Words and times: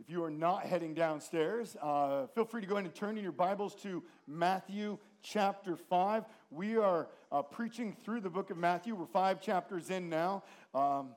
If 0.00 0.08
you 0.08 0.24
are 0.24 0.30
not 0.30 0.64
heading 0.64 0.94
downstairs, 0.94 1.76
uh, 1.82 2.26
feel 2.28 2.46
free 2.46 2.62
to 2.62 2.66
go 2.66 2.76
ahead 2.76 2.86
and 2.86 2.94
turn 2.94 3.18
in 3.18 3.22
your 3.22 3.32
Bibles 3.32 3.74
to 3.82 4.02
Matthew 4.26 4.96
chapter 5.20 5.76
5. 5.76 6.24
We 6.50 6.78
are 6.78 7.08
uh, 7.30 7.42
preaching 7.42 7.94
through 8.02 8.22
the 8.22 8.30
book 8.30 8.48
of 8.48 8.56
Matthew. 8.56 8.94
We're 8.94 9.04
five 9.04 9.42
chapters 9.42 9.90
in 9.90 10.08
now. 10.08 10.42
Um, 10.74 11.10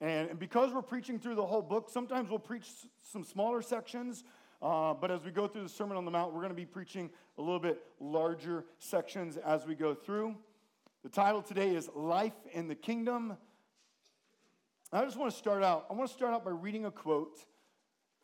and, 0.00 0.30
and, 0.30 0.38
because 0.38 0.72
we're 0.72 0.80
preaching 0.80 1.18
through 1.18 1.34
the 1.34 1.44
whole 1.44 1.60
book, 1.60 1.90
sometimes 1.90 2.30
we'll 2.30 2.38
preach 2.38 2.62
s- 2.62 2.86
some 3.00 3.24
smaller 3.24 3.62
sections. 3.62 4.22
Uh, 4.62 4.94
but 4.94 5.10
as 5.10 5.24
we 5.24 5.32
go 5.32 5.48
through 5.48 5.64
the 5.64 5.68
Sermon 5.68 5.96
on 5.96 6.04
the 6.04 6.12
Mount, 6.12 6.32
we're 6.32 6.40
going 6.40 6.50
to 6.50 6.54
be 6.54 6.66
preaching 6.66 7.10
a 7.36 7.42
little 7.42 7.58
bit 7.58 7.82
larger 7.98 8.64
sections 8.78 9.38
as 9.38 9.66
we 9.66 9.74
go 9.74 9.92
through. 9.92 10.36
The 11.02 11.10
title 11.10 11.42
today 11.42 11.74
is 11.74 11.90
Life 11.96 12.46
in 12.52 12.68
the 12.68 12.76
Kingdom. 12.76 13.36
I 14.92 15.04
just 15.04 15.16
want 15.16 15.32
to 15.32 15.36
start 15.36 15.64
out. 15.64 15.86
I 15.90 15.94
want 15.94 16.08
to 16.08 16.14
start 16.14 16.32
out 16.32 16.44
by 16.44 16.52
reading 16.52 16.84
a 16.84 16.92
quote 16.92 17.44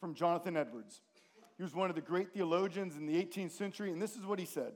from 0.00 0.14
Jonathan 0.14 0.56
Edwards. 0.56 1.00
He 1.56 1.62
was 1.62 1.74
one 1.74 1.88
of 1.88 1.96
the 1.96 2.02
great 2.02 2.32
theologians 2.32 2.96
in 2.96 3.06
the 3.06 3.14
18th 3.14 3.52
century, 3.52 3.90
and 3.90 4.00
this 4.00 4.16
is 4.16 4.26
what 4.26 4.38
he 4.38 4.44
said. 4.44 4.72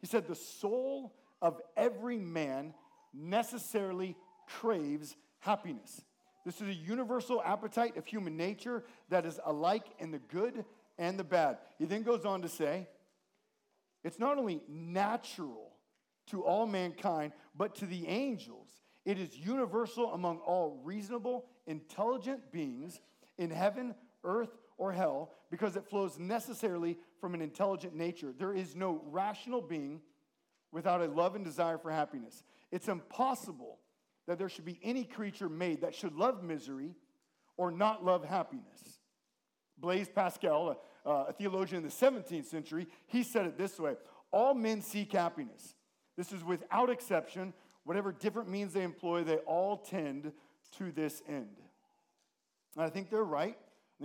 He 0.00 0.06
said, 0.06 0.26
The 0.26 0.34
soul 0.34 1.14
of 1.40 1.60
every 1.76 2.18
man 2.18 2.74
necessarily 3.14 4.16
craves 4.46 5.16
happiness. 5.40 6.02
This 6.44 6.60
is 6.60 6.68
a 6.68 6.74
universal 6.74 7.42
appetite 7.44 7.96
of 7.96 8.06
human 8.06 8.36
nature 8.36 8.84
that 9.10 9.26
is 9.26 9.38
alike 9.44 9.84
in 9.98 10.10
the 10.10 10.18
good 10.18 10.64
and 10.98 11.18
the 11.18 11.24
bad. 11.24 11.58
He 11.78 11.84
then 11.84 12.02
goes 12.02 12.24
on 12.24 12.42
to 12.42 12.48
say, 12.48 12.88
It's 14.02 14.18
not 14.18 14.38
only 14.38 14.62
natural 14.68 15.70
to 16.28 16.42
all 16.42 16.66
mankind, 16.66 17.32
but 17.56 17.74
to 17.76 17.86
the 17.86 18.06
angels. 18.06 18.68
It 19.04 19.18
is 19.18 19.36
universal 19.36 20.12
among 20.12 20.38
all 20.38 20.80
reasonable, 20.84 21.46
intelligent 21.66 22.52
beings 22.52 23.00
in 23.38 23.50
heaven, 23.50 23.94
earth, 24.24 24.50
or 24.80 24.92
hell 24.92 25.30
because 25.50 25.76
it 25.76 25.86
flows 25.86 26.18
necessarily 26.18 26.96
from 27.20 27.34
an 27.34 27.42
intelligent 27.42 27.94
nature. 27.94 28.32
There 28.36 28.54
is 28.54 28.74
no 28.74 29.02
rational 29.10 29.60
being 29.60 30.00
without 30.72 31.02
a 31.02 31.06
love 31.06 31.36
and 31.36 31.44
desire 31.44 31.76
for 31.76 31.90
happiness. 31.90 32.42
It's 32.72 32.88
impossible 32.88 33.78
that 34.26 34.38
there 34.38 34.48
should 34.48 34.64
be 34.64 34.80
any 34.82 35.04
creature 35.04 35.48
made 35.48 35.82
that 35.82 35.94
should 35.94 36.14
love 36.14 36.42
misery 36.42 36.94
or 37.58 37.70
not 37.70 38.04
love 38.04 38.24
happiness. 38.24 39.00
Blaise 39.76 40.08
Pascal, 40.08 40.78
a, 41.04 41.10
a 41.10 41.32
theologian 41.34 41.82
in 41.82 41.88
the 41.88 41.94
17th 41.94 42.46
century, 42.46 42.86
he 43.06 43.22
said 43.22 43.44
it 43.46 43.58
this 43.58 43.78
way 43.78 43.96
All 44.30 44.54
men 44.54 44.80
seek 44.80 45.12
happiness. 45.12 45.74
This 46.16 46.32
is 46.32 46.42
without 46.42 46.88
exception. 46.88 47.52
Whatever 47.84 48.12
different 48.12 48.48
means 48.48 48.72
they 48.72 48.82
employ, 48.82 49.24
they 49.24 49.38
all 49.38 49.76
tend 49.76 50.32
to 50.78 50.92
this 50.92 51.22
end. 51.28 51.56
And 52.76 52.84
I 52.84 52.88
think 52.88 53.10
they're 53.10 53.24
right. 53.24 53.58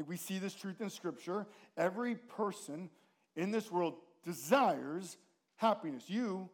We 0.04 0.18
see 0.18 0.40
this 0.40 0.54
truth 0.54 0.82
in 0.82 0.90
Scripture. 0.90 1.48
Every 1.78 2.16
person 2.16 2.90
in 3.36 3.52
this 3.52 3.72
world 3.72 3.96
desires 4.24 5.18
happiness. 5.56 6.10
You, 6.10 6.50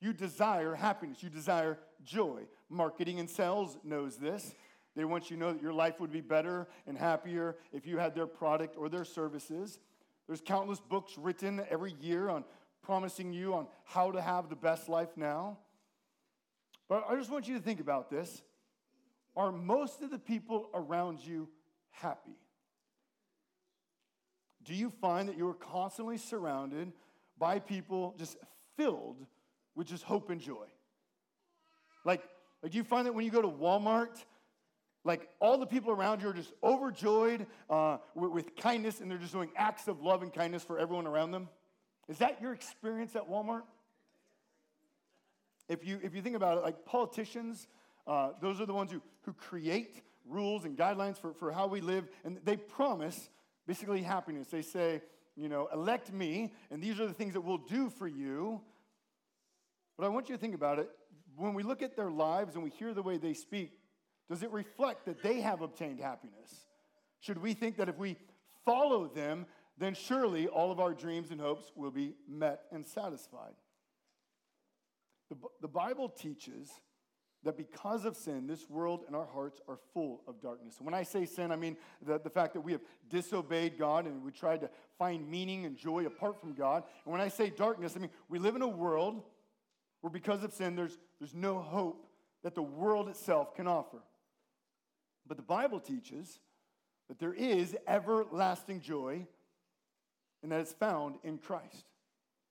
you 0.00 0.12
desire 0.12 0.74
happiness. 0.74 1.22
You 1.22 1.28
desire 1.28 1.78
joy. 2.04 2.42
Marketing 2.70 3.20
and 3.20 3.28
sales 3.28 3.76
knows 3.84 4.16
this. 4.16 4.54
They 4.94 5.04
want 5.04 5.30
you 5.30 5.36
to 5.36 5.40
know 5.40 5.52
that 5.52 5.62
your 5.62 5.74
life 5.74 6.00
would 6.00 6.10
be 6.10 6.22
better 6.22 6.68
and 6.86 6.96
happier 6.96 7.56
if 7.72 7.86
you 7.86 7.98
had 7.98 8.14
their 8.14 8.26
product 8.26 8.76
or 8.78 8.88
their 8.88 9.04
services. 9.04 9.78
There's 10.26 10.40
countless 10.40 10.80
books 10.80 11.18
written 11.18 11.62
every 11.70 11.94
year 12.00 12.30
on 12.30 12.44
promising 12.82 13.32
you 13.32 13.52
on 13.54 13.66
how 13.84 14.10
to 14.10 14.22
have 14.22 14.48
the 14.48 14.56
best 14.56 14.88
life 14.88 15.10
now. 15.16 15.58
But 16.88 17.04
I 17.08 17.16
just 17.16 17.30
want 17.30 17.46
you 17.46 17.54
to 17.56 17.60
think 17.60 17.80
about 17.80 18.10
this. 18.10 18.42
Are 19.36 19.52
most 19.52 20.02
of 20.02 20.10
the 20.10 20.18
people 20.18 20.70
around 20.72 21.18
you 21.24 21.48
happy? 21.90 22.38
Do 24.66 24.74
you 24.74 24.90
find 25.00 25.28
that 25.28 25.38
you 25.38 25.48
are 25.48 25.54
constantly 25.54 26.18
surrounded 26.18 26.92
by 27.38 27.60
people 27.60 28.14
just 28.18 28.36
filled 28.76 29.24
with 29.76 29.86
just 29.86 30.02
hope 30.02 30.28
and 30.28 30.40
joy? 30.40 30.66
Like, 32.04 32.22
like 32.62 32.72
do 32.72 32.78
you 32.78 32.84
find 32.84 33.06
that 33.06 33.14
when 33.14 33.24
you 33.24 33.30
go 33.30 33.40
to 33.40 33.48
Walmart, 33.48 34.24
like 35.04 35.28
all 35.40 35.56
the 35.56 35.66
people 35.66 35.92
around 35.92 36.20
you 36.20 36.28
are 36.28 36.32
just 36.32 36.52
overjoyed 36.64 37.46
uh, 37.70 37.98
with, 38.16 38.32
with 38.32 38.56
kindness 38.56 39.00
and 39.00 39.08
they're 39.08 39.18
just 39.18 39.32
doing 39.32 39.50
acts 39.56 39.86
of 39.86 40.02
love 40.02 40.22
and 40.22 40.34
kindness 40.34 40.64
for 40.64 40.78
everyone 40.80 41.06
around 41.06 41.30
them? 41.30 41.48
Is 42.08 42.18
that 42.18 42.42
your 42.42 42.52
experience 42.52 43.14
at 43.14 43.30
Walmart? 43.30 43.62
If 45.68 45.86
you, 45.86 46.00
if 46.02 46.14
you 46.14 46.22
think 46.22 46.36
about 46.36 46.58
it, 46.58 46.64
like 46.64 46.84
politicians, 46.84 47.68
uh, 48.06 48.30
those 48.40 48.60
are 48.60 48.66
the 48.66 48.74
ones 48.74 48.90
who, 48.90 49.00
who 49.22 49.32
create 49.32 50.02
rules 50.28 50.64
and 50.64 50.76
guidelines 50.76 51.18
for, 51.18 51.34
for 51.34 51.52
how 51.52 51.68
we 51.68 51.80
live, 51.80 52.08
and 52.24 52.38
they 52.44 52.56
promise 52.56 53.28
basically 53.66 54.02
happiness. 54.02 54.48
They 54.48 54.62
say, 54.62 55.02
you 55.36 55.48
know, 55.48 55.68
elect 55.72 56.12
me, 56.12 56.52
and 56.70 56.82
these 56.82 56.98
are 57.00 57.06
the 57.06 57.12
things 57.12 57.34
that 57.34 57.40
we'll 57.42 57.58
do 57.58 57.90
for 57.90 58.08
you. 58.08 58.60
But 59.98 60.06
I 60.06 60.08
want 60.08 60.28
you 60.28 60.34
to 60.34 60.40
think 60.40 60.54
about 60.54 60.78
it. 60.78 60.88
When 61.36 61.54
we 61.54 61.62
look 61.62 61.82
at 61.82 61.96
their 61.96 62.10
lives 62.10 62.54
and 62.54 62.64
we 62.64 62.70
hear 62.70 62.94
the 62.94 63.02
way 63.02 63.18
they 63.18 63.34
speak, 63.34 63.72
does 64.28 64.42
it 64.42 64.50
reflect 64.50 65.04
that 65.06 65.22
they 65.22 65.40
have 65.40 65.60
obtained 65.60 66.00
happiness? 66.00 66.66
Should 67.20 67.38
we 67.42 67.54
think 67.54 67.76
that 67.76 67.88
if 67.88 67.98
we 67.98 68.16
follow 68.64 69.06
them, 69.06 69.46
then 69.78 69.94
surely 69.94 70.48
all 70.48 70.72
of 70.72 70.80
our 70.80 70.94
dreams 70.94 71.30
and 71.30 71.40
hopes 71.40 71.70
will 71.76 71.90
be 71.90 72.14
met 72.28 72.62
and 72.72 72.86
satisfied? 72.86 73.54
The, 75.28 75.36
the 75.60 75.68
Bible 75.68 76.08
teaches 76.08 76.70
that 77.46 77.56
because 77.56 78.04
of 78.04 78.16
sin, 78.16 78.46
this 78.46 78.68
world 78.68 79.04
and 79.06 79.14
our 79.14 79.26
hearts 79.26 79.60
are 79.68 79.78
full 79.94 80.20
of 80.26 80.40
darkness. 80.40 80.76
When 80.80 80.94
I 80.94 81.04
say 81.04 81.24
sin, 81.24 81.52
I 81.52 81.56
mean 81.56 81.76
the, 82.04 82.18
the 82.18 82.30
fact 82.30 82.54
that 82.54 82.60
we 82.60 82.72
have 82.72 82.80
disobeyed 83.08 83.78
God 83.78 84.06
and 84.06 84.22
we 84.24 84.32
tried 84.32 84.60
to 84.62 84.70
find 84.98 85.28
meaning 85.28 85.64
and 85.64 85.76
joy 85.76 86.06
apart 86.06 86.40
from 86.40 86.54
God. 86.54 86.82
And 87.04 87.12
when 87.12 87.20
I 87.20 87.28
say 87.28 87.50
darkness, 87.50 87.94
I 87.96 88.00
mean 88.00 88.10
we 88.28 88.38
live 88.38 88.56
in 88.56 88.62
a 88.62 88.68
world 88.68 89.22
where 90.00 90.10
because 90.10 90.42
of 90.42 90.52
sin, 90.52 90.74
there's, 90.74 90.98
there's 91.20 91.34
no 91.34 91.60
hope 91.60 92.06
that 92.42 92.54
the 92.54 92.62
world 92.62 93.08
itself 93.08 93.54
can 93.54 93.66
offer. 93.66 93.98
But 95.26 95.36
the 95.36 95.42
Bible 95.42 95.80
teaches 95.80 96.40
that 97.08 97.18
there 97.18 97.34
is 97.34 97.76
everlasting 97.86 98.80
joy 98.80 99.26
and 100.42 100.50
that 100.50 100.60
it's 100.60 100.72
found 100.72 101.16
in 101.22 101.38
Christ. 101.38 101.86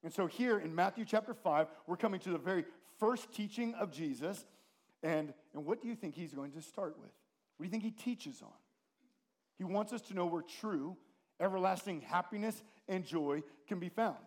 And 0.04 0.14
so 0.14 0.26
here 0.26 0.58
in 0.60 0.74
Matthew 0.74 1.04
chapter 1.04 1.34
5, 1.34 1.68
we're 1.88 1.98
coming 1.98 2.20
to 2.22 2.30
the 2.30 2.38
very 2.38 2.64
first 3.00 3.34
teaching 3.34 3.74
of 3.76 3.92
Jesus 3.92 4.46
and, 5.06 5.34
and 5.54 5.66
what 5.66 5.82
do 5.82 5.88
you 5.88 5.96
think 5.96 6.16
he's 6.16 6.34
going 6.34 6.52
to 6.54 6.62
start 6.62 6.98
with? 7.00 7.12
What 7.56 7.64
do 7.64 7.66
you 7.66 7.70
think 7.70 7.84
he 7.84 7.92
teaches 7.92 8.42
on? 8.42 8.50
He 9.60 9.64
wants 9.64 9.94
us 9.94 10.02
to 10.04 10.16
know 10.16 10.26
where 10.26 10.42
true, 10.42 10.98
everlasting 11.40 12.02
happiness 12.02 12.64
and 12.88 13.06
joy 13.06 13.44
can 13.68 13.80
be 13.80 13.88
found. 13.88 14.18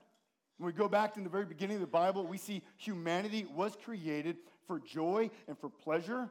When 0.56 0.66
we 0.66 0.72
go 0.72 0.88
back 0.88 1.14
to 1.14 1.20
the 1.20 1.28
very 1.28 1.44
beginning 1.44 1.76
of 1.76 1.80
the 1.80 1.88
Bible, 1.88 2.24
we 2.24 2.38
see 2.38 2.62
humanity 2.76 3.44
was 3.52 3.76
created 3.84 4.36
for 4.68 4.78
joy 4.78 5.30
and 5.48 5.58
for 5.58 5.68
pleasure. 5.68 6.30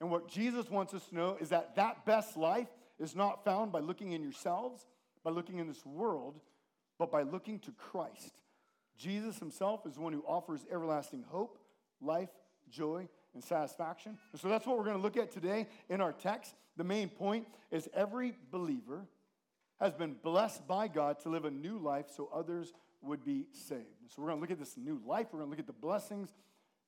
And 0.00 0.10
what 0.10 0.28
Jesus 0.28 0.68
wants 0.68 0.92
us 0.92 1.06
to 1.06 1.14
know 1.14 1.36
is 1.40 1.50
that 1.50 1.76
that 1.76 2.04
best 2.04 2.36
life 2.36 2.68
is 2.98 3.14
not 3.14 3.44
found 3.44 3.70
by 3.70 3.78
looking 3.78 4.12
in 4.12 4.22
yourselves, 4.22 4.84
by 5.22 5.30
looking 5.30 5.58
in 5.58 5.68
this 5.68 5.86
world, 5.86 6.40
but 6.98 7.12
by 7.12 7.22
looking 7.22 7.60
to 7.60 7.70
Christ. 7.72 8.42
Jesus 8.98 9.38
himself 9.38 9.86
is 9.86 9.94
the 9.94 10.00
one 10.00 10.12
who 10.12 10.24
offers 10.26 10.66
everlasting 10.72 11.24
hope, 11.28 11.58
life, 12.00 12.30
joy, 12.68 13.08
and 13.34 13.42
satisfaction. 13.42 14.18
And 14.32 14.40
so 14.40 14.48
that's 14.48 14.66
what 14.66 14.76
we're 14.76 14.84
going 14.84 14.96
to 14.96 15.02
look 15.02 15.16
at 15.16 15.30
today 15.30 15.66
in 15.88 16.00
our 16.00 16.12
text. 16.12 16.54
The 16.76 16.84
main 16.84 17.08
point 17.08 17.46
is 17.70 17.88
every 17.94 18.34
believer 18.50 19.06
has 19.78 19.94
been 19.94 20.14
blessed 20.22 20.66
by 20.66 20.88
God 20.88 21.18
to 21.20 21.28
live 21.28 21.44
a 21.44 21.50
new 21.50 21.78
life 21.78 22.06
so 22.14 22.28
others 22.32 22.72
would 23.02 23.24
be 23.24 23.46
saved. 23.52 23.86
So 24.08 24.20
we're 24.20 24.28
going 24.28 24.38
to 24.38 24.40
look 24.42 24.50
at 24.50 24.58
this 24.58 24.76
new 24.76 25.00
life, 25.06 25.28
we're 25.32 25.38
going 25.38 25.48
to 25.48 25.50
look 25.50 25.60
at 25.60 25.66
the 25.66 25.72
blessings, 25.72 26.34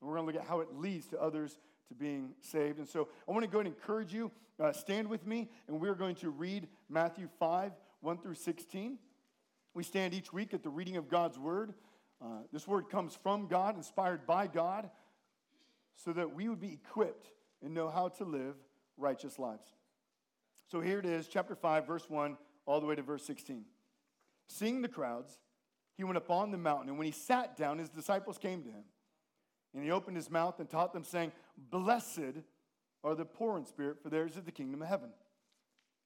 and 0.01 0.09
we're 0.09 0.17
going 0.17 0.29
to 0.29 0.33
look 0.33 0.43
at 0.43 0.49
how 0.49 0.61
it 0.61 0.69
leads 0.75 1.07
to 1.09 1.21
others 1.21 1.59
to 1.89 1.95
being 1.95 2.35
saved. 2.41 2.79
And 2.79 2.89
so 2.89 3.09
I 3.27 3.33
want 3.33 3.45
to 3.45 3.51
go 3.51 3.61
and 3.61 3.69
encourage 3.69 4.13
you, 4.13 4.31
uh, 4.61 4.73
stand 4.73 5.09
with 5.09 5.27
me, 5.27 5.49
and 5.69 5.81
we're 5.81 5.95
going 5.95 6.17
to 6.17 6.31
read 6.31 6.69
Matthew 6.89 7.29
5, 7.39 7.73
1 8.01 8.19
through 8.19 8.35
16. 8.35 8.99
We 9.75 9.83
stand 9.83 10.13
each 10.13 10.33
week 10.33 10.53
at 10.53 10.63
the 10.63 10.69
reading 10.69 10.97
of 10.97 11.09
God's 11.09 11.39
word. 11.39 11.73
Uh, 12.21 12.43
this 12.53 12.69
word 12.69 12.91
comes 12.91 13.17
from 13.23 13.47
God, 13.47 13.77
inspired 13.77 14.27
by 14.27 14.47
God 14.47 14.91
so 15.97 16.13
that 16.13 16.35
we 16.35 16.49
would 16.49 16.61
be 16.61 16.73
equipped 16.73 17.29
and 17.63 17.75
know 17.75 17.89
how 17.89 18.09
to 18.09 18.25
live 18.25 18.57
righteous 18.97 19.39
lives. 19.39 19.69
So 20.71 20.81
here 20.81 20.99
it 20.99 21.07
is, 21.07 21.29
chapter 21.29 21.55
5, 21.55 21.87
verse 21.87 22.09
1, 22.09 22.37
all 22.67 22.81
the 22.81 22.87
way 22.87 22.95
to 22.95 23.03
verse 23.03 23.25
16. 23.25 23.65
Seeing 24.49 24.83
the 24.83 24.89
crowds, 24.89 25.39
he 25.97 26.05
went 26.05 26.17
up 26.17 26.31
on 26.31 26.51
the 26.51 26.59
mountain, 26.59 26.89
and 26.89 26.99
when 26.99 27.07
he 27.07 27.13
sat 27.13 27.57
down, 27.57 27.79
his 27.79 27.91
disciples 27.91 28.39
came 28.39 28.63
to 28.63 28.71
him. 28.71 28.85
And 29.75 29.83
he 29.83 29.91
opened 29.91 30.17
his 30.17 30.31
mouth 30.31 30.61
and 30.61 30.69
taught 30.69 30.93
them, 30.93 31.05
saying, 31.05 31.33
Blessed 31.57 32.43
are 33.05 33.15
the 33.15 33.25
poor 33.25 33.59
in 33.59 33.67
spirit, 33.67 34.03
for 34.03 34.11
theirs 34.11 34.37
is 34.37 34.45
the 34.45 34.53
kingdom 34.53 34.83
of 34.83 34.89
heaven. 34.89 35.11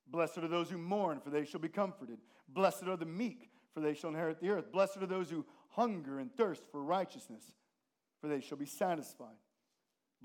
Blessed 0.08 0.38
are 0.38 0.48
those 0.48 0.70
who 0.70 0.78
mourn, 0.78 1.20
for 1.20 1.30
they 1.30 1.44
shall 1.44 1.60
be 1.60 1.68
comforted. 1.68 2.18
Blessed 2.48 2.84
are 2.84 2.96
the 2.96 3.06
meek, 3.06 3.50
for 3.74 3.80
they 3.80 3.94
shall 3.94 4.10
inherit 4.10 4.40
the 4.40 4.50
earth. 4.50 4.70
Blessed 4.70 4.98
are 4.98 5.06
those 5.06 5.30
who 5.30 5.44
hunger 5.70 6.18
and 6.20 6.34
thirst 6.34 6.62
for 6.70 6.82
righteousness, 6.82 7.42
for 8.20 8.28
they 8.28 8.40
shall 8.40 8.58
be 8.58 8.66
satisfied. 8.66 9.36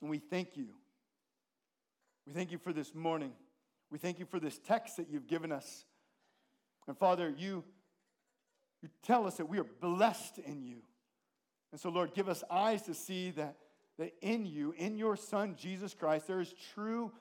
And 0.00 0.10
we 0.10 0.18
thank 0.18 0.56
you. 0.56 0.68
We 2.26 2.32
thank 2.32 2.52
you 2.52 2.58
for 2.58 2.72
this 2.72 2.94
morning. 2.94 3.32
We 3.90 3.98
thank 3.98 4.18
you 4.18 4.26
for 4.26 4.38
this 4.38 4.58
text 4.58 4.96
that 4.98 5.08
you've 5.10 5.26
given 5.26 5.50
us. 5.50 5.84
And 6.86 6.96
Father, 6.96 7.32
you, 7.36 7.64
you 8.82 8.88
tell 9.02 9.26
us 9.26 9.36
that 9.36 9.48
we 9.48 9.58
are 9.58 9.66
blessed 9.80 10.38
in 10.38 10.62
you. 10.62 10.82
And 11.72 11.80
so, 11.80 11.90
Lord, 11.90 12.14
give 12.14 12.28
us 12.28 12.44
eyes 12.50 12.82
to 12.82 12.94
see 12.94 13.30
that, 13.32 13.56
that 13.98 14.12
in 14.20 14.46
you, 14.46 14.74
in 14.76 14.96
your 14.96 15.16
Son, 15.16 15.56
Jesus 15.58 15.94
Christ, 15.94 16.26
there 16.26 16.40
is 16.40 16.54
true 16.74 17.12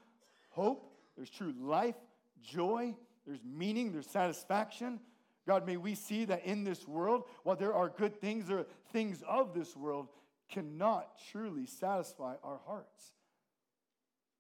hope, 0.50 0.92
there's 1.16 1.30
true 1.30 1.54
life, 1.60 1.96
joy, 2.42 2.96
there's 3.26 3.44
meaning, 3.44 3.92
there's 3.92 4.10
satisfaction. 4.10 5.00
God, 5.48 5.66
may 5.66 5.78
we 5.78 5.96
see 5.96 6.26
that 6.26 6.46
in 6.46 6.64
this 6.64 6.88
world, 6.88 7.24
while 7.44 7.56
there 7.56 7.74
are 7.74 7.90
good 7.90 8.20
things, 8.20 8.48
there 8.48 8.60
are 8.60 8.68
things 8.92 9.24
of 9.28 9.54
this 9.54 9.76
world 9.76 10.08
cannot 10.50 11.10
truly 11.32 11.66
satisfy 11.66 12.36
our 12.44 12.60
hearts. 12.66 13.12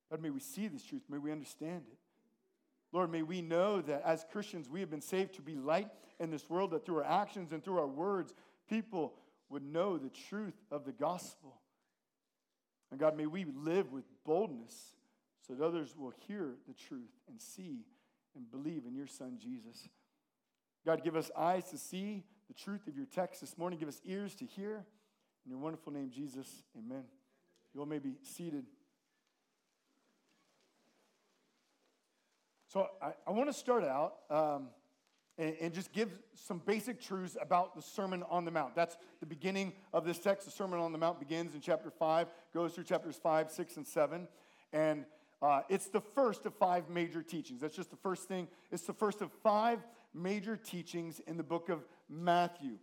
God, 0.09 0.21
may 0.21 0.29
we 0.29 0.39
see 0.39 0.67
this 0.67 0.83
truth. 0.83 1.03
May 1.09 1.17
we 1.17 1.31
understand 1.31 1.83
it. 1.91 1.97
Lord, 2.93 3.11
may 3.11 3.21
we 3.21 3.41
know 3.41 3.81
that 3.81 4.03
as 4.05 4.25
Christians, 4.31 4.69
we 4.69 4.79
have 4.79 4.89
been 4.89 5.01
saved 5.01 5.35
to 5.35 5.41
be 5.41 5.55
light 5.55 5.89
in 6.19 6.31
this 6.31 6.49
world, 6.49 6.71
that 6.71 6.85
through 6.85 6.97
our 6.97 7.03
actions 7.21 7.51
and 7.51 7.63
through 7.63 7.79
our 7.79 7.87
words, 7.87 8.33
people 8.69 9.13
would 9.49 9.63
know 9.63 9.97
the 9.97 10.09
truth 10.29 10.55
of 10.71 10.85
the 10.85 10.93
gospel. 10.93 11.59
And 12.91 12.99
God, 12.99 13.17
may 13.17 13.25
we 13.25 13.45
live 13.45 13.91
with 13.91 14.05
boldness 14.25 14.95
so 15.45 15.53
that 15.53 15.63
others 15.63 15.95
will 15.97 16.13
hear 16.27 16.55
the 16.67 16.73
truth 16.73 17.11
and 17.27 17.41
see 17.41 17.85
and 18.35 18.49
believe 18.49 18.83
in 18.87 18.95
your 18.95 19.07
Son, 19.07 19.37
Jesus. 19.41 19.89
God, 20.85 21.03
give 21.03 21.15
us 21.15 21.29
eyes 21.37 21.69
to 21.71 21.77
see 21.77 22.23
the 22.47 22.53
truth 22.53 22.87
of 22.87 22.95
your 22.95 23.05
text 23.05 23.41
this 23.41 23.57
morning. 23.57 23.77
Give 23.77 23.89
us 23.89 24.01
ears 24.05 24.35
to 24.35 24.45
hear. 24.45 24.85
In 25.47 25.51
your 25.51 25.61
wonderful 25.61 25.93
name, 25.93 26.11
Jesus, 26.13 26.45
amen. 26.77 27.05
You 27.73 27.79
all 27.79 27.85
may 27.85 27.99
be 27.99 28.17
seated. 28.21 28.65
So 32.67 32.89
I, 33.01 33.13
I 33.25 33.31
want 33.31 33.47
to 33.47 33.53
start 33.53 33.85
out 33.85 34.15
um, 34.29 34.67
and, 35.37 35.55
and, 35.61 35.73
just 35.73 35.93
give 35.93 36.11
some 36.33 36.61
basic 36.65 36.99
truths 36.99 37.37
about 37.41 37.77
the 37.77 37.81
Sermon 37.81 38.25
on 38.29 38.43
the 38.43 38.51
Mount. 38.51 38.75
That's 38.75 38.97
the 39.21 39.25
beginning 39.25 39.71
of 39.93 40.03
this 40.03 40.19
text. 40.19 40.47
The 40.47 40.51
Sermon 40.51 40.81
on 40.81 40.91
the 40.91 40.97
Mount 40.97 41.17
begins 41.17 41.55
in 41.55 41.61
chapter 41.61 41.89
5, 41.91 42.27
goes 42.53 42.73
through 42.73 42.83
chapters 42.83 43.15
5, 43.15 43.49
6, 43.49 43.77
and 43.77 43.87
7. 43.87 44.27
And 44.73 45.05
uh, 45.41 45.61
it's 45.69 45.87
the 45.87 46.01
first 46.01 46.45
of 46.45 46.55
five 46.55 46.89
major 46.89 47.23
teachings. 47.23 47.61
That's 47.61 47.77
just 47.77 47.89
the 47.89 47.95
first 47.95 48.27
thing. 48.27 48.49
It's 48.69 48.83
the 48.83 48.91
first 48.91 49.21
of 49.21 49.31
five 49.43 49.79
major 50.13 50.57
teachings 50.57 51.21
in 51.25 51.37
the 51.37 51.43
book 51.43 51.69
of 51.69 51.85
Matthew. 52.09 52.79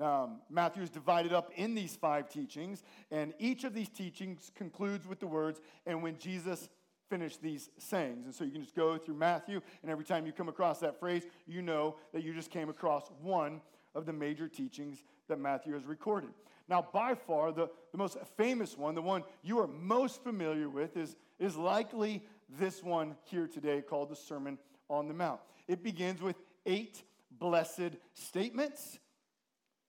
Um, 0.00 0.40
Matthew 0.50 0.82
is 0.82 0.90
divided 0.90 1.32
up 1.32 1.50
in 1.56 1.74
these 1.74 1.96
five 1.96 2.28
teachings, 2.28 2.82
and 3.10 3.32
each 3.38 3.64
of 3.64 3.72
these 3.74 3.88
teachings 3.88 4.50
concludes 4.54 5.06
with 5.06 5.20
the 5.20 5.26
words, 5.26 5.60
and 5.86 6.02
when 6.02 6.18
Jesus 6.18 6.68
finished 7.08 7.40
these 7.40 7.70
sayings. 7.78 8.26
And 8.26 8.34
so 8.34 8.44
you 8.44 8.50
can 8.50 8.62
just 8.62 8.74
go 8.74 8.98
through 8.98 9.14
Matthew, 9.14 9.60
and 9.82 9.90
every 9.90 10.04
time 10.04 10.26
you 10.26 10.32
come 10.32 10.48
across 10.48 10.80
that 10.80 10.98
phrase, 10.98 11.24
you 11.46 11.62
know 11.62 11.96
that 12.12 12.22
you 12.22 12.34
just 12.34 12.50
came 12.50 12.68
across 12.68 13.10
one 13.22 13.60
of 13.94 14.04
the 14.06 14.12
major 14.12 14.48
teachings 14.48 15.02
that 15.28 15.38
Matthew 15.38 15.72
has 15.72 15.84
recorded. 15.84 16.30
Now, 16.68 16.86
by 16.92 17.14
far, 17.14 17.52
the, 17.52 17.68
the 17.92 17.98
most 17.98 18.18
famous 18.36 18.76
one, 18.76 18.94
the 18.94 19.02
one 19.02 19.22
you 19.42 19.58
are 19.60 19.68
most 19.68 20.22
familiar 20.22 20.68
with, 20.68 20.96
is, 20.96 21.16
is 21.38 21.56
likely 21.56 22.22
this 22.58 22.82
one 22.82 23.16
here 23.24 23.46
today 23.46 23.80
called 23.80 24.10
the 24.10 24.16
Sermon 24.16 24.58
on 24.90 25.08
the 25.08 25.14
Mount. 25.14 25.40
It 25.68 25.82
begins 25.82 26.20
with 26.20 26.36
eight 26.66 27.02
blessed 27.30 27.92
statements 28.14 28.98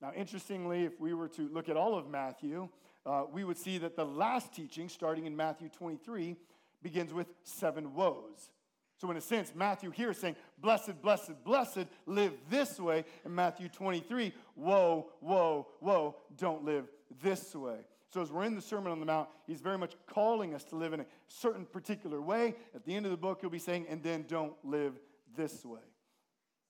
now, 0.02 0.12
interestingly, 0.16 0.84
if 0.84 1.00
we 1.00 1.14
were 1.14 1.28
to 1.30 1.50
look 1.50 1.70
at 1.70 1.78
all 1.78 1.98
of 1.98 2.08
Matthew, 2.10 2.70
uh, 3.06 3.24
we 3.32 3.44
would 3.44 3.58
see 3.58 3.78
that 3.80 3.96
the 3.96 4.06
last 4.06 4.54
teaching, 4.54 4.90
starting 4.90 5.26
in 5.26 5.36
Matthew 5.36 5.70
23, 5.70 6.36
begins 6.84 7.14
with 7.14 7.28
seven 7.44 7.96
woes. 7.96 8.52
So, 8.98 9.10
in 9.12 9.18
a 9.18 9.22
sense, 9.22 9.54
Matthew 9.56 9.92
here 9.92 10.12
is 10.12 10.18
saying, 10.18 10.36
Blessed, 10.60 11.02
blessed, 11.02 11.44
blessed, 11.44 11.86
live 12.06 12.34
this 12.50 12.80
way. 12.80 13.06
In 13.26 13.34
Matthew 13.34 13.70
23, 13.70 14.34
woe, 14.56 15.10
woe, 15.22 15.68
woe, 15.82 16.16
don't 16.36 16.64
live 16.64 16.88
this 17.22 17.56
way. 17.56 17.78
So, 18.10 18.22
as 18.22 18.32
we're 18.32 18.46
in 18.46 18.56
the 18.56 18.62
Sermon 18.62 18.92
on 18.92 19.00
the 19.00 19.06
Mount, 19.06 19.30
he's 19.46 19.62
very 19.62 19.78
much 19.78 19.94
calling 20.08 20.54
us 20.54 20.64
to 20.66 20.76
live 20.76 20.94
in 20.94 21.02
a 21.02 21.06
certain 21.28 21.66
particular 21.66 22.22
way. 22.22 22.56
At 22.76 22.86
the 22.86 22.96
end 22.96 23.06
of 23.06 23.12
the 23.12 23.18
book, 23.18 23.40
he'll 23.42 23.50
be 23.50 23.60
saying, 23.60 23.88
And 23.90 24.02
then 24.04 24.26
don't 24.28 24.54
live 24.64 25.00
this 25.36 25.66
way. 25.66 25.82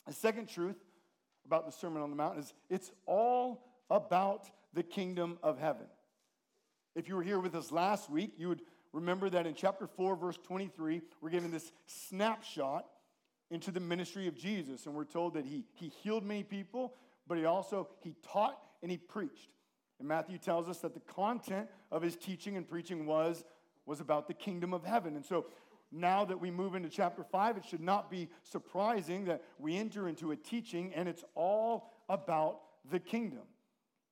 The 0.06 0.14
second 0.14 0.48
truth 0.48 0.78
about 1.48 1.66
the 1.66 1.72
Sermon 1.72 2.02
on 2.02 2.10
the 2.10 2.16
Mount 2.16 2.38
is 2.38 2.54
it's 2.70 2.92
all 3.06 3.64
about 3.90 4.50
the 4.74 4.84
kingdom 4.84 5.40
of 5.42 5.58
heaven. 5.58 5.88
If 6.94 7.08
you 7.08 7.16
were 7.16 7.24
here 7.24 7.40
with 7.40 7.56
us 7.56 7.72
last 7.72 8.10
week, 8.10 8.34
you 8.38 8.50
would 8.50 8.62
remember 8.92 9.30
that 9.30 9.48
in 9.48 9.54
chapter 9.54 9.88
4, 9.88 10.16
verse 10.16 10.38
23, 10.44 11.02
we're 11.22 11.30
given 11.30 11.52
this 11.52 11.72
snapshot 11.86 12.86
into 13.50 13.72
the 13.72 13.80
ministry 13.80 14.28
of 14.28 14.36
Jesus. 14.36 14.86
And 14.86 14.96
we're 14.96 15.06
told 15.06 15.36
that 15.36 15.46
he, 15.46 15.64
he 15.74 15.90
healed 16.04 16.26
many 16.26 16.44
people, 16.44 16.94
but 17.28 17.38
he 17.38 17.46
also 17.46 17.88
he 18.02 18.16
taught 18.32 18.60
and 18.82 18.92
he 18.92 18.98
preached. 18.98 19.50
And 20.00 20.08
Matthew 20.08 20.38
tells 20.38 20.68
us 20.68 20.80
that 20.80 20.94
the 20.94 21.00
content 21.00 21.70
of 21.92 22.02
his 22.02 22.16
teaching 22.16 22.58
and 22.58 22.68
preaching 22.68 23.06
was, 23.06 23.44
was 23.86 24.00
about 24.00 24.28
the 24.28 24.34
kingdom 24.34 24.74
of 24.74 24.84
heaven. 24.84 25.16
And 25.16 25.26
so 25.26 25.46
now 25.92 26.26
that 26.26 26.40
we 26.40 26.52
move 26.52 26.76
into 26.76 26.90
chapter 26.90 27.24
5, 27.24 27.58
it 27.58 27.66
should 27.66 27.82
not 27.82 28.10
be 28.12 28.30
surprising 28.44 29.26
that 29.26 29.44
we 29.58 29.78
enter 29.78 30.08
into 30.08 30.32
a 30.32 30.36
teaching 30.36 30.94
and 30.94 31.08
it's 31.08 31.24
all 31.36 31.92
about 32.10 32.60
the 32.90 33.00
kingdom. 33.00 33.44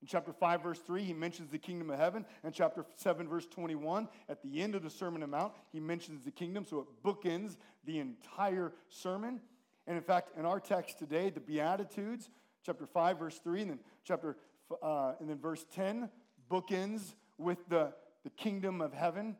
In 0.01 0.07
chapter 0.07 0.33
5, 0.33 0.61
verse 0.61 0.79
3, 0.79 1.03
he 1.03 1.13
mentions 1.13 1.51
the 1.51 1.57
kingdom 1.57 1.89
of 1.89 1.97
heaven. 1.97 2.25
In 2.43 2.51
chapter 2.51 2.85
7, 2.95 3.27
verse 3.27 3.47
21, 3.47 4.07
at 4.29 4.41
the 4.43 4.61
end 4.61 4.75
of 4.75 4.83
the 4.83 4.89
Sermon 4.89 5.23
on 5.23 5.31
Mount, 5.31 5.53
he 5.71 5.79
mentions 5.79 6.23
the 6.23 6.31
kingdom, 6.31 6.65
so 6.65 6.79
it 6.79 7.03
bookends 7.03 7.57
the 7.85 7.99
entire 7.99 8.73
sermon. 8.89 9.41
And 9.87 9.97
in 9.97 10.03
fact, 10.03 10.37
in 10.37 10.45
our 10.45 10.59
text 10.59 10.99
today, 10.99 11.29
the 11.29 11.39
Beatitudes, 11.39 12.29
chapter 12.63 12.85
5, 12.85 13.19
verse 13.19 13.39
3, 13.39 13.61
and 13.61 13.71
then 13.71 13.79
chapter 14.03 14.37
uh, 14.81 15.13
and 15.19 15.29
then 15.29 15.37
verse 15.37 15.65
10 15.75 16.09
bookends 16.49 17.13
with 17.37 17.67
the, 17.69 17.93
the 18.23 18.29
kingdom 18.31 18.81
of 18.81 18.93
heaven. 18.93 19.35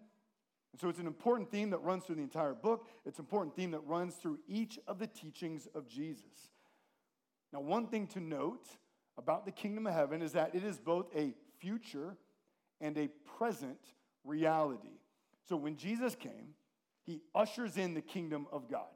And 0.75 0.79
so 0.81 0.89
it's 0.89 0.99
an 0.99 1.07
important 1.07 1.49
theme 1.49 1.69
that 1.69 1.77
runs 1.77 2.03
through 2.03 2.17
the 2.17 2.21
entire 2.21 2.53
book. 2.53 2.85
It's 3.05 3.17
an 3.17 3.23
important 3.23 3.55
theme 3.55 3.71
that 3.71 3.79
runs 3.85 4.15
through 4.15 4.39
each 4.45 4.77
of 4.89 4.99
the 4.99 5.07
teachings 5.07 5.69
of 5.73 5.87
Jesus. 5.87 6.49
Now, 7.53 7.61
one 7.61 7.87
thing 7.87 8.07
to 8.07 8.19
note 8.19 8.67
about 9.17 9.45
the 9.45 9.53
kingdom 9.53 9.87
of 9.87 9.93
heaven 9.93 10.21
is 10.21 10.33
that 10.33 10.53
it 10.53 10.65
is 10.65 10.77
both 10.77 11.05
a 11.15 11.33
future 11.59 12.17
and 12.81 12.97
a 12.97 13.07
present 13.37 13.79
reality. 14.25 14.99
So 15.47 15.55
when 15.55 15.77
Jesus 15.77 16.13
came, 16.13 16.55
he 17.05 17.21
ushers 17.33 17.77
in 17.77 17.93
the 17.93 18.01
kingdom 18.01 18.45
of 18.51 18.69
God. 18.69 18.89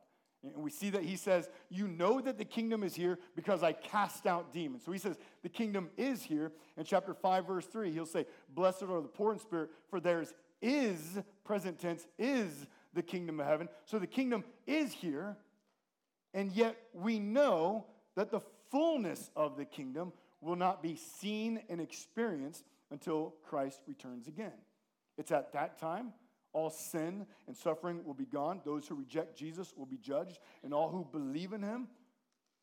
And 0.43 0.57
we 0.57 0.71
see 0.71 0.89
that 0.89 1.03
he 1.03 1.15
says, 1.15 1.47
You 1.69 1.87
know 1.87 2.19
that 2.19 2.37
the 2.37 2.43
kingdom 2.43 2.83
is 2.83 2.93
here 2.93 3.19
because 3.37 3.63
I 3.63 3.71
cast 3.71 4.27
out 4.27 4.51
demons. 4.51 4.83
So 4.83 4.91
he 4.91 4.99
says, 4.99 5.17
The 5.43 5.49
kingdom 5.49 5.91
is 5.95 6.23
here. 6.23 6.51
In 6.75 6.83
chapter 6.83 7.13
5, 7.13 7.47
verse 7.47 7.65
3, 7.67 7.89
he'll 7.93 8.05
say, 8.05 8.25
Blessed 8.49 8.83
are 8.83 9.01
the 9.01 9.07
poor 9.07 9.31
in 9.31 9.39
spirit, 9.39 9.69
for 9.89 10.01
theirs 10.01 10.33
is, 10.61 11.17
present 11.43 11.79
tense, 11.79 12.05
is 12.17 12.67
the 12.93 13.03
kingdom 13.03 13.39
of 13.39 13.45
heaven. 13.45 13.69
So 13.85 13.99
the 13.99 14.07
kingdom 14.07 14.43
is 14.67 14.93
here, 14.93 15.37
and 16.33 16.51
yet 16.51 16.75
we 16.93 17.19
know 17.19 17.85
that 18.15 18.31
the 18.31 18.41
fullness 18.71 19.29
of 19.35 19.57
the 19.57 19.65
kingdom 19.65 20.13
will 20.41 20.55
not 20.55 20.81
be 20.81 20.95
seen 20.95 21.61
and 21.69 21.81
experienced 21.81 22.63
until 22.91 23.35
Christ 23.43 23.81
returns 23.87 24.27
again. 24.27 24.53
It's 25.17 25.31
at 25.31 25.53
that 25.53 25.79
time 25.79 26.13
all 26.53 26.69
sin 26.69 27.25
and 27.47 27.55
suffering 27.55 28.03
will 28.03 28.13
be 28.13 28.25
gone. 28.25 28.61
Those 28.65 28.87
who 28.87 28.95
reject 28.95 29.37
Jesus 29.37 29.73
will 29.77 29.85
be 29.85 29.97
judged, 29.97 30.39
and 30.63 30.73
all 30.73 30.89
who 30.89 31.05
believe 31.11 31.53
in 31.53 31.61
him 31.61 31.87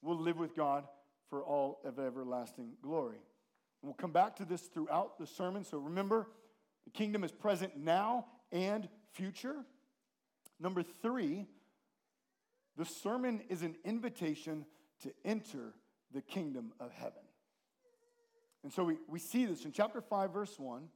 will 0.02 0.18
live 0.18 0.38
with 0.38 0.56
God 0.56 0.84
for 1.28 1.44
all 1.44 1.80
of 1.84 1.98
everlasting 1.98 2.72
glory. 2.82 3.16
And 3.82 3.88
we'll 3.88 3.94
come 3.94 4.12
back 4.12 4.36
to 4.36 4.44
this 4.44 4.62
throughout 4.62 5.18
the 5.18 5.26
sermon. 5.26 5.64
So 5.64 5.78
remember, 5.78 6.28
the 6.86 6.90
kingdom 6.90 7.22
is 7.22 7.32
present 7.32 7.76
now 7.76 8.26
and 8.50 8.88
future. 9.12 9.56
Number 10.58 10.82
three, 10.82 11.46
the 12.78 12.86
sermon 12.86 13.42
is 13.50 13.62
an 13.62 13.76
invitation 13.84 14.64
to 15.02 15.12
enter 15.24 15.74
the 16.12 16.22
kingdom 16.22 16.72
of 16.80 16.92
heaven. 16.92 17.22
And 18.62 18.72
so 18.72 18.84
we, 18.84 18.96
we 19.08 19.18
see 19.18 19.46
this 19.46 19.64
in 19.64 19.72
chapter 19.72 20.00
5, 20.00 20.32
verse 20.32 20.58
1. 20.58 20.88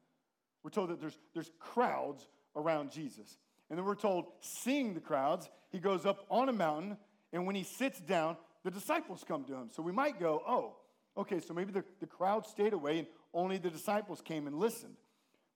We're 0.62 0.70
told 0.70 0.90
that 0.90 1.00
there's, 1.00 1.18
there's 1.35 1.50
crowds 1.59 2.26
around 2.56 2.90
Jesus. 2.90 3.38
And 3.68 3.78
then 3.78 3.87
we're 3.87 3.94
told, 3.94 4.26
seeing 4.40 4.94
the 4.94 5.00
crowds, 5.00 5.49
he 5.70 5.78
goes 5.78 6.04
up 6.04 6.26
on 6.30 6.49
a 6.49 6.52
mountain, 6.52 6.97
and 7.32 7.47
when 7.47 7.54
he 7.54 7.62
sits 7.62 8.00
down, 8.00 8.37
the 8.64 8.70
disciples 8.70 9.25
come 9.26 9.44
to 9.44 9.54
him. 9.54 9.68
So 9.73 9.82
we 9.82 9.92
might 9.92 10.18
go, 10.18 10.42
oh, 10.47 10.76
okay, 11.16 11.40
so 11.40 11.54
maybe 11.54 11.73
the, 11.73 11.85
the 12.00 12.06
crowd 12.06 12.47
stayed 12.47 12.73
away 12.73 12.99
and 12.99 13.06
only 13.32 13.59
the 13.59 13.70
disciples 13.70 14.20
came 14.20 14.47
and 14.47 14.56
listened. 14.56 14.97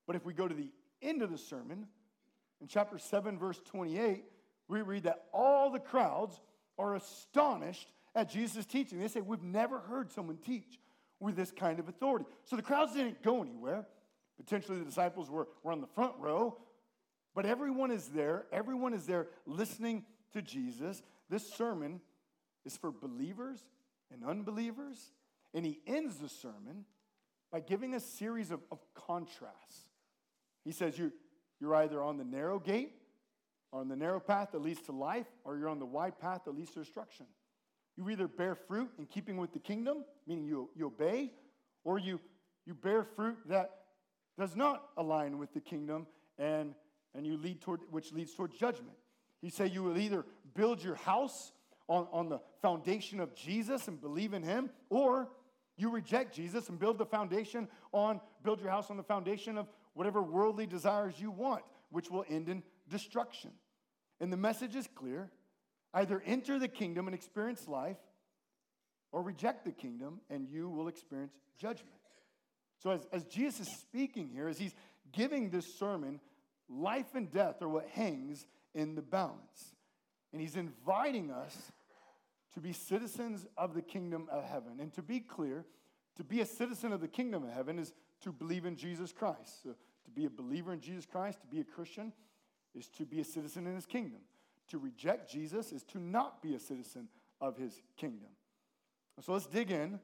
But 0.06 0.16
if 0.16 0.24
we 0.24 0.32
go 0.32 0.48
to 0.48 0.54
the 0.54 0.70
end 1.02 1.22
of 1.22 1.30
the 1.30 1.38
sermon, 1.38 1.86
in 2.60 2.68
chapter 2.68 2.98
7, 2.98 3.38
verse 3.38 3.60
28, 3.64 4.24
we 4.68 4.82
read 4.82 5.04
that 5.04 5.24
all 5.32 5.70
the 5.70 5.78
crowds 5.78 6.40
are 6.78 6.94
astonished 6.94 7.92
at 8.14 8.30
Jesus' 8.30 8.66
teaching. 8.66 8.98
They 9.00 9.08
say, 9.08 9.20
We've 9.20 9.42
never 9.42 9.78
heard 9.78 10.10
someone 10.12 10.38
teach 10.38 10.78
with 11.20 11.36
this 11.36 11.50
kind 11.50 11.78
of 11.78 11.88
authority. 11.88 12.26
So 12.44 12.56
the 12.56 12.62
crowds 12.62 12.94
didn't 12.94 13.22
go 13.22 13.42
anywhere. 13.42 13.86
Potentially 14.36 14.78
the 14.78 14.84
disciples 14.84 15.30
were, 15.30 15.48
were 15.62 15.72
on 15.72 15.80
the 15.80 15.86
front 15.86 16.14
row, 16.18 16.58
but 17.34 17.46
everyone 17.46 17.90
is 17.90 18.08
there. 18.08 18.46
Everyone 18.52 18.92
is 18.92 19.06
there 19.06 19.28
listening 19.46 20.04
to 20.32 20.42
Jesus. 20.42 21.02
This 21.30 21.46
sermon 21.52 22.00
is 22.64 22.76
for 22.76 22.90
believers 22.90 23.60
and 24.12 24.24
unbelievers. 24.24 25.12
And 25.52 25.64
he 25.64 25.80
ends 25.86 26.16
the 26.16 26.28
sermon 26.28 26.84
by 27.52 27.60
giving 27.60 27.94
a 27.94 28.00
series 28.00 28.50
of, 28.50 28.60
of 28.72 28.80
contrasts. 28.94 29.88
He 30.64 30.72
says, 30.72 30.98
you're, 30.98 31.12
you're 31.60 31.74
either 31.74 32.02
on 32.02 32.16
the 32.16 32.24
narrow 32.24 32.58
gate, 32.58 32.92
or 33.72 33.80
on 33.80 33.88
the 33.88 33.96
narrow 33.96 34.20
path 34.20 34.52
that 34.52 34.62
leads 34.62 34.80
to 34.82 34.92
life, 34.92 35.26
or 35.44 35.58
you're 35.58 35.68
on 35.68 35.78
the 35.78 35.86
wide 35.86 36.18
path 36.18 36.42
that 36.44 36.56
leads 36.56 36.70
to 36.72 36.80
destruction. 36.80 37.26
You 37.96 38.08
either 38.10 38.28
bear 38.28 38.54
fruit 38.54 38.90
in 38.98 39.06
keeping 39.06 39.36
with 39.36 39.52
the 39.52 39.58
kingdom, 39.58 40.04
meaning 40.26 40.44
you, 40.44 40.70
you 40.74 40.86
obey, 40.86 41.32
or 41.84 41.98
you, 41.98 42.20
you 42.66 42.74
bear 42.74 43.04
fruit 43.04 43.36
that 43.48 43.70
does 44.38 44.56
not 44.56 44.82
align 44.96 45.38
with 45.38 45.52
the 45.54 45.60
kingdom 45.60 46.06
and, 46.38 46.74
and 47.14 47.26
you 47.26 47.36
lead 47.36 47.60
toward, 47.60 47.80
which 47.90 48.12
leads 48.12 48.34
toward 48.34 48.52
judgment. 48.56 48.96
He 49.40 49.50
said 49.50 49.72
you 49.72 49.82
will 49.82 49.98
either 49.98 50.24
build 50.54 50.82
your 50.82 50.96
house 50.96 51.52
on, 51.86 52.08
on 52.12 52.28
the 52.28 52.40
foundation 52.62 53.20
of 53.20 53.34
Jesus 53.34 53.86
and 53.88 54.00
believe 54.00 54.32
in 54.32 54.42
him, 54.42 54.70
or 54.88 55.28
you 55.76 55.90
reject 55.90 56.34
Jesus 56.34 56.68
and 56.68 56.78
build 56.78 56.98
the 56.98 57.06
foundation 57.06 57.68
on, 57.92 58.20
build 58.42 58.60
your 58.60 58.70
house 58.70 58.90
on 58.90 58.96
the 58.96 59.02
foundation 59.02 59.58
of 59.58 59.68
whatever 59.94 60.22
worldly 60.22 60.66
desires 60.66 61.14
you 61.18 61.30
want, 61.30 61.62
which 61.90 62.10
will 62.10 62.24
end 62.28 62.48
in 62.48 62.62
destruction. 62.88 63.50
And 64.20 64.32
the 64.32 64.36
message 64.36 64.76
is 64.76 64.88
clear 64.94 65.30
either 65.92 66.22
enter 66.26 66.58
the 66.58 66.68
kingdom 66.68 67.06
and 67.06 67.14
experience 67.14 67.68
life, 67.68 67.96
or 69.12 69.22
reject 69.22 69.64
the 69.64 69.70
kingdom 69.70 70.20
and 70.28 70.48
you 70.48 70.68
will 70.68 70.88
experience 70.88 71.32
judgment. 71.56 71.94
So, 72.82 72.90
as, 72.90 73.06
as 73.12 73.24
Jesus 73.24 73.68
is 73.68 73.80
speaking 73.80 74.28
here, 74.28 74.48
as 74.48 74.58
he's 74.58 74.74
giving 75.12 75.50
this 75.50 75.78
sermon, 75.78 76.20
life 76.68 77.14
and 77.14 77.30
death 77.30 77.62
are 77.62 77.68
what 77.68 77.86
hangs 77.90 78.44
in 78.74 78.96
the 78.96 79.02
balance. 79.02 79.76
And 80.32 80.40
he's 80.40 80.56
inviting 80.56 81.30
us 81.30 81.56
to 82.54 82.60
be 82.60 82.72
citizens 82.72 83.46
of 83.56 83.74
the 83.74 83.82
kingdom 83.82 84.26
of 84.30 84.44
heaven. 84.44 84.80
And 84.80 84.92
to 84.94 85.02
be 85.02 85.20
clear, 85.20 85.64
to 86.16 86.24
be 86.24 86.40
a 86.40 86.46
citizen 86.46 86.92
of 86.92 87.00
the 87.00 87.08
kingdom 87.08 87.44
of 87.44 87.52
heaven 87.52 87.78
is 87.78 87.92
to 88.24 88.32
believe 88.32 88.66
in 88.66 88.76
Jesus 88.76 89.12
Christ. 89.12 89.62
So 89.62 89.70
to 89.70 90.10
be 90.10 90.24
a 90.26 90.30
believer 90.30 90.72
in 90.72 90.80
Jesus 90.80 91.06
Christ, 91.06 91.40
to 91.42 91.46
be 91.46 91.60
a 91.60 91.64
Christian, 91.64 92.12
is 92.74 92.88
to 92.88 93.04
be 93.04 93.20
a 93.20 93.24
citizen 93.24 93.66
in 93.66 93.74
his 93.74 93.86
kingdom. 93.86 94.20
To 94.68 94.78
reject 94.78 95.30
Jesus 95.30 95.72
is 95.72 95.82
to 95.84 95.98
not 95.98 96.42
be 96.42 96.54
a 96.54 96.58
citizen 96.58 97.08
of 97.40 97.56
his 97.56 97.82
kingdom. 97.96 98.30
So 99.20 99.32
let's 99.32 99.46
dig 99.46 99.70
in 99.70 100.00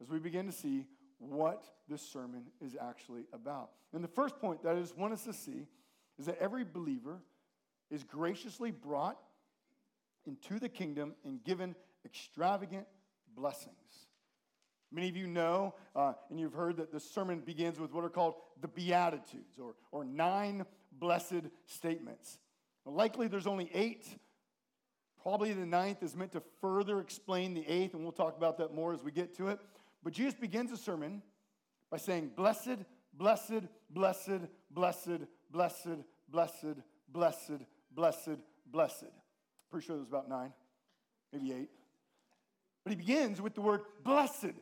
as 0.00 0.10
we 0.10 0.18
begin 0.18 0.46
to 0.46 0.52
see 0.52 0.84
what 1.18 1.64
this 1.88 2.02
sermon 2.02 2.42
is 2.60 2.76
actually 2.80 3.24
about. 3.32 3.70
And 3.94 4.02
the 4.02 4.08
first 4.08 4.38
point 4.38 4.62
that 4.62 4.76
I 4.76 4.80
just 4.80 4.98
want 4.98 5.12
us 5.12 5.24
to 5.24 5.32
see 5.32 5.66
is 6.18 6.26
that 6.26 6.38
every 6.38 6.64
believer 6.64 7.20
is 7.90 8.02
graciously 8.02 8.70
brought 8.70 9.18
into 10.26 10.58
the 10.58 10.68
kingdom 10.68 11.14
and 11.24 11.42
given 11.44 11.74
extravagant 12.04 12.86
blessings. 13.34 14.08
Many 14.92 15.08
of 15.08 15.16
you 15.16 15.26
know, 15.26 15.74
uh, 15.96 16.12
and 16.28 16.38
you've 16.38 16.52
heard 16.52 16.76
that 16.76 16.92
the 16.92 17.00
sermon 17.00 17.40
begins 17.40 17.80
with 17.80 17.92
what 17.92 18.04
are 18.04 18.10
called 18.10 18.34
the 18.60 18.68
Beatitudes, 18.68 19.58
or, 19.58 19.74
or 19.90 20.04
nine 20.04 20.66
blessed 20.92 21.44
statements. 21.66 22.38
Likely 22.84 23.26
there's 23.26 23.46
only 23.46 23.70
eight. 23.72 24.06
Probably 25.22 25.52
the 25.52 25.64
ninth 25.64 26.02
is 26.02 26.14
meant 26.16 26.32
to 26.32 26.42
further 26.60 27.00
explain 27.00 27.54
the 27.54 27.66
eighth, 27.66 27.94
and 27.94 28.02
we'll 28.02 28.12
talk 28.12 28.36
about 28.36 28.58
that 28.58 28.74
more 28.74 28.92
as 28.92 29.02
we 29.02 29.12
get 29.12 29.36
to 29.36 29.48
it. 29.48 29.58
But 30.02 30.12
Jesus 30.12 30.34
begins 30.34 30.70
the 30.70 30.76
sermon 30.76 31.22
by 31.90 31.96
saying, 31.96 32.32
Blessed, 32.36 32.78
blessed, 33.14 33.62
blessed, 33.88 34.42
blessed, 34.70 35.20
blessed, 35.50 36.00
blessed, 36.30 36.76
blessed, 37.08 37.62
blessed, 37.94 38.38
blessed. 38.66 39.04
Pretty 39.70 39.86
sure 39.86 39.96
there's 39.96 40.08
about 40.08 40.28
nine, 40.28 40.52
maybe 41.32 41.52
eight. 41.52 41.70
But 42.84 42.90
he 42.90 42.96
begins 42.96 43.40
with 43.40 43.54
the 43.54 43.60
word 43.60 43.82
blessed. 44.02 44.54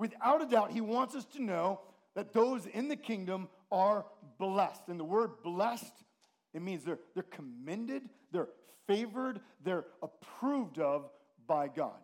Without 0.00 0.40
a 0.40 0.46
doubt, 0.46 0.70
he 0.70 0.80
wants 0.80 1.14
us 1.14 1.26
to 1.26 1.42
know 1.42 1.78
that 2.14 2.32
those 2.32 2.64
in 2.64 2.88
the 2.88 2.96
kingdom 2.96 3.48
are 3.70 4.06
blessed. 4.38 4.88
And 4.88 4.98
the 4.98 5.04
word 5.04 5.42
blessed, 5.44 5.92
it 6.54 6.62
means 6.62 6.84
they're, 6.84 6.98
they're 7.12 7.22
commended, 7.22 8.04
they're 8.32 8.48
favored, 8.86 9.42
they're 9.62 9.84
approved 10.02 10.78
of 10.78 11.10
by 11.46 11.68
God. 11.68 11.98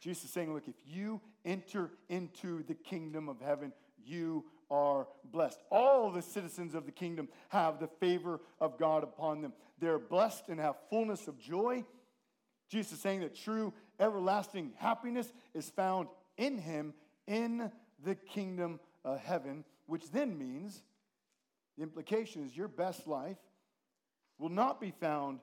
Jesus 0.00 0.24
is 0.24 0.30
saying, 0.32 0.52
look, 0.52 0.66
if 0.66 0.74
you 0.84 1.20
enter 1.44 1.92
into 2.08 2.64
the 2.64 2.74
kingdom 2.74 3.28
of 3.28 3.40
heaven, 3.40 3.72
you 4.04 4.44
are 4.68 5.06
blessed. 5.24 5.60
All 5.70 6.10
the 6.10 6.20
citizens 6.20 6.74
of 6.74 6.84
the 6.84 6.90
kingdom 6.90 7.28
have 7.50 7.78
the 7.78 7.86
favor 8.00 8.40
of 8.60 8.76
God 8.76 9.04
upon 9.04 9.40
them. 9.40 9.52
They're 9.78 10.00
blessed 10.00 10.48
and 10.48 10.58
have 10.58 10.74
fullness 10.90 11.28
of 11.28 11.38
joy. 11.38 11.84
Jesus 12.68 12.94
is 12.94 13.00
saying 13.00 13.20
that 13.20 13.36
true 13.36 13.72
everlasting 14.00 14.72
happiness 14.78 15.32
is 15.54 15.70
found 15.70 16.08
in 16.36 16.58
him 16.58 16.94
in 17.26 17.70
the 18.04 18.14
kingdom 18.14 18.80
of 19.04 19.20
heaven, 19.20 19.64
which 19.86 20.10
then 20.10 20.38
means 20.38 20.82
the 21.76 21.82
implication 21.82 22.44
is 22.44 22.56
your 22.56 22.68
best 22.68 23.06
life 23.06 23.38
will 24.38 24.48
not 24.48 24.80
be 24.80 24.90
found 24.90 25.40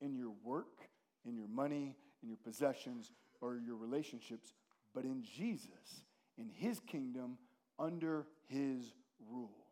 in 0.00 0.14
your 0.14 0.32
work, 0.44 0.88
in 1.26 1.36
your 1.36 1.48
money, 1.48 1.96
in 2.22 2.28
your 2.28 2.38
possessions, 2.44 3.12
or 3.40 3.56
your 3.56 3.76
relationships, 3.76 4.54
but 4.94 5.04
in 5.04 5.22
Jesus, 5.22 6.04
in 6.38 6.48
his 6.48 6.80
kingdom, 6.80 7.38
under 7.78 8.26
his 8.48 8.94
rule. 9.30 9.66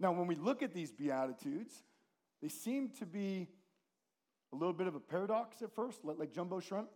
Now, 0.00 0.12
when 0.12 0.26
we 0.26 0.34
look 0.34 0.62
at 0.62 0.74
these 0.74 0.90
Beatitudes, 0.90 1.82
they 2.42 2.48
seem 2.48 2.90
to 2.98 3.06
be 3.06 3.48
a 4.52 4.56
little 4.56 4.72
bit 4.72 4.86
of 4.86 4.94
a 4.94 5.00
paradox 5.00 5.62
at 5.62 5.74
first, 5.74 6.04
like 6.04 6.32
jumbo 6.32 6.60
shrimp. 6.60 6.88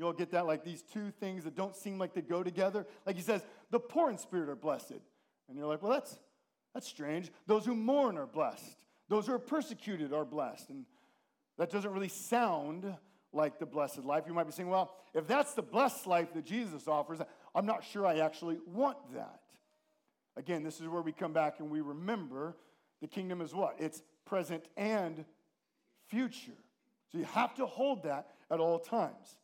You 0.00 0.06
all 0.06 0.14
get 0.14 0.30
that? 0.30 0.46
Like 0.46 0.64
these 0.64 0.80
two 0.80 1.10
things 1.20 1.44
that 1.44 1.54
don't 1.54 1.76
seem 1.76 1.98
like 1.98 2.14
they 2.14 2.22
go 2.22 2.42
together. 2.42 2.86
Like 3.04 3.16
he 3.16 3.22
says, 3.22 3.44
the 3.70 3.78
poor 3.78 4.08
in 4.08 4.16
spirit 4.16 4.48
are 4.48 4.56
blessed. 4.56 4.94
And 5.46 5.58
you're 5.58 5.66
like, 5.66 5.82
well, 5.82 5.92
that's, 5.92 6.18
that's 6.72 6.88
strange. 6.88 7.30
Those 7.46 7.66
who 7.66 7.74
mourn 7.74 8.16
are 8.16 8.26
blessed. 8.26 8.78
Those 9.10 9.26
who 9.26 9.34
are 9.34 9.38
persecuted 9.38 10.14
are 10.14 10.24
blessed. 10.24 10.70
And 10.70 10.86
that 11.58 11.68
doesn't 11.68 11.92
really 11.92 12.08
sound 12.08 12.96
like 13.34 13.58
the 13.58 13.66
blessed 13.66 14.06
life. 14.06 14.24
You 14.26 14.32
might 14.32 14.44
be 14.44 14.52
saying, 14.52 14.70
well, 14.70 14.94
if 15.12 15.26
that's 15.26 15.52
the 15.52 15.60
blessed 15.60 16.06
life 16.06 16.32
that 16.32 16.46
Jesus 16.46 16.88
offers, 16.88 17.18
I'm 17.54 17.66
not 17.66 17.84
sure 17.84 18.06
I 18.06 18.20
actually 18.20 18.56
want 18.66 18.96
that. 19.12 19.42
Again, 20.34 20.62
this 20.62 20.80
is 20.80 20.88
where 20.88 21.02
we 21.02 21.12
come 21.12 21.34
back 21.34 21.60
and 21.60 21.70
we 21.70 21.82
remember 21.82 22.56
the 23.02 23.06
kingdom 23.06 23.42
is 23.42 23.54
what? 23.54 23.76
It's 23.78 24.00
present 24.24 24.64
and 24.78 25.26
future. 26.08 26.56
So 27.12 27.18
you 27.18 27.24
have 27.24 27.54
to 27.56 27.66
hold 27.66 28.04
that 28.04 28.28
at 28.50 28.60
all 28.60 28.78
times. 28.78 29.36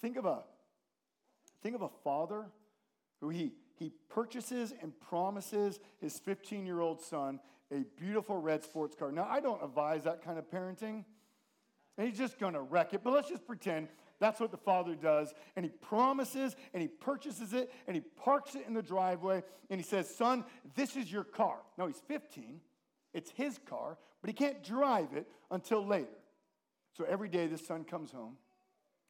Think 0.00 0.16
of 0.16 0.24
a, 0.24 0.42
think 1.62 1.74
of 1.74 1.82
a 1.82 1.88
father 2.02 2.46
who 3.20 3.28
he, 3.28 3.52
he 3.74 3.92
purchases 4.08 4.74
and 4.82 4.92
promises 5.00 5.80
his 6.00 6.18
15 6.18 6.66
year 6.66 6.80
old 6.80 7.00
son 7.00 7.40
a 7.72 7.84
beautiful 7.98 8.38
red 8.38 8.62
sports 8.62 8.94
car. 8.94 9.10
Now, 9.10 9.26
I 9.28 9.40
don't 9.40 9.62
advise 9.62 10.04
that 10.04 10.22
kind 10.22 10.38
of 10.38 10.50
parenting. 10.50 11.04
And 11.98 12.08
he's 12.08 12.18
just 12.18 12.38
going 12.38 12.54
to 12.54 12.60
wreck 12.60 12.94
it. 12.94 13.02
But 13.02 13.12
let's 13.12 13.28
just 13.28 13.46
pretend 13.46 13.88
that's 14.18 14.40
what 14.40 14.50
the 14.50 14.56
father 14.56 14.94
does. 14.94 15.34
And 15.56 15.64
he 15.64 15.70
promises 15.70 16.54
and 16.72 16.82
he 16.82 16.88
purchases 16.88 17.52
it 17.52 17.72
and 17.86 17.96
he 17.96 18.00
parks 18.00 18.54
it 18.54 18.64
in 18.66 18.74
the 18.74 18.82
driveway 18.82 19.42
and 19.70 19.80
he 19.80 19.84
says, 19.84 20.12
Son, 20.14 20.44
this 20.74 20.96
is 20.96 21.10
your 21.10 21.24
car. 21.24 21.58
Now 21.76 21.86
he's 21.86 22.00
15. 22.08 22.60
It's 23.14 23.30
his 23.30 23.58
car, 23.66 23.98
but 24.20 24.28
he 24.28 24.34
can't 24.34 24.62
drive 24.62 25.12
it 25.14 25.26
until 25.50 25.84
later. 25.86 26.08
So 26.96 27.04
every 27.04 27.28
day 27.28 27.46
the 27.46 27.58
son 27.58 27.84
comes 27.84 28.12
home 28.12 28.36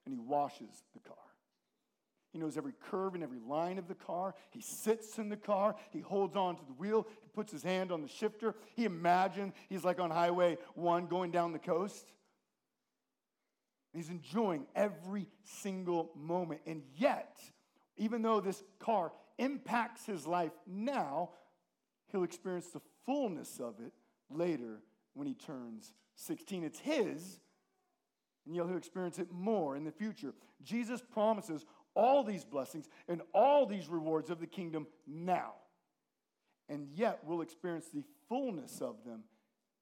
and 0.05 0.13
he 0.15 0.19
washes 0.19 0.83
the 0.95 1.01
car. 1.01 1.17
He 2.33 2.39
knows 2.39 2.57
every 2.57 2.73
curve 2.91 3.15
and 3.15 3.23
every 3.23 3.41
line 3.41 3.79
of 3.79 3.89
the 3.89 3.95
car. 3.95 4.35
He 4.51 4.63
sits 4.63 5.19
in 5.19 5.29
the 5.29 5.37
car. 5.37 5.77
He 5.91 6.01
holds 6.01 6.35
on 6.35 6.57
to 6.57 6.65
the 6.65 6.73
wheel. 6.73 7.07
He 7.21 7.29
puts 7.29 7.53
his 7.53 7.63
hand 7.63 7.93
on 7.93 8.01
the 8.01 8.09
shifter. 8.09 8.55
He 8.75 8.87
imagines 8.87 9.53
he's 9.69 9.85
like 9.85 10.01
on 10.01 10.11
Highway 10.11 10.57
1 10.75 11.07
going 11.09 11.31
down 11.31 11.53
the 11.53 11.59
coast. 11.59 12.11
He's 13.93 14.09
enjoying 14.09 14.67
every 14.75 15.29
single 15.43 16.11
moment. 16.17 16.63
And 16.67 16.83
yet, 16.97 17.37
even 17.99 18.23
though 18.23 18.41
this 18.41 18.63
car 18.79 19.13
impacts 19.37 20.07
his 20.07 20.27
life 20.27 20.53
now, 20.67 21.31
he'll 22.11 22.25
experience 22.25 22.69
the 22.69 22.81
fullness 23.05 23.61
of 23.61 23.75
it 23.81 23.93
later 24.31 24.81
when 25.13 25.27
he 25.27 25.35
turns 25.35 25.93
16. 26.15 26.65
It's 26.65 26.79
his, 26.79 27.41
and 28.47 28.55
you'll 28.55 28.77
experience 28.77 29.19
it 29.19 29.31
more 29.31 29.77
in 29.77 29.85
the 29.85 29.93
future. 29.93 30.35
Jesus 30.63 31.01
promises 31.01 31.65
all 31.95 32.25
these 32.25 32.45
blessings 32.45 32.89
and 33.09 33.23
all 33.35 33.67
these 33.67 33.89
rewards 33.89 34.31
of 34.31 34.41
the 34.41 34.47
kingdom 34.47 34.87
now. 35.07 35.53
And 36.69 36.89
yet 36.95 37.21
we'll 37.25 37.43
experience 37.43 37.87
the 37.93 38.05
fullness 38.29 38.81
of 38.81 39.05
them 39.05 39.25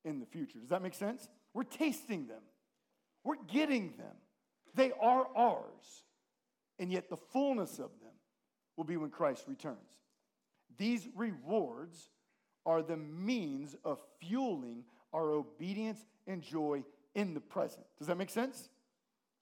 in 0.05 0.19
the 0.19 0.27
future. 0.27 0.59
Does 0.59 0.71
that 0.71 0.83
make 0.83 0.95
sense? 0.95 1.29
We're 1.55 1.65
tasting 1.65 2.27
them, 2.27 2.43
we're 3.25 3.43
getting 3.47 3.95
them. 3.97 4.17
They 4.75 4.93
are 5.01 5.27
ours. 5.37 6.05
And 6.79 6.91
yet 6.91 7.11
the 7.11 7.17
fullness 7.17 7.73
of 7.73 7.91
them 8.01 8.13
will 8.77 8.85
be 8.85 8.97
when 8.97 9.11
Christ 9.11 9.45
returns. 9.47 9.77
These 10.79 11.09
rewards 11.15 12.09
are 12.65 12.83
the 12.83 12.97
means 12.97 13.77
of 13.85 13.99
fueling 14.21 14.85
our 15.13 15.31
obedience 15.33 16.07
and 16.27 16.41
joy 16.41 16.85
in 17.15 17.35
the 17.35 17.41
present. 17.41 17.85
Does 17.99 18.09
that 18.09 18.17
make 18.17 18.31
sense? 18.31 18.69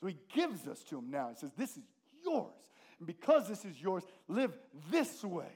So 0.01 0.07
he 0.07 0.17
gives 0.35 0.67
us 0.67 0.83
to 0.85 0.99
him 0.99 1.11
now. 1.11 1.29
He 1.31 1.37
says, 1.37 1.51
This 1.57 1.77
is 1.77 1.85
yours. 2.25 2.55
And 2.99 3.07
because 3.07 3.49
this 3.49 3.65
is 3.65 3.81
yours, 3.81 4.05
live 4.29 4.57
this 4.91 5.23
way. 5.23 5.53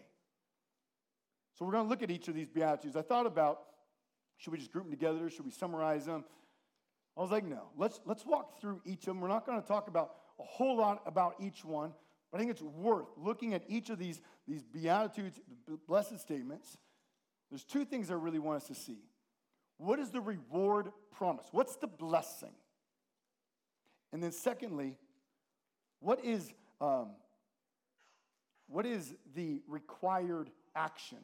So 1.59 1.65
we're 1.65 1.73
going 1.73 1.85
to 1.85 1.91
look 1.91 2.03
at 2.03 2.11
each 2.11 2.29
of 2.29 2.35
these 2.35 2.49
Beatitudes. 2.49 2.97
I 2.97 3.03
thought 3.03 3.27
about 3.27 3.61
should 4.37 4.53
we 4.53 4.59
just 4.59 4.73
group 4.73 4.85
them 4.85 4.93
together? 4.93 5.31
Should 5.31 5.45
we 5.45 5.53
summarize 5.53 6.07
them? 6.07 6.25
I 7.17 7.21
was 7.21 7.31
like, 7.31 7.45
no, 7.45 7.69
let's, 7.77 8.01
let's 8.07 8.25
walk 8.25 8.61
through 8.61 8.81
each 8.85 9.01
of 9.01 9.07
them. 9.07 9.21
We're 9.21 9.29
not 9.29 9.47
going 9.47 9.61
to 9.61 9.67
talk 9.67 9.89
about 9.89 10.15
a 10.41 10.43
whole 10.43 10.77
lot 10.77 11.03
about 11.07 11.37
each 11.39 11.65
one, 11.65 11.93
but 12.31 12.39
I 12.39 12.41
think 12.41 12.51
it's 12.51 12.63
worth 12.63 13.07
looking 13.17 13.55
at 13.55 13.63
each 13.69 13.91
of 13.91 13.99
these, 13.99 14.21
these 14.49 14.63
Beatitudes, 14.63 15.39
blessed 15.87 16.19
statements. 16.19 16.79
There's 17.51 17.65
two 17.65 17.85
things 17.85 18.11
I 18.11 18.15
really 18.15 18.39
want 18.39 18.63
us 18.63 18.69
to 18.69 18.75
see. 18.75 18.99
What 19.79 19.99
is 19.99 20.11
the 20.11 20.21
reward 20.21 20.93
promise? 21.11 21.47
What's 21.53 21.77
the 21.77 21.87
blessing? 21.87 22.53
And 24.13 24.23
then, 24.23 24.33
secondly, 24.33 24.97
what 26.01 26.25
is 26.25 26.53
um, 26.81 27.11
what 28.73 28.87
is 28.87 29.15
the 29.35 29.61
required 29.69 30.51
action 30.75 31.19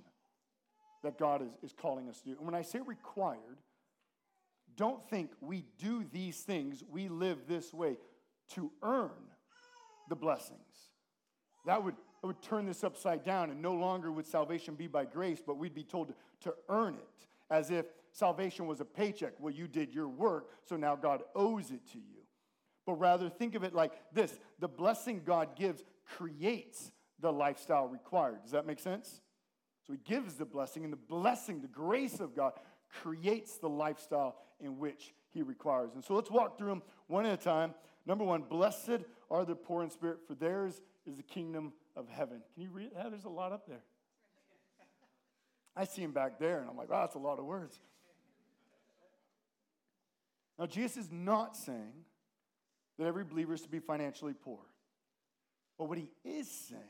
that 1.03 1.19
God 1.19 1.43
is, 1.43 1.49
is 1.63 1.73
calling 1.73 2.09
us 2.09 2.21
to 2.21 2.31
do? 2.31 2.37
And 2.37 2.45
when 2.45 2.55
I 2.55 2.63
say 2.63 2.81
required, 2.81 3.59
don't 4.77 5.03
think 5.09 5.31
we 5.41 5.65
do 5.79 6.05
these 6.13 6.41
things, 6.41 6.85
we 6.91 7.09
live 7.09 7.39
this 7.49 7.73
way 7.73 7.97
to 8.51 8.71
earn 8.83 9.11
the 10.09 10.15
blessings. 10.17 10.61
That 11.65 11.83
would, 11.83 11.95
that 12.21 12.27
would 12.27 12.43
turn 12.43 12.67
this 12.67 12.85
upside 12.85 13.25
down, 13.25 13.51
and 13.51 13.63
no 13.63 13.73
longer 13.73 14.13
would 14.13 14.27
salvation 14.27 14.75
be 14.75 14.87
by 14.87 15.07
grace, 15.07 15.41
but 15.45 15.57
we'd 15.57 15.75
be 15.75 15.85
told 15.85 16.09
to, 16.09 16.15
to 16.43 16.55
earn 16.69 16.95
it, 16.95 17.27
as 17.51 17.71
if 17.71 17.87
salvation 18.19 18.67
was 18.67 18.81
a 18.81 18.85
paycheck. 18.85 19.35
Well, 19.39 19.55
you 19.55 19.69
did 19.69 19.95
your 19.95 20.09
work, 20.09 20.51
so 20.65 20.77
now 20.77 20.97
God 20.97 21.23
owes 21.35 21.71
it 21.71 21.87
to 21.93 21.99
you. 21.99 22.23
But 22.85 22.95
rather, 22.95 23.29
think 23.29 23.55
of 23.55 23.65
it 23.65 23.75
like 23.75 23.93
this 24.13 24.39
the 24.59 24.69
blessing 24.69 25.23
God 25.25 25.57
gives 25.57 25.83
creates 26.05 26.91
the 27.21 27.33
lifestyle 27.33 27.87
required. 27.87 28.43
Does 28.43 28.53
that 28.53 28.67
make 28.67 28.81
sense? 28.81 29.21
So 29.87 29.93
he 29.93 29.99
gives 30.05 30.35
the 30.35 30.45
blessing, 30.45 30.85
and 30.85 30.93
the 30.93 30.99
blessing, 30.99 31.61
the 31.61 31.69
grace 31.69 32.21
of 32.21 32.35
God, 32.35 32.53
creates 33.03 33.59
the 33.59 33.69
lifestyle 33.69 34.37
in 34.61 34.79
which 34.79 35.15
he 35.31 35.43
requires. 35.43 35.95
And 35.95 36.05
so 36.05 36.15
let's 36.15 36.31
walk 36.31 36.59
through 36.59 36.69
them 36.69 36.83
one 37.07 37.27
at 37.27 37.33
a 37.33 37.43
time. 37.43 37.75
Number 38.07 38.25
one, 38.25 38.43
blessed 38.43 39.01
are 39.31 39.45
the 39.45 39.55
poor 39.55 39.83
in 39.83 39.91
spirit, 39.91 40.19
for 40.27 40.35
theirs 40.35 40.81
is 41.07 41.17
the 41.17 41.23
kingdom 41.23 41.73
of 41.97 42.09
heaven. 42.09 42.43
Can 42.55 42.63
you 42.63 42.71
read 42.71 42.91
that? 42.97 43.11
There's 43.11 43.25
a 43.25 43.31
lot 43.31 43.53
up 43.53 43.67
there. 43.67 43.83
I 45.77 45.85
see 45.85 46.03
him 46.03 46.13
back 46.13 46.39
there, 46.39 46.61
and 46.61 46.69
I'm 46.69 46.77
like, 46.77 46.91
wow, 46.91 47.03
that's 47.03 47.15
a 47.15 47.21
lot 47.21 47.39
of 47.39 47.45
words. 47.45 47.79
Now, 50.59 50.67
Jesus 50.67 51.05
is 51.05 51.13
not 51.13 51.57
saying 51.57 52.05
that 52.99 53.07
every 53.07 53.25
believer 53.25 53.55
is 53.55 53.63
to 53.63 53.69
be 53.69 53.79
financially 53.79 54.35
poor. 54.35 54.59
But 55.79 55.89
what 55.89 55.99
he 55.99 56.11
is 56.25 56.51
saying 56.51 56.83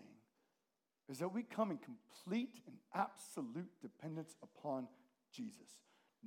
is 1.08 1.18
that 1.18 1.32
we 1.32 1.42
come 1.42 1.70
in 1.70 1.78
complete 1.78 2.60
and 2.66 2.76
absolute 2.94 3.70
dependence 3.82 4.34
upon 4.42 4.88
Jesus. 5.32 5.68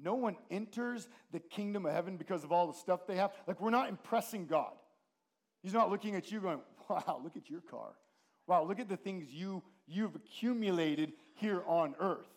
No 0.01 0.15
one 0.15 0.38
enters 0.49 1.10
the 1.32 1.39
kingdom 1.39 1.86
of 1.86 1.93
heaven 1.93 2.17
because 2.17 2.43
of 2.43 2.51
all 2.51 2.67
the 2.67 2.73
stuff 2.73 3.08
they 3.08 3.15
have. 3.15 3.32
Like, 3.47 3.60
we're 3.60 3.71
not 3.71 3.89
impressing 3.89 4.45
God. 4.45 4.73
He's 5.63 5.73
not 5.73 5.89
looking 5.89 6.15
at 6.15 6.32
you 6.32 6.39
going, 6.39 6.62
wow, 6.89 7.19
look 7.23 7.36
at 7.36 7.49
your 7.49 7.62
car. 7.62 7.95
Wow, 8.47 8.63
look 8.63 8.80
at 8.80 8.89
the 8.89 8.97
things 8.97 9.27
you, 9.32 9.63
you've 9.88 10.15
accumulated 10.15 11.13
here 11.34 11.63
on 11.65 11.95
earth. 11.99 12.27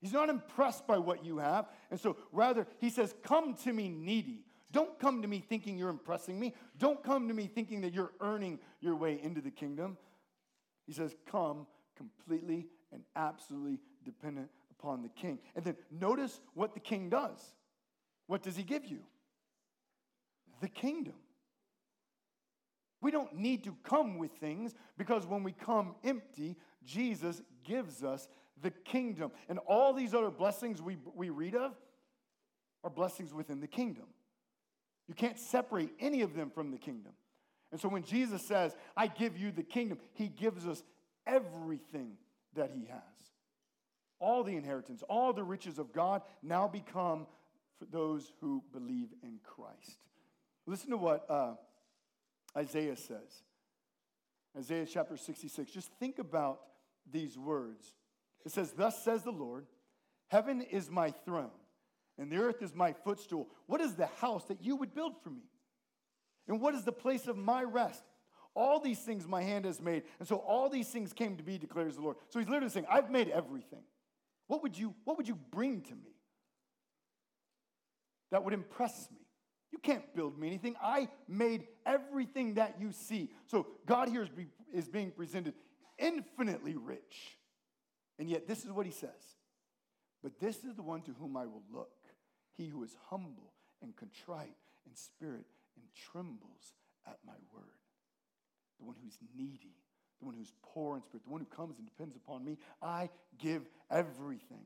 He's 0.00 0.12
not 0.12 0.28
impressed 0.28 0.86
by 0.86 0.98
what 0.98 1.24
you 1.24 1.38
have. 1.38 1.66
And 1.90 1.98
so, 1.98 2.16
rather, 2.32 2.66
he 2.78 2.90
says, 2.90 3.14
Come 3.22 3.54
to 3.64 3.72
me 3.72 3.88
needy. 3.88 4.44
Don't 4.70 4.98
come 4.98 5.22
to 5.22 5.28
me 5.28 5.40
thinking 5.40 5.78
you're 5.78 5.88
impressing 5.88 6.38
me. 6.38 6.54
Don't 6.76 7.02
come 7.02 7.28
to 7.28 7.34
me 7.34 7.46
thinking 7.46 7.80
that 7.80 7.94
you're 7.94 8.12
earning 8.20 8.60
your 8.80 8.94
way 8.94 9.18
into 9.22 9.40
the 9.40 9.50
kingdom. 9.50 9.96
He 10.86 10.92
says, 10.92 11.14
Come 11.30 11.66
completely 11.96 12.68
and 12.92 13.02
absolutely 13.16 13.80
dependent 14.04 14.50
upon 14.70 15.02
the 15.02 15.08
king. 15.08 15.38
And 15.56 15.64
then 15.64 15.76
notice 15.90 16.40
what 16.54 16.74
the 16.74 16.80
king 16.80 17.08
does. 17.08 17.54
What 18.26 18.42
does 18.42 18.56
he 18.56 18.62
give 18.62 18.84
you? 18.84 19.00
The 20.60 20.68
kingdom. 20.68 21.14
We 23.00 23.10
don't 23.10 23.34
need 23.34 23.64
to 23.64 23.76
come 23.84 24.18
with 24.18 24.32
things 24.32 24.74
because 24.96 25.26
when 25.26 25.44
we 25.44 25.52
come 25.52 25.94
empty, 26.04 26.56
Jesus 26.84 27.42
gives 27.64 28.02
us 28.02 28.28
the 28.62 28.70
kingdom. 28.70 29.30
And 29.48 29.58
all 29.66 29.92
these 29.92 30.14
other 30.14 30.30
blessings 30.30 30.80
we, 30.82 30.96
we 31.14 31.30
read 31.30 31.54
of 31.54 31.72
are 32.84 32.90
blessings 32.90 33.32
within 33.34 33.60
the 33.60 33.66
kingdom. 33.66 34.06
You 35.06 35.14
can't 35.14 35.38
separate 35.38 35.90
any 35.98 36.22
of 36.22 36.34
them 36.34 36.50
from 36.50 36.70
the 36.70 36.78
kingdom. 36.78 37.12
And 37.70 37.80
so 37.80 37.88
when 37.88 38.02
Jesus 38.02 38.42
says, 38.46 38.74
I 38.96 39.06
give 39.06 39.36
you 39.36 39.50
the 39.50 39.62
kingdom, 39.62 39.98
he 40.14 40.28
gives 40.28 40.66
us 40.66 40.82
everything 41.26 42.12
that 42.54 42.70
he 42.70 42.86
has. 42.86 43.00
All 44.20 44.42
the 44.42 44.56
inheritance, 44.56 45.02
all 45.08 45.32
the 45.32 45.44
riches 45.44 45.78
of 45.78 45.92
God 45.92 46.22
now 46.42 46.66
become 46.66 47.26
for 47.78 47.84
those 47.84 48.32
who 48.40 48.62
believe 48.72 49.08
in 49.22 49.38
Christ. 49.44 49.98
Listen 50.66 50.90
to 50.90 50.96
what 50.96 51.24
uh, 51.30 51.54
Isaiah 52.56 52.96
says. 52.96 53.42
Isaiah 54.56 54.86
chapter 54.86 55.16
66. 55.16 55.70
Just 55.70 55.90
think 56.00 56.18
about 56.18 56.60
these 57.10 57.38
words. 57.38 57.94
It 58.44 58.52
says, 58.52 58.72
Thus 58.72 59.02
says 59.02 59.22
the 59.22 59.30
Lord, 59.30 59.66
Heaven 60.28 60.62
is 60.62 60.90
my 60.90 61.10
throne 61.24 61.50
and 62.18 62.30
the 62.30 62.36
earth 62.36 62.62
is 62.62 62.74
my 62.74 62.92
footstool. 62.92 63.48
What 63.66 63.80
is 63.80 63.94
the 63.94 64.06
house 64.20 64.44
that 64.46 64.62
you 64.62 64.76
would 64.76 64.94
build 64.94 65.14
for 65.22 65.30
me? 65.30 65.44
And 66.46 66.60
what 66.60 66.74
is 66.74 66.84
the 66.84 66.92
place 66.92 67.26
of 67.26 67.36
my 67.36 67.62
rest? 67.62 68.02
All 68.54 68.80
these 68.80 68.98
things 68.98 69.26
my 69.26 69.42
hand 69.42 69.64
has 69.64 69.80
made. 69.80 70.02
And 70.18 70.26
so 70.26 70.36
all 70.36 70.68
these 70.68 70.88
things 70.88 71.12
came 71.12 71.36
to 71.36 71.42
be, 71.42 71.58
declares 71.58 71.94
the 71.94 72.02
Lord. 72.02 72.16
So 72.28 72.38
he's 72.38 72.48
literally 72.48 72.70
saying, 72.70 72.86
I've 72.90 73.10
made 73.10 73.28
everything. 73.28 73.82
What 74.48 74.62
would 74.62 74.76
you, 74.76 74.94
what 75.04 75.16
would 75.16 75.28
you 75.28 75.38
bring 75.50 75.82
to 75.82 75.94
me 75.94 76.16
that 78.32 78.44
would 78.44 78.54
impress 78.54 79.08
me? 79.10 79.18
You 79.70 79.78
can't 79.78 80.14
build 80.14 80.38
me 80.38 80.48
anything. 80.48 80.74
I 80.82 81.08
made 81.28 81.68
everything 81.86 82.54
that 82.54 82.76
you 82.80 82.90
see. 82.90 83.30
So 83.46 83.66
God 83.86 84.08
here 84.08 84.22
is, 84.22 84.30
be, 84.30 84.46
is 84.72 84.88
being 84.88 85.10
presented 85.10 85.54
infinitely 85.98 86.74
rich. 86.74 87.37
And 88.18 88.28
yet, 88.28 88.46
this 88.46 88.64
is 88.64 88.70
what 88.70 88.86
he 88.86 88.92
says. 88.92 89.36
But 90.22 90.40
this 90.40 90.64
is 90.64 90.74
the 90.74 90.82
one 90.82 91.02
to 91.02 91.12
whom 91.20 91.36
I 91.36 91.46
will 91.46 91.62
look 91.72 91.90
he 92.58 92.66
who 92.66 92.82
is 92.82 92.96
humble 93.08 93.52
and 93.80 93.96
contrite 93.96 94.56
in 94.84 94.94
spirit 94.94 95.46
and 95.76 95.84
trembles 95.94 96.74
at 97.06 97.18
my 97.24 97.34
word. 97.54 97.64
The 98.80 98.86
one 98.86 98.96
who's 99.02 99.16
needy, 99.36 99.76
the 100.18 100.26
one 100.26 100.34
who's 100.34 100.52
poor 100.62 100.96
in 100.96 101.02
spirit, 101.04 101.24
the 101.24 101.30
one 101.30 101.40
who 101.40 101.46
comes 101.46 101.78
and 101.78 101.86
depends 101.86 102.16
upon 102.16 102.44
me, 102.44 102.58
I 102.82 103.08
give 103.38 103.62
everything. 103.90 104.64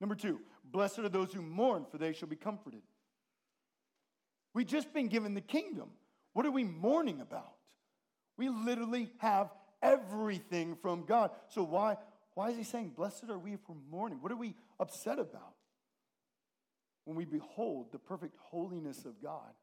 Number 0.00 0.14
two, 0.14 0.40
blessed 0.64 1.00
are 1.00 1.08
those 1.08 1.32
who 1.32 1.42
mourn, 1.42 1.84
for 1.90 1.98
they 1.98 2.12
shall 2.12 2.28
be 2.28 2.36
comforted. 2.36 2.82
We've 4.54 4.66
just 4.66 4.94
been 4.94 5.08
given 5.08 5.34
the 5.34 5.40
kingdom. 5.40 5.90
What 6.34 6.46
are 6.46 6.52
we 6.52 6.64
mourning 6.64 7.20
about? 7.20 7.54
We 8.36 8.48
literally 8.48 9.10
have 9.18 9.50
everything 9.82 10.76
from 10.80 11.04
God. 11.04 11.32
So 11.48 11.64
why, 11.64 11.96
why 12.38 12.50
is 12.50 12.56
he 12.56 12.62
saying, 12.62 12.92
blessed 12.96 13.24
are 13.30 13.38
we 13.38 13.52
if 13.54 13.60
we're 13.68 13.74
mourning? 13.90 14.18
What 14.22 14.30
are 14.32 14.36
we 14.36 14.54
upset 14.78 15.18
about? 15.18 15.54
when 17.08 17.16
we 17.16 17.24
behold 17.24 17.90
the 17.90 17.98
perfect 17.98 18.36
holiness 18.38 19.06
of 19.06 19.22
God, 19.22 19.54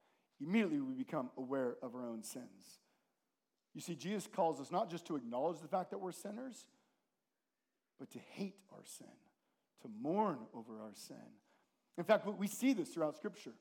immediately 0.41 0.81
we 0.81 0.95
become 0.95 1.29
aware 1.38 1.75
of 1.83 1.93
our 1.93 2.07
own 2.07 2.23
sins. 2.23 2.79
You 3.75 3.81
see, 3.81 3.93
Jesus 3.93 4.25
calls 4.25 4.59
us 4.59 4.71
not 4.71 4.89
just 4.89 5.05
to 5.05 5.15
acknowledge 5.15 5.59
the 5.61 5.67
fact 5.67 5.91
that 5.91 5.99
we're 5.99 6.11
sinners, 6.11 6.65
but 7.99 8.09
to 8.13 8.19
hate 8.31 8.55
our 8.73 8.83
sin, 8.83 9.05
to 9.83 9.88
mourn 10.01 10.39
over 10.55 10.81
our 10.81 10.95
sin. 10.95 11.17
In 11.99 12.03
fact, 12.03 12.25
we 12.25 12.47
see 12.47 12.73
this 12.73 12.89
throughout 12.89 13.15
Scripture. 13.15 13.53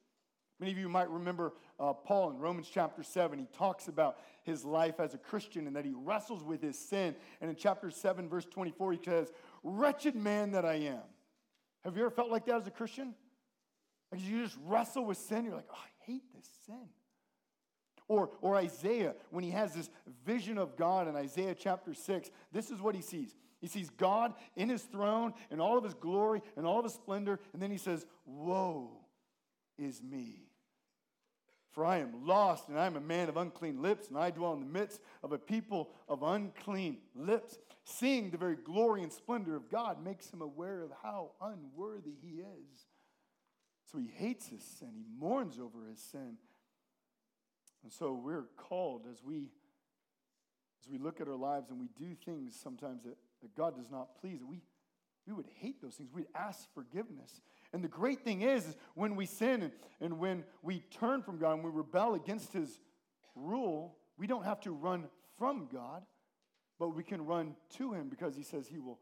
Many 0.60 0.72
of 0.72 0.78
you 0.78 0.88
might 0.88 1.10
remember 1.10 1.52
uh, 1.80 1.92
Paul 1.92 2.30
in 2.30 2.38
Romans 2.38 2.70
chapter 2.72 3.02
7. 3.02 3.38
He 3.38 3.46
talks 3.56 3.88
about 3.88 4.18
his 4.44 4.64
life 4.64 5.00
as 5.00 5.14
a 5.14 5.18
Christian 5.18 5.66
and 5.66 5.74
that 5.74 5.84
he 5.84 5.92
wrestles 5.94 6.44
with 6.44 6.62
his 6.62 6.78
sin. 6.78 7.16
And 7.40 7.50
in 7.50 7.56
chapter 7.56 7.90
7, 7.90 8.28
verse 8.28 8.44
24, 8.44 8.92
he 8.92 8.98
says, 9.04 9.32
Wretched 9.64 10.14
man 10.14 10.52
that 10.52 10.64
I 10.64 10.74
am. 10.74 11.02
Have 11.82 11.96
you 11.96 12.02
ever 12.02 12.10
felt 12.10 12.30
like 12.30 12.46
that 12.46 12.56
as 12.56 12.66
a 12.66 12.70
Christian? 12.70 13.14
Like 14.12 14.22
you 14.22 14.44
just 14.44 14.56
wrestle 14.64 15.04
with 15.04 15.18
sin, 15.18 15.44
you're 15.44 15.56
like, 15.56 15.68
oh, 15.70 15.76
I 15.76 16.10
hate 16.10 16.22
this 16.34 16.48
sin. 16.66 16.88
Or, 18.06 18.30
or 18.40 18.56
Isaiah, 18.56 19.14
when 19.30 19.42
he 19.42 19.50
has 19.50 19.74
this 19.74 19.90
vision 20.24 20.58
of 20.58 20.76
God 20.76 21.08
in 21.08 21.16
Isaiah 21.16 21.54
chapter 21.54 21.94
6, 21.94 22.30
this 22.52 22.70
is 22.70 22.80
what 22.80 22.94
he 22.94 23.00
sees. 23.00 23.34
He 23.60 23.66
sees 23.66 23.90
God 23.90 24.34
in 24.56 24.68
his 24.68 24.82
throne 24.82 25.32
and 25.50 25.60
all 25.60 25.78
of 25.78 25.84
his 25.84 25.94
glory 25.94 26.42
and 26.56 26.66
all 26.66 26.78
of 26.78 26.84
his 26.84 26.92
splendor, 26.92 27.40
and 27.52 27.60
then 27.60 27.70
he 27.70 27.78
says, 27.78 28.06
Woe 28.26 29.03
is 29.78 30.02
me. 30.02 30.48
For 31.72 31.84
I 31.84 31.98
am 31.98 32.26
lost, 32.26 32.68
and 32.68 32.78
I 32.78 32.86
am 32.86 32.96
a 32.96 33.00
man 33.00 33.28
of 33.28 33.36
unclean 33.36 33.82
lips, 33.82 34.08
and 34.08 34.16
I 34.16 34.30
dwell 34.30 34.52
in 34.52 34.60
the 34.60 34.66
midst 34.66 35.00
of 35.24 35.32
a 35.32 35.38
people 35.38 35.90
of 36.08 36.22
unclean 36.22 36.98
lips. 37.16 37.58
Seeing 37.84 38.30
the 38.30 38.38
very 38.38 38.56
glory 38.56 39.02
and 39.02 39.12
splendor 39.12 39.56
of 39.56 39.68
God 39.68 40.02
makes 40.02 40.30
him 40.30 40.40
aware 40.40 40.82
of 40.82 40.90
how 41.02 41.32
unworthy 41.40 42.14
he 42.22 42.38
is. 42.38 42.86
So 43.90 43.98
he 43.98 44.06
hates 44.06 44.48
his 44.48 44.62
sin, 44.62 44.90
he 44.94 45.04
mourns 45.18 45.58
over 45.58 45.88
his 45.88 46.00
sin. 46.00 46.38
And 47.82 47.92
so 47.92 48.12
we're 48.12 48.46
called 48.56 49.02
as 49.10 49.22
we 49.22 49.50
as 50.84 50.90
we 50.90 50.98
look 50.98 51.20
at 51.20 51.28
our 51.28 51.36
lives 51.36 51.70
and 51.70 51.80
we 51.80 51.88
do 51.98 52.14
things 52.14 52.58
sometimes 52.62 53.04
that, 53.04 53.16
that 53.40 53.54
God 53.56 53.74
does 53.76 53.90
not 53.90 54.20
please, 54.20 54.40
we, 54.46 54.60
we 55.26 55.32
would 55.32 55.48
hate 55.58 55.80
those 55.80 55.94
things. 55.94 56.10
We'd 56.12 56.26
ask 56.34 56.68
forgiveness. 56.74 57.40
And 57.74 57.82
the 57.82 57.88
great 57.88 58.20
thing 58.20 58.42
is, 58.42 58.68
is 58.68 58.76
when 58.94 59.16
we 59.16 59.26
sin 59.26 59.72
and, 60.00 60.18
when 60.20 60.44
we 60.62 60.84
turn 60.96 61.22
from 61.22 61.38
God 61.38 61.54
and 61.54 61.64
we 61.64 61.70
rebel 61.72 62.14
against 62.14 62.52
his 62.52 62.78
rule, 63.34 63.96
we 64.16 64.28
don't 64.28 64.44
have 64.44 64.60
to 64.60 64.70
run 64.70 65.08
from 65.36 65.66
God, 65.72 66.04
but 66.78 66.90
we 66.90 67.02
can 67.02 67.26
run 67.26 67.56
to 67.76 67.92
him 67.92 68.08
because 68.08 68.36
he 68.36 68.44
says 68.44 68.68
he 68.68 68.78
will 68.78 69.00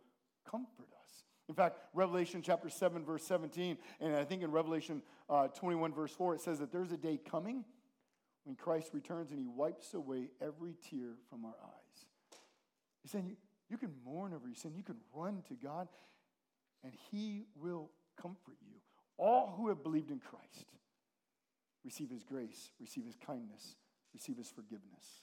comfort 0.51 0.89
us. 1.05 1.25
In 1.51 1.55
fact, 1.55 1.81
Revelation 1.93 2.41
chapter 2.41 2.71
7, 2.71 3.05
verse 3.05 3.23
17, 3.25 3.77
and 4.01 4.17
I 4.17 4.25
think 4.25 4.43
in 4.43 4.51
Revelation 4.51 5.03
uh, 5.29 5.49
21, 5.49 5.93
verse 5.93 6.13
4, 6.13 6.37
it 6.37 6.41
says 6.41 6.59
that 6.61 6.73
there's 6.73 6.93
a 6.93 6.97
day 6.97 7.21
coming 7.31 7.67
when 8.45 8.57
Christ 8.57 8.95
returns 8.95 9.33
and 9.33 9.39
he 9.39 9.47
wipes 9.47 9.93
away 9.93 10.31
every 10.41 10.77
tear 10.89 11.17
from 11.29 11.45
our 11.45 11.57
eyes. 11.63 12.07
He's 13.03 13.11
saying 13.13 13.27
you, 13.27 13.37
you 13.69 13.77
can 13.77 13.93
mourn 14.03 14.33
over 14.33 14.47
your 14.47 14.57
sin, 14.57 14.73
you 14.75 14.83
can 14.83 14.97
run 15.15 15.43
to 15.49 15.55
God, 15.63 15.89
and 16.83 16.95
he 17.11 17.45
will 17.55 17.91
comfort 18.23 18.57
you. 18.61 18.75
All 19.19 19.55
who 19.57 19.69
have 19.69 19.83
believed 19.83 20.11
in 20.11 20.21
Christ 20.21 20.67
receive 21.85 22.11
his 22.11 22.23
grace, 22.23 22.71
receive 22.81 23.05
his 23.05 23.17
kindness, 23.17 23.77
receive 24.15 24.37
his 24.37 24.49
forgiveness. 24.49 25.23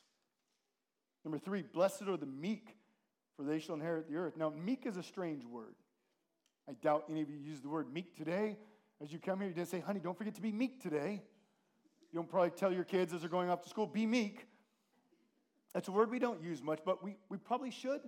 Number 1.24 1.38
three, 1.38 1.62
blessed 1.62 2.04
are 2.04 2.18
the 2.18 2.26
meek, 2.26 2.76
for 3.36 3.44
they 3.44 3.60
shall 3.60 3.76
inherit 3.76 4.10
the 4.10 4.16
earth. 4.16 4.38
Now, 4.38 4.50
meek 4.50 4.86
is 4.86 4.98
a 4.98 5.04
strange 5.04 5.46
word. 5.46 5.76
I 6.68 6.74
doubt 6.74 7.06
any 7.10 7.22
of 7.22 7.30
you 7.30 7.38
use 7.38 7.62
the 7.62 7.70
word 7.70 7.92
meek 7.92 8.16
today. 8.16 8.58
As 9.02 9.12
you 9.12 9.20
come 9.20 9.40
here, 9.40 9.48
you 9.48 9.56
didn't 9.56 9.70
say, 9.70 9.80
honey, 9.80 10.00
don't 10.00 10.18
forget 10.18 10.36
to 10.36 10.42
be 10.42 10.52
meek 10.52 10.82
today. 10.82 11.22
You 12.12 12.18
don't 12.18 12.30
probably 12.30 12.52
tell 12.52 12.74
your 12.74 12.84
kids 12.84 13.14
as 13.14 13.22
they're 13.22 13.30
going 13.30 13.50
off 13.50 13.62
to 13.64 13.70
school, 13.70 13.88
be 13.88 14.06
meek. 14.06 14.46
That's 15.74 15.88
a 15.88 15.92
word 15.92 16.10
we 16.10 16.20
don't 16.20 16.42
use 16.42 16.62
much, 16.62 16.80
but 16.86 17.04
we, 17.04 17.18
we 17.30 17.38
probably 17.38 17.72
should. 17.72 18.02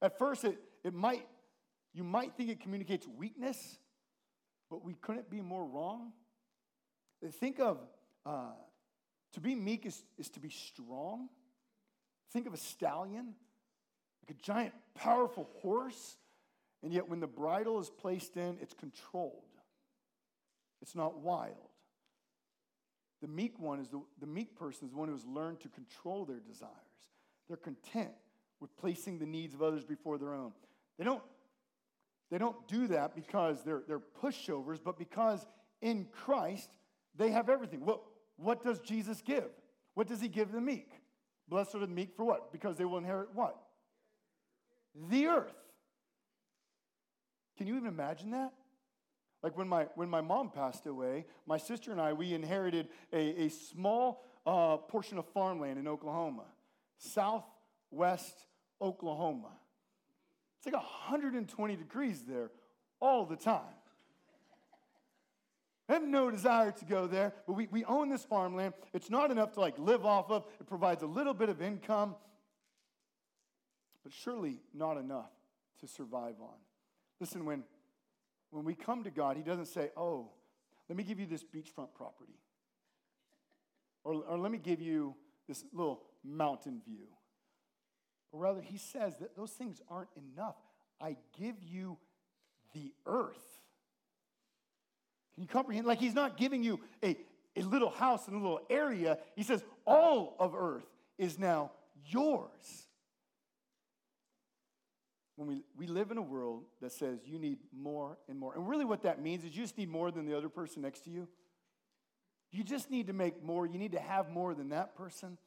At 0.00 0.18
first, 0.18 0.44
it, 0.44 0.58
it 0.84 0.92
might, 0.92 1.26
you 1.94 2.02
might 2.02 2.34
think 2.36 2.50
it 2.50 2.60
communicates 2.60 3.06
weakness, 3.06 3.78
but 4.72 4.82
we 4.82 4.94
couldn't 4.94 5.28
be 5.28 5.42
more 5.42 5.66
wrong. 5.66 6.12
Think 7.32 7.60
of, 7.60 7.78
uh, 8.24 8.52
to 9.34 9.40
be 9.40 9.54
meek 9.54 9.84
is, 9.84 10.02
is 10.16 10.30
to 10.30 10.40
be 10.40 10.48
strong. 10.48 11.28
Think 12.32 12.46
of 12.46 12.54
a 12.54 12.56
stallion, 12.56 13.34
like 14.22 14.30
a 14.30 14.42
giant, 14.42 14.72
powerful 14.94 15.50
horse, 15.60 16.16
and 16.82 16.90
yet 16.90 17.06
when 17.06 17.20
the 17.20 17.26
bridle 17.26 17.80
is 17.80 17.90
placed 17.90 18.38
in, 18.38 18.56
it's 18.62 18.72
controlled. 18.72 19.42
It's 20.80 20.94
not 20.94 21.18
wild. 21.18 21.68
The 23.20 23.28
meek 23.28 23.58
one 23.60 23.78
is 23.78 23.88
the, 23.88 24.00
the 24.20 24.26
meek 24.26 24.56
person 24.56 24.86
is 24.86 24.92
the 24.92 24.98
one 24.98 25.08
who 25.08 25.14
has 25.14 25.26
learned 25.26 25.60
to 25.60 25.68
control 25.68 26.24
their 26.24 26.40
desires. 26.40 26.72
They're 27.46 27.58
content 27.58 28.12
with 28.58 28.74
placing 28.78 29.18
the 29.18 29.26
needs 29.26 29.52
of 29.52 29.62
others 29.62 29.84
before 29.84 30.16
their 30.16 30.32
own. 30.32 30.52
They 30.98 31.04
don't, 31.04 31.22
they 32.32 32.38
don't 32.38 32.66
do 32.66 32.86
that 32.86 33.14
because 33.14 33.62
they're, 33.62 33.82
they're 33.86 34.00
pushovers, 34.00 34.78
but 34.82 34.98
because 34.98 35.46
in 35.82 36.06
Christ 36.24 36.70
they 37.14 37.30
have 37.30 37.50
everything. 37.50 37.84
What, 37.84 38.00
what 38.36 38.64
does 38.64 38.78
Jesus 38.78 39.20
give? 39.20 39.50
What 39.92 40.08
does 40.08 40.22
he 40.22 40.28
give 40.28 40.50
the 40.50 40.60
meek? 40.60 40.88
Blessed 41.46 41.74
are 41.74 41.80
the 41.80 41.86
meek 41.86 42.16
for 42.16 42.24
what? 42.24 42.50
Because 42.50 42.78
they 42.78 42.86
will 42.86 42.96
inherit 42.96 43.28
what? 43.34 43.58
The 45.10 45.26
earth. 45.26 45.52
Can 47.58 47.66
you 47.66 47.76
even 47.76 47.88
imagine 47.88 48.30
that? 48.30 48.54
Like 49.42 49.58
when 49.58 49.68
my, 49.68 49.88
when 49.96 50.08
my 50.08 50.22
mom 50.22 50.48
passed 50.48 50.86
away, 50.86 51.26
my 51.46 51.58
sister 51.58 51.92
and 51.92 52.00
I, 52.00 52.14
we 52.14 52.32
inherited 52.32 52.88
a, 53.12 53.42
a 53.42 53.48
small 53.50 54.24
uh, 54.46 54.78
portion 54.78 55.18
of 55.18 55.26
farmland 55.34 55.78
in 55.78 55.86
Oklahoma, 55.86 56.44
southwest 56.96 58.46
Oklahoma. 58.80 59.50
It's 60.62 60.72
like 60.72 60.80
120 60.80 61.76
degrees 61.76 62.22
there 62.22 62.50
all 63.00 63.26
the 63.26 63.34
time. 63.34 63.60
I 65.88 65.94
have 65.94 66.04
no 66.04 66.30
desire 66.30 66.70
to 66.70 66.84
go 66.84 67.08
there, 67.08 67.32
but 67.48 67.54
we, 67.54 67.66
we 67.66 67.84
own 67.84 68.08
this 68.08 68.24
farmland. 68.24 68.74
It's 68.92 69.10
not 69.10 69.32
enough 69.32 69.52
to 69.54 69.60
like 69.60 69.76
live 69.76 70.06
off 70.06 70.30
of. 70.30 70.46
It 70.60 70.68
provides 70.68 71.02
a 71.02 71.06
little 71.06 71.34
bit 71.34 71.48
of 71.48 71.60
income, 71.60 72.14
but 74.04 74.12
surely 74.12 74.60
not 74.72 74.98
enough 74.98 75.32
to 75.80 75.88
survive 75.88 76.36
on. 76.40 76.54
Listen, 77.18 77.44
when 77.44 77.64
when 78.50 78.64
we 78.64 78.74
come 78.74 79.02
to 79.02 79.10
God, 79.10 79.36
He 79.36 79.42
doesn't 79.42 79.66
say, 79.66 79.90
Oh, 79.96 80.30
let 80.88 80.96
me 80.96 81.02
give 81.02 81.18
you 81.18 81.26
this 81.26 81.42
beachfront 81.42 81.92
property. 81.94 82.38
Or, 84.04 84.22
or 84.28 84.38
let 84.38 84.52
me 84.52 84.58
give 84.58 84.80
you 84.80 85.16
this 85.48 85.64
little 85.72 86.02
mountain 86.22 86.80
view. 86.86 87.08
But 88.32 88.38
rather, 88.38 88.60
He 88.60 88.78
says 88.78 89.14
that 89.20 89.36
those 89.36 89.50
things 89.50 89.80
aren't 89.88 90.10
enough. 90.16 90.56
I 91.00 91.16
give 91.38 91.56
you 91.62 91.98
the 92.74 92.92
earth. 93.06 93.60
Can 95.34 95.42
you 95.42 95.48
comprehend? 95.48 95.86
Like, 95.86 96.00
He's 96.00 96.14
not 96.14 96.36
giving 96.36 96.62
you 96.62 96.80
a, 97.04 97.16
a 97.56 97.62
little 97.62 97.90
house 97.90 98.28
in 98.28 98.34
a 98.34 98.38
little 98.38 98.60
area. 98.70 99.18
He 99.36 99.42
says, 99.42 99.62
All 99.86 100.36
of 100.38 100.54
earth 100.54 100.86
is 101.18 101.38
now 101.38 101.70
yours 102.06 102.86
when 105.36 105.48
we, 105.48 105.62
we 105.76 105.86
live 105.86 106.10
in 106.10 106.18
a 106.18 106.22
world 106.22 106.64
that 106.80 106.92
says 106.92 107.18
you 107.24 107.38
need 107.38 107.58
more 107.76 108.18
and 108.28 108.38
more. 108.38 108.54
And 108.54 108.68
really, 108.68 108.84
what 108.84 109.02
that 109.02 109.20
means 109.20 109.44
is 109.44 109.56
you 109.56 109.62
just 109.62 109.78
need 109.78 109.90
more 109.90 110.10
than 110.10 110.26
the 110.26 110.36
other 110.36 110.48
person 110.48 110.82
next 110.82 111.04
to 111.04 111.10
you. 111.10 111.28
You 112.50 112.62
just 112.62 112.90
need 112.90 113.06
to 113.06 113.12
make 113.12 113.42
more. 113.42 113.66
You 113.66 113.78
need 113.78 113.92
to 113.92 114.00
have 114.00 114.30
more 114.30 114.54
than 114.54 114.68
that 114.70 114.94
person. 114.94 115.38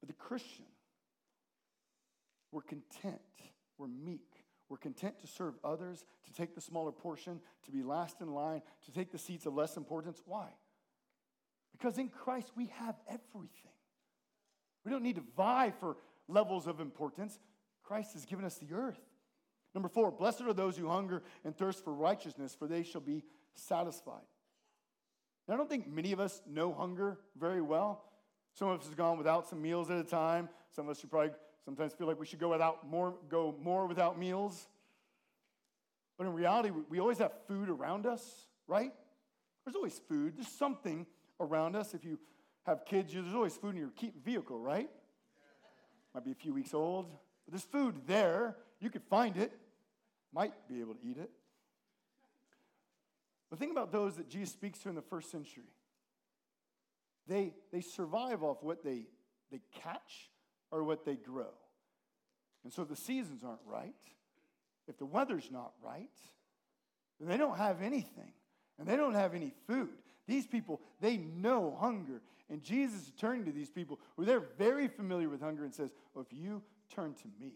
But 0.00 0.08
the 0.08 0.14
Christian, 0.14 0.66
we're 2.52 2.62
content, 2.62 3.20
we're 3.76 3.88
meek. 3.88 4.44
We're 4.68 4.76
content 4.76 5.18
to 5.20 5.26
serve 5.26 5.54
others, 5.64 6.04
to 6.26 6.32
take 6.32 6.54
the 6.54 6.60
smaller 6.60 6.92
portion, 6.92 7.40
to 7.64 7.70
be 7.70 7.82
last 7.82 8.20
in 8.20 8.34
line, 8.34 8.60
to 8.84 8.92
take 8.92 9.10
the 9.10 9.18
seats 9.18 9.46
of 9.46 9.54
less 9.54 9.76
importance. 9.76 10.20
Why? 10.26 10.48
Because 11.72 11.96
in 11.96 12.08
Christ 12.08 12.50
we 12.54 12.66
have 12.74 12.96
everything. 13.08 13.72
We 14.84 14.90
don't 14.90 15.02
need 15.02 15.16
to 15.16 15.24
vie 15.36 15.72
for 15.80 15.96
levels 16.28 16.66
of 16.66 16.80
importance. 16.80 17.38
Christ 17.82 18.12
has 18.12 18.26
given 18.26 18.44
us 18.44 18.58
the 18.58 18.74
earth. 18.74 19.00
Number 19.74 19.88
four, 19.88 20.10
blessed 20.10 20.42
are 20.42 20.52
those 20.52 20.76
who 20.76 20.88
hunger 20.88 21.22
and 21.44 21.56
thirst 21.56 21.82
for 21.84 21.94
righteousness, 21.94 22.54
for 22.54 22.66
they 22.66 22.82
shall 22.82 23.00
be 23.00 23.24
satisfied. 23.54 24.24
Now, 25.46 25.54
I 25.54 25.56
don't 25.56 25.70
think 25.70 25.86
many 25.86 26.12
of 26.12 26.20
us 26.20 26.42
know 26.46 26.72
hunger 26.72 27.18
very 27.38 27.62
well. 27.62 28.04
Some 28.54 28.68
of 28.68 28.80
us 28.80 28.86
have 28.86 28.96
gone 28.96 29.16
without 29.16 29.48
some 29.48 29.62
meals 29.62 29.90
at 29.90 29.98
a 29.98 30.04
time. 30.04 30.48
Some 30.74 30.86
of 30.86 30.90
us 30.90 31.00
should 31.00 31.10
probably 31.10 31.32
sometimes 31.64 31.92
feel 31.92 32.06
like 32.06 32.18
we 32.18 32.26
should 32.26 32.38
go 32.38 32.50
without 32.50 32.88
more, 32.88 33.14
go 33.28 33.54
more 33.62 33.86
without 33.86 34.18
meals. 34.18 34.68
But 36.16 36.26
in 36.26 36.32
reality, 36.32 36.70
we 36.88 36.98
always 36.98 37.18
have 37.18 37.32
food 37.46 37.68
around 37.68 38.06
us, 38.06 38.46
right? 38.66 38.92
There's 39.64 39.76
always 39.76 40.00
food. 40.08 40.34
There's 40.36 40.48
something 40.48 41.06
around 41.40 41.76
us. 41.76 41.94
If 41.94 42.04
you 42.04 42.18
have 42.64 42.84
kids, 42.84 43.12
there's 43.12 43.34
always 43.34 43.56
food 43.56 43.76
in 43.76 43.80
your 43.80 43.92
vehicle, 44.24 44.58
right? 44.58 44.90
Might 46.14 46.24
be 46.24 46.32
a 46.32 46.34
few 46.34 46.54
weeks 46.54 46.74
old, 46.74 47.10
but 47.44 47.52
there's 47.52 47.64
food 47.64 48.02
there. 48.06 48.56
You 48.80 48.90
could 48.90 49.04
find 49.04 49.36
it, 49.36 49.52
might 50.32 50.52
be 50.68 50.80
able 50.80 50.94
to 50.94 51.00
eat 51.04 51.18
it. 51.18 51.30
But 53.50 53.58
think 53.58 53.72
about 53.72 53.92
those 53.92 54.16
that 54.16 54.28
Jesus 54.28 54.52
speaks 54.52 54.78
to 54.80 54.88
in 54.88 54.94
the 54.94 55.02
first 55.02 55.30
century. 55.30 55.64
They, 57.26 57.54
they 57.72 57.80
survive 57.80 58.42
off 58.42 58.58
what 58.62 58.82
they, 58.82 59.06
they 59.50 59.60
catch 59.82 60.30
or 60.70 60.84
what 60.84 61.04
they 61.04 61.16
grow. 61.16 61.50
And 62.64 62.72
so 62.72 62.84
the 62.84 62.96
seasons 62.96 63.42
aren't 63.44 63.60
right, 63.64 63.94
if 64.86 64.98
the 64.98 65.06
weather's 65.06 65.50
not 65.50 65.72
right, 65.82 66.08
then 67.20 67.28
they 67.28 67.36
don't 67.36 67.56
have 67.56 67.82
anything 67.82 68.32
and 68.78 68.86
they 68.86 68.96
don't 68.96 69.14
have 69.14 69.34
any 69.34 69.52
food. 69.66 69.90
These 70.26 70.46
people, 70.46 70.80
they 71.00 71.16
know 71.16 71.76
hunger. 71.78 72.20
And 72.50 72.62
Jesus 72.62 73.02
is 73.02 73.12
turning 73.18 73.44
to 73.46 73.52
these 73.52 73.70
people 73.70 73.98
who 74.16 74.24
they're 74.24 74.44
very 74.58 74.88
familiar 74.88 75.28
with 75.28 75.40
hunger 75.40 75.64
and 75.64 75.74
says, 75.74 75.90
well, 76.14 76.24
if 76.28 76.36
you 76.36 76.62
turn 76.94 77.14
to 77.14 77.28
me, 77.40 77.52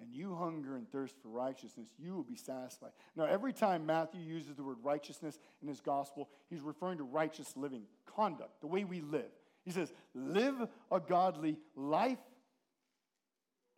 and 0.00 0.12
you 0.12 0.34
hunger 0.34 0.76
and 0.76 0.90
thirst 0.90 1.14
for 1.22 1.28
righteousness, 1.28 1.88
you 1.98 2.14
will 2.14 2.22
be 2.22 2.36
satisfied. 2.36 2.90
Now, 3.16 3.24
every 3.24 3.52
time 3.52 3.86
Matthew 3.86 4.20
uses 4.20 4.54
the 4.54 4.62
word 4.62 4.76
righteousness 4.82 5.38
in 5.62 5.68
his 5.68 5.80
gospel, 5.80 6.28
he's 6.50 6.60
referring 6.60 6.98
to 6.98 7.04
righteous 7.04 7.56
living, 7.56 7.84
conduct, 8.04 8.60
the 8.60 8.66
way 8.66 8.84
we 8.84 9.00
live. 9.00 9.30
He 9.66 9.72
says, 9.72 9.92
Live 10.14 10.54
a 10.90 11.00
godly 11.00 11.58
life, 11.74 12.18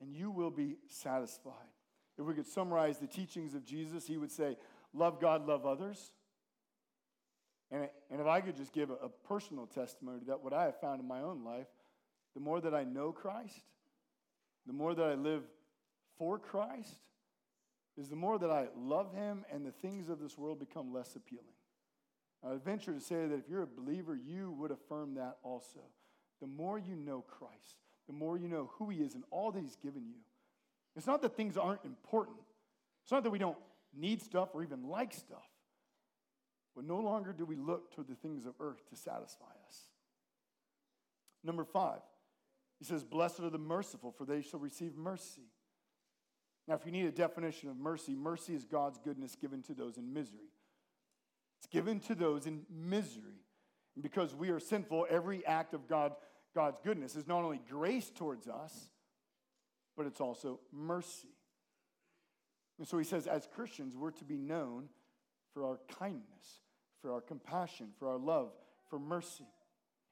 and 0.01 0.15
you 0.15 0.31
will 0.31 0.51
be 0.51 0.77
satisfied. 0.87 1.55
If 2.17 2.27
we 2.27 2.35
could 2.35 2.47
summarize 2.47 2.99
the 2.99 3.07
teachings 3.07 3.55
of 3.55 3.65
Jesus, 3.65 4.07
he 4.07 4.19
would 4.19 4.31
say, 4.31 4.57
Love 4.93 5.21
God, 5.21 5.47
love 5.49 5.67
others. 5.67 6.13
And, 7.71 7.89
and 8.11 8.21
if 8.21 8.27
I 8.27 8.41
could 8.41 8.57
just 8.57 8.73
give 8.73 8.91
a, 8.91 8.95
a 8.95 9.09
personal 9.09 9.67
testimony 9.67 10.21
to 10.21 10.25
that, 10.27 10.45
what 10.45 10.53
I 10.53 10.65
have 10.65 10.81
found 10.81 11.01
in 11.01 11.09
my 11.09 11.23
own 11.23 11.43
life, 11.43 11.67
the 12.35 12.41
more 12.41 12.61
that 12.61 12.75
I 12.75 12.85
know 12.85 13.11
Christ, 13.11 13.61
the 14.67 14.73
more 14.73 14.95
that 14.95 15.05
I 15.05 15.15
live 15.15 15.43
for 16.19 16.39
Christ 16.39 17.01
is 17.97 18.09
the 18.09 18.17
more 18.17 18.39
that 18.39 18.51
I 18.51 18.69
love 18.77 19.13
him 19.13 19.45
and 19.53 19.67
the 19.67 19.73
things 19.73 20.09
of 20.09 20.21
this 20.21 20.39
world 20.39 20.61
become 20.61 20.93
less 20.93 21.17
appealing. 21.17 21.47
I 22.45 22.55
venture 22.57 22.93
to 22.93 23.01
say 23.01 23.27
that 23.27 23.35
if 23.35 23.49
you're 23.49 23.63
a 23.63 23.67
believer, 23.67 24.17
you 24.17 24.53
would 24.53 24.71
affirm 24.71 25.15
that 25.15 25.39
also. 25.43 25.81
The 26.41 26.47
more 26.47 26.79
you 26.79 26.95
know 26.95 27.25
Christ, 27.27 27.77
the 28.07 28.13
more 28.13 28.39
you 28.39 28.49
know 28.49 28.71
who 28.79 28.91
he 28.91 28.99
is 28.99 29.15
and 29.15 29.25
all 29.31 29.51
that 29.51 29.61
he's 29.61 29.77
given 29.77 30.07
you. 30.07 30.21
It's 30.97 31.07
not 31.07 31.21
that 31.23 31.37
things 31.37 31.57
aren't 31.57 31.85
important. 31.85 32.39
It's 33.03 33.13
not 33.13 33.25
that 33.25 33.31
we 33.31 33.39
don't 33.39 33.59
need 33.97 34.23
stuff 34.23 34.51
or 34.55 34.63
even 34.63 34.89
like 34.89 35.13
stuff. 35.13 35.49
But 36.77 36.85
no 36.85 36.99
longer 36.99 37.33
do 37.33 37.45
we 37.45 37.57
look 37.57 37.93
toward 37.93 38.09
the 38.09 38.15
things 38.15 38.47
of 38.47 38.55
earth 38.61 38.89
to 38.91 38.97
satisfy 38.97 39.47
us. 39.67 39.81
Number 41.43 41.65
five, 41.65 42.01
he 42.79 42.85
says, 42.85 43.03
Blessed 43.03 43.41
are 43.41 43.51
the 43.51 43.59
merciful, 43.59 44.13
for 44.13 44.25
they 44.25 44.43
shall 44.43 44.61
receive 44.61 44.97
mercy. 44.97 45.51
Now, 46.69 46.75
if 46.75 46.85
you 46.85 46.93
need 46.93 47.07
a 47.07 47.11
definition 47.11 47.69
of 47.71 47.77
mercy, 47.77 48.15
mercy 48.15 48.55
is 48.55 48.65
God's 48.65 48.99
goodness 48.99 49.35
given 49.35 49.63
to 49.63 49.75
those 49.75 49.97
in 49.97 50.13
misery. 50.13 50.53
It's 51.59 51.67
given 51.67 52.01
to 52.01 52.15
those 52.15 52.47
in 52.47 52.63
misery. 52.71 53.43
And 53.95 54.03
because 54.03 54.35
we 54.35 54.51
are 54.51 54.61
sinful, 54.61 55.07
every 55.11 55.45
act 55.45 55.75
of 55.75 55.89
God, 55.89 56.13
God's 56.55 56.79
goodness 56.85 57.17
is 57.17 57.27
not 57.27 57.43
only 57.43 57.61
grace 57.69 58.11
towards 58.11 58.49
us, 58.49 58.91
but 59.97 60.07
it's 60.07 60.21
also 60.21 60.61
mercy. 60.73 61.29
And 62.79 62.87
so 62.87 62.97
he 62.97 63.05
says, 63.05 63.27
as 63.27 63.49
Christians, 63.53 63.97
we're 63.97 64.13
to 64.13 64.25
be 64.25 64.37
known 64.37 64.89
for 65.53 65.65
our 65.65 65.81
kindness, 65.99 66.61
for 67.03 67.13
our 67.13 67.21
compassion, 67.21 67.89
for 67.99 68.09
our 68.09 68.19
love, 68.19 68.53
for 68.89 69.01
mercy. 69.01 69.47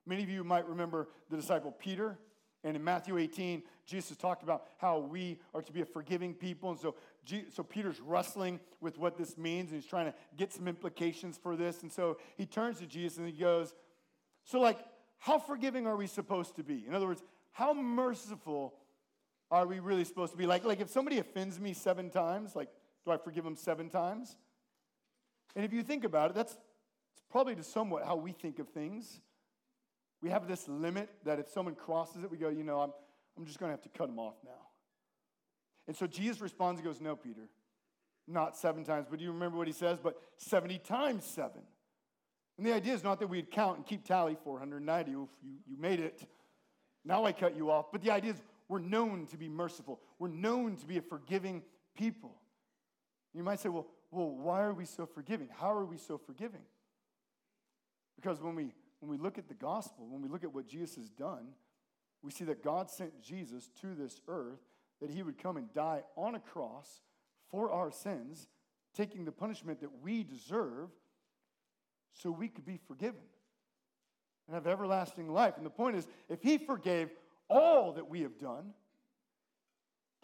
Many 0.05 0.25
of 0.25 0.29
you 0.29 0.43
might 0.43 0.69
remember 0.69 1.09
the 1.31 1.37
disciple 1.37 1.71
Peter. 1.71 2.19
And 2.67 2.75
in 2.75 2.83
Matthew 2.83 3.17
18, 3.17 3.63
Jesus 3.87 4.17
talked 4.17 4.43
about 4.43 4.65
how 4.79 4.99
we 4.99 5.39
are 5.55 5.63
to 5.63 5.73
be 5.73 5.83
a 5.83 5.85
forgiving 5.85 6.35
people. 6.35 6.71
And 6.71 6.81
so, 6.81 6.97
so 7.55 7.63
Peter's 7.63 8.01
wrestling 8.01 8.59
with 8.81 8.99
what 8.99 9.17
this 9.17 9.39
means, 9.39 9.71
and 9.71 9.81
he's 9.81 9.89
trying 9.89 10.07
to 10.07 10.15
get 10.37 10.53
some 10.53 10.67
implications 10.67 11.39
for 11.41 11.55
this. 11.55 11.83
And 11.83 11.93
so 11.93 12.19
he 12.37 12.45
turns 12.45 12.81
to 12.81 12.87
Jesus 12.87 13.19
and 13.19 13.27
he 13.29 13.33
goes, 13.33 13.73
So, 14.43 14.59
like, 14.59 14.81
how 15.19 15.39
forgiving 15.39 15.87
are 15.87 15.95
we 15.95 16.09
supposed 16.09 16.57
to 16.57 16.65
be? 16.65 16.85
In 16.89 16.93
other 16.93 17.07
words, 17.07 17.23
how 17.53 17.73
merciful 17.73 18.75
are 19.49 19.65
we 19.65 19.79
really 19.79 20.05
supposed 20.05 20.33
to 20.33 20.39
be? 20.39 20.45
Like, 20.45 20.65
like 20.65 20.81
if 20.81 20.91
somebody 20.91 21.21
offends 21.21 21.61
me 21.61 21.73
seven 21.73 22.11
times, 22.11 22.57
like, 22.57 22.69
do 23.05 23.13
I 23.13 23.17
forgive 23.17 23.45
them 23.45 23.55
seven 23.55 23.89
times? 23.91 24.35
And 25.55 25.65
if 25.65 25.73
you 25.73 25.85
think 25.85 26.03
about 26.03 26.31
it, 26.31 26.35
that's 26.35 26.57
it's 27.13 27.23
probably 27.31 27.55
to 27.55 27.63
somewhat 27.63 28.05
how 28.05 28.17
we 28.17 28.33
think 28.33 28.59
of 28.59 28.71
things. 28.71 29.21
We 30.27 30.33
have 30.33 30.49
this 30.49 30.67
limit 30.67 31.09
that 31.25 31.39
if 31.39 31.49
someone 31.49 31.77
crosses 31.77 32.25
it, 32.25 32.29
we 32.33 32.37
go, 32.37 32.49
you 32.49 32.65
know, 32.65 32.81
I'm, 32.81 32.91
I'm 33.39 33.47
just 33.47 33.61
going 33.61 33.69
to 33.69 33.75
have 33.75 33.83
to 33.83 33.89
cut 33.97 34.09
them 34.09 34.19
off 34.19 34.35
now. 34.45 34.51
And 35.87 35.97
so 35.97 36.09
Jesus 36.09 36.41
responds 36.41 36.81
and 36.81 36.85
goes, 36.85 37.01
No, 37.01 37.15
Peter, 37.15 37.49
not 38.27 38.57
seven 38.57 38.83
times. 38.83 39.07
But 39.09 39.21
do 39.21 39.25
you 39.25 39.31
remember 39.31 39.57
what 39.57 39.69
he 39.69 39.73
says? 39.73 40.01
But 40.03 40.21
70 40.39 40.81
times 40.81 41.25
seven. 41.25 41.63
And 42.59 42.67
the 42.67 42.75
idea 42.75 42.93
is 42.93 43.05
not 43.05 43.21
that 43.21 43.29
we'd 43.29 43.53
count 43.53 43.77
and 43.77 43.87
keep 43.87 44.05
tally 44.05 44.37
490. 44.43 45.13
Oof, 45.13 45.29
you, 45.45 45.59
you 45.65 45.77
made 45.79 46.01
it. 46.01 46.29
Now 47.05 47.25
I 47.25 47.31
cut 47.31 47.57
you 47.57 47.71
off. 47.71 47.93
But 47.93 48.03
the 48.03 48.11
idea 48.11 48.33
is 48.33 48.43
we're 48.69 48.81
known 48.81 49.27
to 49.27 49.37
be 49.37 49.49
merciful, 49.49 50.01
we're 50.19 50.27
known 50.27 50.75
to 50.79 50.87
be 50.87 50.99
a 50.99 51.03
forgiving 51.03 51.63
people. 51.97 52.35
You 53.33 53.45
might 53.45 53.61
say, 53.61 53.69
well, 53.69 53.87
well, 54.11 54.31
why 54.31 54.63
are 54.63 54.75
we 54.75 54.87
so 54.87 55.07
forgiving? 55.07 55.51
How 55.57 55.73
are 55.73 55.85
we 55.85 55.99
so 55.99 56.19
forgiving? 56.19 56.63
Because 58.17 58.41
when 58.41 58.57
we 58.57 58.73
when 59.07 59.19
we 59.19 59.23
look 59.23 59.39
at 59.39 59.47
the 59.47 59.55
gospel, 59.55 60.09
when 60.09 60.21
we 60.21 60.29
look 60.29 60.43
at 60.43 60.53
what 60.53 60.67
Jesus 60.67 60.97
has 60.97 61.09
done, 61.09 61.47
we 62.23 62.33
see 62.33 62.45
that 62.45 62.65
God 62.65 62.91
sent 62.91 63.23
Jesus 63.23 63.71
to 63.81 63.95
this 63.95 64.21
earth 64.27 64.59
that 65.01 65.11
he 65.11 65.23
would 65.23 65.39
come 65.39 65.57
and 65.57 65.73
die 65.73 66.03
on 66.17 66.35
a 66.35 66.41
cross 66.41 67.03
for 67.49 67.71
our 67.71 67.93
sins, 67.93 68.49
taking 68.97 69.25
the 69.25 69.31
punishment 69.31 69.81
that 69.81 70.03
we 70.03 70.25
deserve 70.25 70.89
so 72.13 72.31
we 72.31 72.49
could 72.49 72.65
be 72.65 72.81
forgiven 72.89 73.21
and 74.49 74.55
have 74.55 74.67
everlasting 74.67 75.33
life. 75.33 75.55
And 75.57 75.65
the 75.65 75.71
point 75.71 75.97
is, 75.97 76.09
if 76.29 76.43
he 76.43 76.59
forgave 76.59 77.11
all 77.49 77.93
that 77.93 78.09
we 78.09 78.23
have 78.23 78.39
done, 78.41 78.73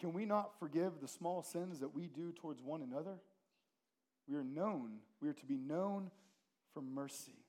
can 0.01 0.13
we 0.13 0.25
not 0.25 0.59
forgive 0.59 0.95
the 1.01 1.07
small 1.07 1.45
sins 1.45 1.79
that 1.81 1.95
we 1.95 2.09
do 2.09 2.33
towards 2.33 2.61
one 2.61 2.83
another? 2.83 3.15
We 4.27 4.35
are 4.35 4.45
known, 4.45 4.95
we 5.21 5.29
are 5.29 5.35
to 5.35 5.47
be 5.47 5.59
known 5.59 6.11
for 6.75 6.81
mercy. 6.81 7.42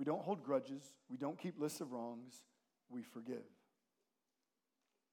We 0.00 0.06
don't 0.06 0.22
hold 0.22 0.42
grudges. 0.42 0.94
We 1.10 1.18
don't 1.18 1.38
keep 1.38 1.60
lists 1.60 1.82
of 1.82 1.92
wrongs. 1.92 2.32
We 2.88 3.02
forgive. 3.02 3.44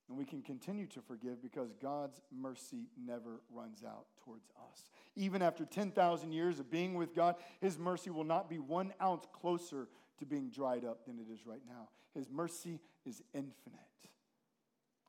And 0.07 0.17
we 0.17 0.23
can 0.23 0.41
continue 0.41 0.87
to 0.87 1.01
forgive 1.01 1.41
because 1.41 1.73
God's 1.81 2.21
mercy 2.33 2.87
never 2.97 3.41
runs 3.53 3.83
out 3.85 4.05
towards 4.23 4.47
us. 4.71 4.89
Even 5.17 5.41
after 5.41 5.65
10,000 5.65 6.31
years 6.31 6.61
of 6.61 6.71
being 6.71 6.93
with 6.93 7.13
God, 7.13 7.35
His 7.59 7.77
mercy 7.77 8.09
will 8.09 8.23
not 8.23 8.49
be 8.49 8.59
one 8.59 8.93
ounce 9.01 9.27
closer 9.33 9.89
to 10.19 10.25
being 10.25 10.49
dried 10.49 10.85
up 10.85 11.05
than 11.05 11.19
it 11.19 11.29
is 11.33 11.45
right 11.45 11.63
now. 11.67 11.89
His 12.15 12.29
mercy 12.31 12.79
is 13.05 13.21
infinite. 13.33 13.81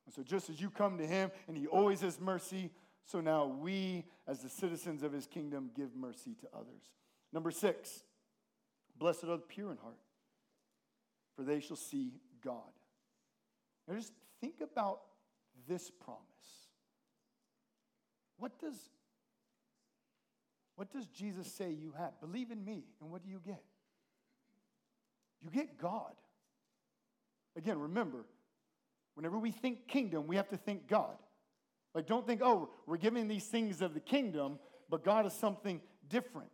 And 0.07 0.13
so, 0.13 0.25
just 0.25 0.51
as 0.51 0.61
you 0.61 0.71
come 0.71 0.99
to 0.99 1.07
Him 1.07 1.31
and 1.47 1.57
He 1.57 1.69
always 1.69 2.01
has 2.01 2.19
mercy, 2.19 2.73
so 3.05 3.21
now 3.21 3.47
we, 3.47 4.07
as 4.27 4.41
the 4.41 4.49
citizens 4.49 5.05
of 5.05 5.13
His 5.13 5.29
kingdom, 5.29 5.71
give 5.77 5.95
mercy 5.95 6.35
to 6.41 6.49
others. 6.53 6.83
Number 7.33 7.53
six, 7.53 8.03
Blessed 8.99 9.25
are 9.25 9.37
the 9.37 9.39
pure 9.39 9.71
in 9.71 9.77
heart, 9.79 9.99
for 11.37 11.43
they 11.43 11.61
shall 11.61 11.77
see 11.77 12.13
God. 12.45 12.73
Now 13.87 13.95
just 13.95 14.13
think 14.41 14.61
about 14.61 15.01
this 15.69 15.91
promise. 15.91 16.23
What 18.39 18.59
does, 18.61 18.91
what 20.77 20.93
does 20.93 21.07
Jesus 21.07 21.53
say 21.53 21.71
you 21.71 21.93
have? 21.97 22.21
Believe 22.21 22.51
in 22.51 22.65
me, 22.65 22.85
and 23.01 23.11
what 23.11 23.23
do 23.23 23.31
you 23.31 23.41
get? 23.45 23.63
You 25.43 25.51
get 25.51 25.79
God. 25.79 26.13
Again, 27.57 27.79
remember, 27.79 28.25
whenever 29.15 29.39
we 29.39 29.51
think 29.51 29.89
kingdom, 29.89 30.27
we 30.27 30.37
have 30.37 30.49
to 30.49 30.57
think 30.57 30.89
God. 30.89 31.17
Like, 31.95 32.07
don't 32.07 32.27
think, 32.27 32.41
oh, 32.43 32.71
we're 32.87 32.97
giving 32.97 33.29
these 33.29 33.47
things 33.47 33.81
of 33.81 33.95
the 33.95 34.01
kingdom, 34.01 34.59
but 34.89 35.05
God 35.05 35.27
is 35.27 35.33
something 35.33 35.81
different. 36.09 36.49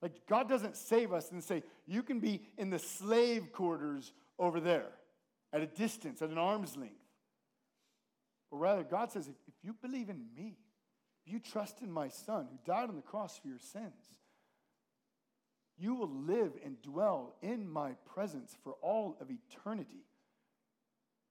Like, 0.00 0.26
God 0.28 0.48
doesn't 0.48 0.76
save 0.76 1.12
us 1.12 1.32
and 1.32 1.42
say, 1.42 1.62
you 1.86 2.02
can 2.02 2.20
be 2.20 2.42
in 2.56 2.70
the 2.70 2.78
slave 2.78 3.52
quarters 3.52 4.12
over 4.38 4.60
there 4.60 4.86
at 5.52 5.60
a 5.60 5.66
distance, 5.66 6.22
at 6.22 6.30
an 6.30 6.38
arm's 6.38 6.76
length. 6.76 6.94
But 8.50 8.58
rather, 8.58 8.84
God 8.84 9.10
says, 9.10 9.28
if 9.28 9.54
you 9.62 9.74
believe 9.74 10.08
in 10.08 10.24
me, 10.36 10.56
if 11.26 11.32
you 11.32 11.40
trust 11.40 11.82
in 11.82 11.90
my 11.90 12.08
son 12.08 12.46
who 12.50 12.58
died 12.64 12.88
on 12.88 12.96
the 12.96 13.02
cross 13.02 13.38
for 13.38 13.48
your 13.48 13.58
sins, 13.58 13.92
you 15.76 15.94
will 15.94 16.10
live 16.10 16.52
and 16.64 16.80
dwell 16.82 17.36
in 17.42 17.68
my 17.68 17.92
presence 18.14 18.56
for 18.64 18.74
all 18.80 19.16
of 19.20 19.28
eternity. 19.30 20.04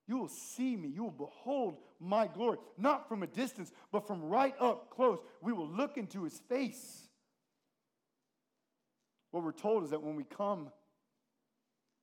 You 0.07 0.17
will 0.17 0.29
see 0.29 0.75
me. 0.77 0.87
You 0.87 1.03
will 1.03 1.11
behold 1.11 1.77
my 1.99 2.27
glory, 2.27 2.57
not 2.77 3.09
from 3.09 3.23
a 3.23 3.27
distance, 3.27 3.71
but 3.91 4.07
from 4.07 4.23
right 4.23 4.55
up 4.59 4.89
close. 4.89 5.19
We 5.41 5.51
will 5.51 5.67
look 5.67 5.97
into 5.97 6.23
his 6.23 6.39
face. 6.47 7.06
What 9.31 9.43
we're 9.43 9.51
told 9.51 9.83
is 9.83 9.89
that 9.91 10.01
when 10.01 10.15
we 10.15 10.23
come, 10.23 10.69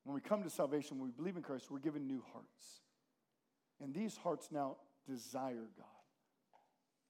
when 0.05 0.15
we 0.15 0.21
come 0.21 0.43
to 0.43 0.51
salvation, 0.51 0.99
when 0.99 1.09
we 1.09 1.13
believe 1.13 1.37
in 1.37 1.43
Christ, 1.43 1.71
we're 1.71 1.79
given 1.79 2.07
new 2.07 2.23
hearts. 2.33 2.83
And 3.81 3.95
these 3.95 4.17
hearts 4.17 4.49
now 4.51 4.77
desire 5.07 5.69
God. 5.77 5.87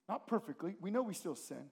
Not 0.08 0.26
perfectly. 0.26 0.76
We 0.80 0.90
know 0.90 1.02
we 1.02 1.14
still 1.14 1.34
sin, 1.34 1.70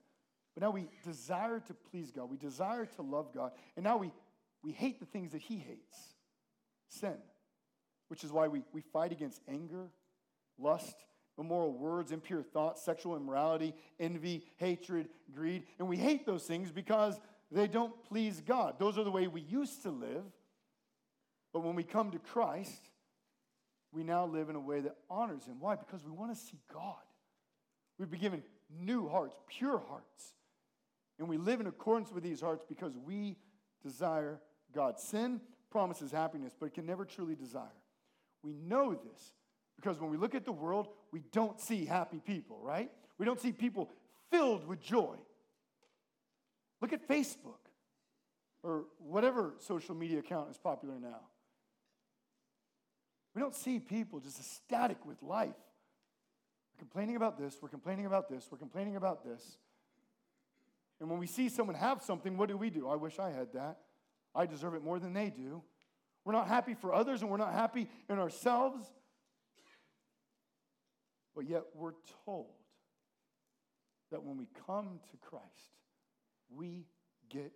But 0.54 0.62
now 0.62 0.70
we 0.70 0.88
desire 1.04 1.60
to 1.60 1.74
please 1.74 2.10
God. 2.10 2.30
We 2.30 2.36
desire 2.36 2.86
to 2.86 3.02
love 3.02 3.32
God. 3.34 3.52
And 3.76 3.84
now 3.84 3.98
we, 3.98 4.12
we 4.62 4.72
hate 4.72 5.00
the 5.00 5.06
things 5.06 5.32
that 5.32 5.42
He 5.42 5.56
hates 5.56 5.96
sin, 6.88 7.16
which 8.08 8.24
is 8.24 8.32
why 8.32 8.48
we, 8.48 8.62
we 8.72 8.80
fight 8.80 9.12
against 9.12 9.40
anger, 9.48 9.90
lust, 10.58 10.96
immoral 11.38 11.72
words, 11.72 12.12
impure 12.12 12.42
thoughts, 12.42 12.84
sexual 12.84 13.16
immorality, 13.16 13.74
envy, 13.98 14.44
hatred, 14.56 15.08
greed. 15.34 15.64
And 15.78 15.88
we 15.88 15.96
hate 15.96 16.26
those 16.26 16.44
things 16.44 16.70
because 16.70 17.18
they 17.52 17.68
don't 17.68 17.92
please 18.08 18.40
God. 18.40 18.78
Those 18.78 18.98
are 18.98 19.04
the 19.04 19.10
way 19.10 19.26
we 19.26 19.42
used 19.42 19.82
to 19.82 19.90
live. 19.90 20.24
But 21.52 21.60
when 21.60 21.74
we 21.74 21.84
come 21.84 22.10
to 22.12 22.18
Christ, 22.18 22.88
we 23.92 24.02
now 24.02 24.24
live 24.24 24.48
in 24.48 24.56
a 24.56 24.60
way 24.60 24.80
that 24.80 24.96
honors 25.10 25.44
Him. 25.44 25.56
Why? 25.60 25.76
Because 25.76 26.02
we 26.04 26.10
want 26.10 26.34
to 26.34 26.40
see 26.40 26.58
God. 26.72 26.96
We've 27.98 28.10
been 28.10 28.20
given 28.20 28.42
new 28.70 29.08
hearts, 29.08 29.36
pure 29.46 29.82
hearts. 29.88 30.32
And 31.18 31.28
we 31.28 31.36
live 31.36 31.60
in 31.60 31.66
accordance 31.66 32.10
with 32.10 32.24
these 32.24 32.40
hearts 32.40 32.64
because 32.66 32.96
we 32.96 33.36
desire 33.82 34.40
God. 34.74 34.98
Sin 34.98 35.40
promises 35.70 36.10
happiness, 36.10 36.54
but 36.58 36.66
it 36.66 36.74
can 36.74 36.86
never 36.86 37.04
truly 37.04 37.34
desire. 37.34 37.66
We 38.42 38.54
know 38.54 38.94
this 38.94 39.32
because 39.76 40.00
when 40.00 40.10
we 40.10 40.16
look 40.16 40.34
at 40.34 40.44
the 40.44 40.52
world, 40.52 40.88
we 41.12 41.22
don't 41.32 41.60
see 41.60 41.84
happy 41.84 42.20
people, 42.24 42.58
right? 42.62 42.90
We 43.18 43.26
don't 43.26 43.40
see 43.40 43.52
people 43.52 43.90
filled 44.30 44.66
with 44.66 44.80
joy. 44.80 45.16
Look 46.82 46.92
at 46.92 47.08
Facebook 47.08 47.62
or 48.64 48.86
whatever 48.98 49.54
social 49.60 49.94
media 49.94 50.18
account 50.18 50.50
is 50.50 50.58
popular 50.58 50.98
now. 51.00 51.20
We 53.34 53.40
don't 53.40 53.54
see 53.54 53.78
people 53.78 54.18
just 54.18 54.38
ecstatic 54.40 55.06
with 55.06 55.22
life. 55.22 55.54
We're 56.74 56.80
complaining 56.80 57.14
about 57.16 57.38
this, 57.38 57.56
we're 57.62 57.68
complaining 57.68 58.06
about 58.06 58.28
this, 58.28 58.48
we're 58.50 58.58
complaining 58.58 58.96
about 58.96 59.24
this. 59.24 59.58
And 61.00 61.08
when 61.08 61.20
we 61.20 61.26
see 61.26 61.48
someone 61.48 61.76
have 61.76 62.02
something, 62.02 62.36
what 62.36 62.48
do 62.48 62.56
we 62.56 62.68
do? 62.68 62.88
I 62.88 62.96
wish 62.96 63.18
I 63.18 63.30
had 63.30 63.52
that. 63.54 63.78
I 64.34 64.46
deserve 64.46 64.74
it 64.74 64.82
more 64.82 64.98
than 64.98 65.12
they 65.12 65.30
do. 65.30 65.62
We're 66.24 66.32
not 66.32 66.48
happy 66.48 66.74
for 66.74 66.92
others 66.92 67.22
and 67.22 67.30
we're 67.30 67.36
not 67.36 67.52
happy 67.52 67.88
in 68.08 68.18
ourselves. 68.18 68.84
But 71.34 71.48
yet 71.48 71.62
we're 71.74 71.94
told 72.24 72.54
that 74.10 74.22
when 74.22 74.36
we 74.36 74.46
come 74.66 75.00
to 75.10 75.16
Christ, 75.28 75.81
we 76.56 76.86
get 77.30 77.52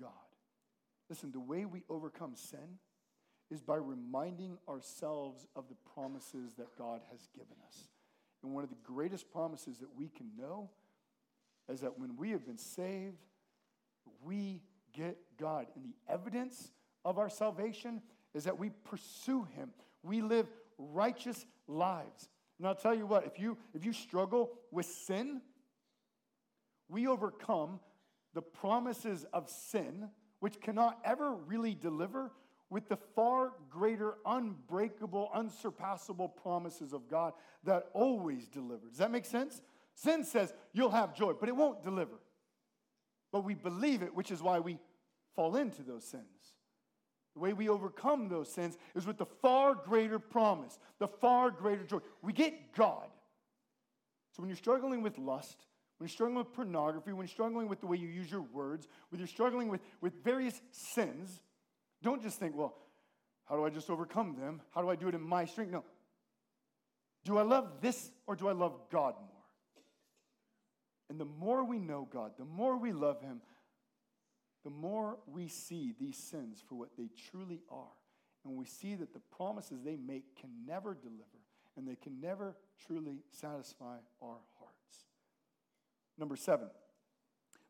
God. 0.00 0.10
Listen, 1.08 1.32
the 1.32 1.40
way 1.40 1.64
we 1.64 1.82
overcome 1.88 2.34
sin 2.34 2.78
is 3.50 3.60
by 3.60 3.76
reminding 3.76 4.56
ourselves 4.68 5.46
of 5.54 5.68
the 5.68 5.76
promises 5.94 6.54
that 6.54 6.76
God 6.78 7.00
has 7.10 7.28
given 7.34 7.56
us. 7.68 7.88
And 8.42 8.54
one 8.54 8.64
of 8.64 8.70
the 8.70 8.76
greatest 8.82 9.30
promises 9.30 9.78
that 9.78 9.94
we 9.96 10.08
can 10.08 10.30
know 10.38 10.70
is 11.70 11.80
that 11.80 11.98
when 11.98 12.16
we 12.16 12.30
have 12.30 12.46
been 12.46 12.58
saved, 12.58 13.18
we 14.24 14.62
get 14.92 15.18
God. 15.38 15.66
And 15.74 15.84
the 15.84 15.94
evidence 16.12 16.70
of 17.04 17.18
our 17.18 17.28
salvation 17.28 18.02
is 18.34 18.44
that 18.44 18.58
we 18.58 18.70
pursue 18.70 19.46
Him. 19.54 19.70
We 20.02 20.22
live 20.22 20.46
righteous 20.78 21.44
lives. 21.68 22.28
And 22.58 22.66
I'll 22.66 22.74
tell 22.74 22.94
you 22.94 23.06
what, 23.06 23.26
if 23.26 23.38
you, 23.38 23.58
if 23.74 23.84
you 23.84 23.92
struggle 23.92 24.50
with 24.70 24.86
sin, 24.86 25.40
we 26.88 27.06
overcome 27.06 27.80
the 28.34 28.42
promises 28.42 29.24
of 29.32 29.48
sin, 29.48 30.08
which 30.40 30.60
cannot 30.60 30.98
ever 31.04 31.34
really 31.34 31.74
deliver, 31.74 32.32
with 32.70 32.88
the 32.88 32.96
far 33.14 33.52
greater, 33.68 34.14
unbreakable, 34.24 35.30
unsurpassable 35.34 36.28
promises 36.28 36.94
of 36.94 37.06
God 37.06 37.34
that 37.64 37.88
always 37.92 38.48
deliver. 38.48 38.88
Does 38.88 38.98
that 38.98 39.10
make 39.10 39.26
sense? 39.26 39.60
Sin 39.94 40.24
says 40.24 40.54
you'll 40.72 40.90
have 40.90 41.14
joy, 41.14 41.34
but 41.38 41.50
it 41.50 41.56
won't 41.56 41.82
deliver. 41.82 42.18
But 43.30 43.44
we 43.44 43.54
believe 43.54 44.02
it, 44.02 44.14
which 44.14 44.30
is 44.30 44.42
why 44.42 44.58
we 44.58 44.78
fall 45.36 45.56
into 45.56 45.82
those 45.82 46.04
sins. 46.04 46.24
The 47.34 47.40
way 47.40 47.52
we 47.52 47.68
overcome 47.68 48.28
those 48.28 48.52
sins 48.52 48.76
is 48.94 49.06
with 49.06 49.18
the 49.18 49.26
far 49.26 49.74
greater 49.74 50.18
promise, 50.18 50.78
the 50.98 51.08
far 51.08 51.50
greater 51.50 51.84
joy. 51.84 51.98
We 52.22 52.32
get 52.32 52.74
God. 52.74 53.08
So 54.32 54.42
when 54.42 54.48
you're 54.48 54.56
struggling 54.56 55.02
with 55.02 55.18
lust, 55.18 55.58
when 56.02 56.08
you're 56.08 56.14
struggling 56.14 56.38
with 56.38 56.52
pornography, 56.52 57.12
when 57.12 57.28
you're 57.28 57.32
struggling 57.32 57.68
with 57.68 57.78
the 57.78 57.86
way 57.86 57.96
you 57.96 58.08
use 58.08 58.28
your 58.28 58.40
words, 58.52 58.88
when 59.10 59.20
you're 59.20 59.28
struggling 59.28 59.68
with, 59.68 59.80
with 60.00 60.12
various 60.24 60.60
sins, 60.72 61.40
don't 62.02 62.20
just 62.20 62.40
think, 62.40 62.56
well, 62.56 62.74
how 63.44 63.54
do 63.54 63.64
I 63.64 63.70
just 63.70 63.88
overcome 63.88 64.34
them? 64.36 64.62
How 64.74 64.82
do 64.82 64.90
I 64.90 64.96
do 64.96 65.06
it 65.06 65.14
in 65.14 65.20
my 65.22 65.44
strength? 65.44 65.70
No. 65.70 65.84
Do 67.24 67.38
I 67.38 67.42
love 67.42 67.74
this 67.80 68.10
or 68.26 68.34
do 68.34 68.48
I 68.48 68.52
love 68.52 68.80
God 68.90 69.14
more? 69.16 69.44
And 71.08 71.20
the 71.20 71.24
more 71.24 71.62
we 71.62 71.78
know 71.78 72.08
God, 72.12 72.32
the 72.36 72.46
more 72.46 72.76
we 72.76 72.90
love 72.90 73.20
Him, 73.22 73.40
the 74.64 74.70
more 74.70 75.18
we 75.28 75.46
see 75.46 75.94
these 76.00 76.16
sins 76.16 76.64
for 76.68 76.74
what 76.74 76.96
they 76.98 77.10
truly 77.30 77.60
are. 77.70 77.94
And 78.44 78.56
we 78.56 78.66
see 78.66 78.96
that 78.96 79.12
the 79.12 79.22
promises 79.36 79.84
they 79.84 79.98
make 80.04 80.34
can 80.40 80.50
never 80.66 80.94
deliver 80.94 81.42
and 81.76 81.86
they 81.86 81.94
can 81.94 82.20
never 82.20 82.56
truly 82.88 83.18
satisfy 83.30 83.98
our. 84.20 84.38
Number 86.18 86.36
seven, 86.36 86.68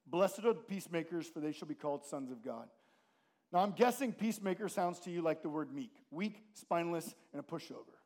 blessed 0.06 0.40
are 0.40 0.52
the 0.52 0.60
peacemakers, 0.60 1.26
for 1.26 1.40
they 1.40 1.52
shall 1.52 1.68
be 1.68 1.74
called 1.74 2.04
sons 2.04 2.30
of 2.30 2.44
God. 2.44 2.68
Now, 3.52 3.60
I'm 3.60 3.72
guessing 3.72 4.12
peacemaker 4.12 4.68
sounds 4.68 4.98
to 5.00 5.10
you 5.10 5.20
like 5.20 5.42
the 5.42 5.48
word 5.48 5.72
meek 5.72 5.92
weak, 6.10 6.42
spineless, 6.54 7.14
and 7.32 7.40
a 7.40 7.44
pushover. 7.44 7.96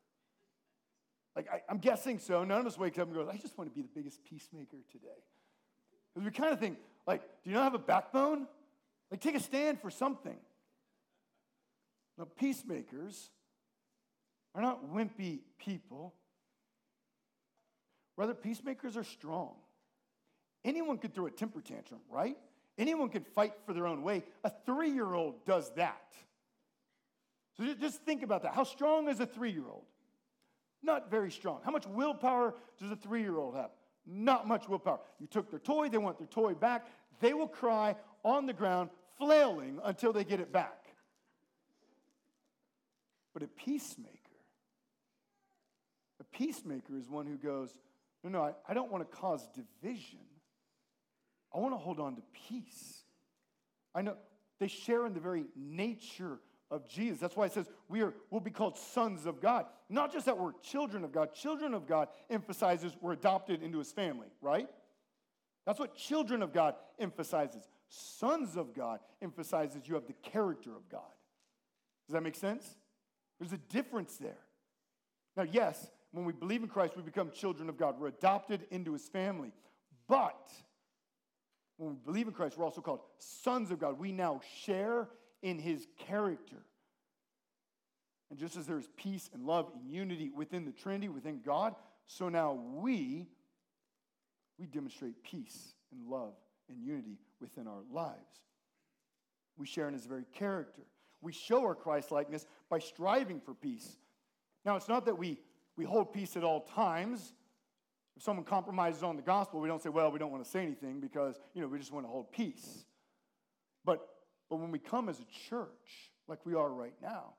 Like, 1.35 1.47
I, 1.51 1.61
am 1.69 1.77
guessing 1.77 2.19
so. 2.19 2.43
None 2.43 2.59
of 2.59 2.65
us 2.65 2.77
wakes 2.77 2.97
up 2.97 3.07
and 3.07 3.15
goes, 3.15 3.27
I 3.31 3.37
just 3.37 3.57
want 3.57 3.69
to 3.69 3.75
be 3.75 3.81
the 3.81 3.93
biggest 3.93 4.23
peacemaker 4.23 4.77
today. 4.91 5.07
Because 6.13 6.25
we 6.25 6.31
kind 6.31 6.51
of 6.51 6.59
think, 6.59 6.79
like, 7.05 7.21
do 7.43 7.51
you 7.51 7.55
not 7.55 7.63
have 7.63 7.75
a 7.75 7.79
backbone? 7.79 8.47
Like, 9.11 9.21
take 9.21 9.35
a 9.35 9.39
stand 9.39 9.79
for 9.79 9.89
something. 9.89 10.35
Now, 12.17 12.25
peacemakers 12.37 13.29
are 14.55 14.61
not 14.61 14.91
wimpy 14.91 15.41
people. 15.59 16.15
Rather, 18.17 18.33
peacemakers 18.33 18.97
are 18.97 19.03
strong. 19.03 19.53
Anyone 20.67 20.97
could 20.97 21.15
throw 21.15 21.27
a 21.27 21.31
temper 21.31 21.61
tantrum, 21.61 22.01
right? 22.09 22.37
Anyone 22.77 23.07
can 23.07 23.23
fight 23.23 23.53
for 23.65 23.73
their 23.73 23.87
own 23.87 24.03
way. 24.03 24.25
A 24.43 24.51
three 24.65 24.89
year 24.91 25.13
old 25.13 25.45
does 25.45 25.71
that. 25.75 26.13
So 27.55 27.73
just 27.73 28.03
think 28.03 28.21
about 28.21 28.43
that. 28.43 28.53
How 28.53 28.65
strong 28.65 29.07
is 29.07 29.21
a 29.21 29.25
three 29.25 29.51
year 29.51 29.63
old? 29.65 29.85
Not 30.83 31.09
very 31.09 31.31
strong. 31.31 31.61
How 31.63 31.71
much 31.71 31.87
willpower 31.87 32.53
does 32.79 32.91
a 32.91 32.97
three 32.97 33.21
year 33.21 33.37
old 33.37 33.55
have? 33.55 33.71
Not 34.05 34.45
much 34.45 34.67
willpower. 34.67 34.99
You 35.21 35.27
took 35.27 35.49
their 35.49 35.59
toy, 35.59 35.87
they 35.87 35.97
want 35.97 36.17
their 36.17 36.27
toy 36.27 36.53
back. 36.53 36.85
They 37.21 37.33
will 37.33 37.47
cry 37.47 37.95
on 38.23 38.45
the 38.45 38.53
ground, 38.53 38.89
flailing 39.17 39.79
until 39.85 40.11
they 40.11 40.25
get 40.25 40.41
it 40.41 40.51
back. 40.51 40.83
But 43.33 43.41
a 43.41 43.47
peacemaker, 43.47 44.17
a 46.19 46.25
peacemaker 46.25 46.97
is 46.97 47.07
one 47.07 47.25
who 47.25 47.37
goes, 47.37 47.73
No, 48.21 48.29
no, 48.29 48.41
I, 48.43 48.51
I 48.67 48.73
don't 48.73 48.91
want 48.91 49.09
to 49.09 49.17
cause 49.17 49.47
division. 49.55 50.19
I 51.57 51.59
want 51.59 51.73
to 51.73 51.79
hold 51.79 51.99
on 51.99 52.15
to 52.15 52.21
peace. 52.47 53.01
I 53.95 54.03
know 54.03 54.15
they 54.59 54.67
share 54.67 55.07
in 55.07 55.15
the 55.15 55.19
very 55.19 55.45
nature 55.55 56.37
of 56.69 56.87
Jesus. 56.87 57.19
That's 57.19 57.35
why 57.35 57.47
it 57.47 57.53
says 57.53 57.67
we 57.89 58.01
are 58.01 58.13
will 58.29 58.39
be 58.39 58.51
called 58.51 58.77
sons 58.77 59.25
of 59.25 59.41
God. 59.41 59.65
Not 59.89 60.13
just 60.13 60.27
that 60.27 60.37
we're 60.37 60.51
children 60.61 61.03
of 61.03 61.11
God. 61.11 61.33
Children 61.33 61.73
of 61.73 61.87
God 61.87 62.09
emphasizes 62.29 62.95
we're 63.01 63.13
adopted 63.13 63.63
into 63.63 63.79
his 63.79 63.91
family, 63.91 64.27
right? 64.39 64.67
That's 65.65 65.79
what 65.79 65.95
children 65.95 66.43
of 66.43 66.53
God 66.53 66.75
emphasizes. 66.99 67.67
Sons 67.89 68.55
of 68.55 68.75
God 68.75 68.99
emphasizes 69.21 69.87
you 69.87 69.95
have 69.95 70.05
the 70.05 70.13
character 70.13 70.75
of 70.75 70.87
God. 70.89 71.01
Does 72.07 72.13
that 72.13 72.21
make 72.21 72.35
sense? 72.35 72.65
There's 73.39 73.53
a 73.53 73.57
difference 73.57 74.17
there. 74.17 74.43
Now, 75.35 75.43
yes, 75.43 75.89
when 76.11 76.23
we 76.23 76.33
believe 76.33 76.61
in 76.61 76.69
Christ, 76.69 76.95
we 76.95 77.01
become 77.01 77.31
children 77.31 77.67
of 77.67 77.77
God. 77.77 77.99
We're 77.99 78.07
adopted 78.07 78.67
into 78.69 78.93
his 78.93 79.07
family. 79.07 79.53
But 80.07 80.51
when 81.77 81.91
we 81.91 81.95
believe 82.05 82.27
in 82.27 82.33
Christ, 82.33 82.57
we're 82.57 82.65
also 82.65 82.81
called 82.81 83.01
sons 83.19 83.71
of 83.71 83.79
God. 83.79 83.99
We 83.99 84.11
now 84.11 84.41
share 84.63 85.07
in 85.41 85.59
his 85.59 85.87
character. 86.07 86.65
And 88.29 88.37
just 88.37 88.57
as 88.57 88.65
there's 88.65 88.89
peace 88.97 89.29
and 89.33 89.45
love 89.45 89.69
and 89.73 89.89
unity 89.89 90.29
within 90.35 90.65
the 90.65 90.71
Trinity, 90.71 91.07
within 91.07 91.39
God, 91.45 91.75
so 92.07 92.29
now 92.29 92.53
we 92.53 93.27
we 94.59 94.65
demonstrate 94.65 95.23
peace 95.23 95.73
and 95.91 96.09
love 96.09 96.33
and 96.69 96.81
unity 96.81 97.19
within 97.39 97.67
our 97.67 97.83
lives. 97.91 98.41
We 99.57 99.65
share 99.65 99.87
in 99.87 99.93
his 99.93 100.05
very 100.05 100.25
character. 100.33 100.81
We 101.21 101.31
show 101.31 101.63
our 101.63 101.75
Christ 101.75 102.11
likeness 102.11 102.45
by 102.69 102.79
striving 102.79 103.39
for 103.39 103.53
peace. 103.53 103.97
Now, 104.65 104.75
it's 104.75 104.87
not 104.87 105.05
that 105.05 105.17
we, 105.17 105.39
we 105.75 105.85
hold 105.85 106.13
peace 106.13 106.35
at 106.35 106.43
all 106.43 106.61
times, 106.61 107.33
if 108.17 108.23
someone 108.23 108.45
compromises 108.45 109.03
on 109.03 109.15
the 109.15 109.21
gospel, 109.21 109.61
we 109.61 109.67
don't 109.67 109.81
say, 109.81 109.89
well, 109.89 110.11
we 110.11 110.17
don't 110.17 110.31
want 110.31 110.43
to 110.43 110.49
say 110.49 110.63
anything 110.63 110.99
because, 110.99 111.39
you 111.53 111.61
know, 111.61 111.67
we 111.67 111.77
just 111.77 111.91
want 111.91 112.03
to 112.03 112.09
hold 112.09 112.31
peace. 112.31 112.85
But, 113.85 114.01
but 114.49 114.57
when 114.57 114.71
we 114.71 114.79
come 114.79 115.07
as 115.07 115.19
a 115.19 115.49
church, 115.49 116.11
like 116.27 116.43
we 116.43 116.55
are 116.55 116.69
right 116.69 116.95
now, 116.99 117.35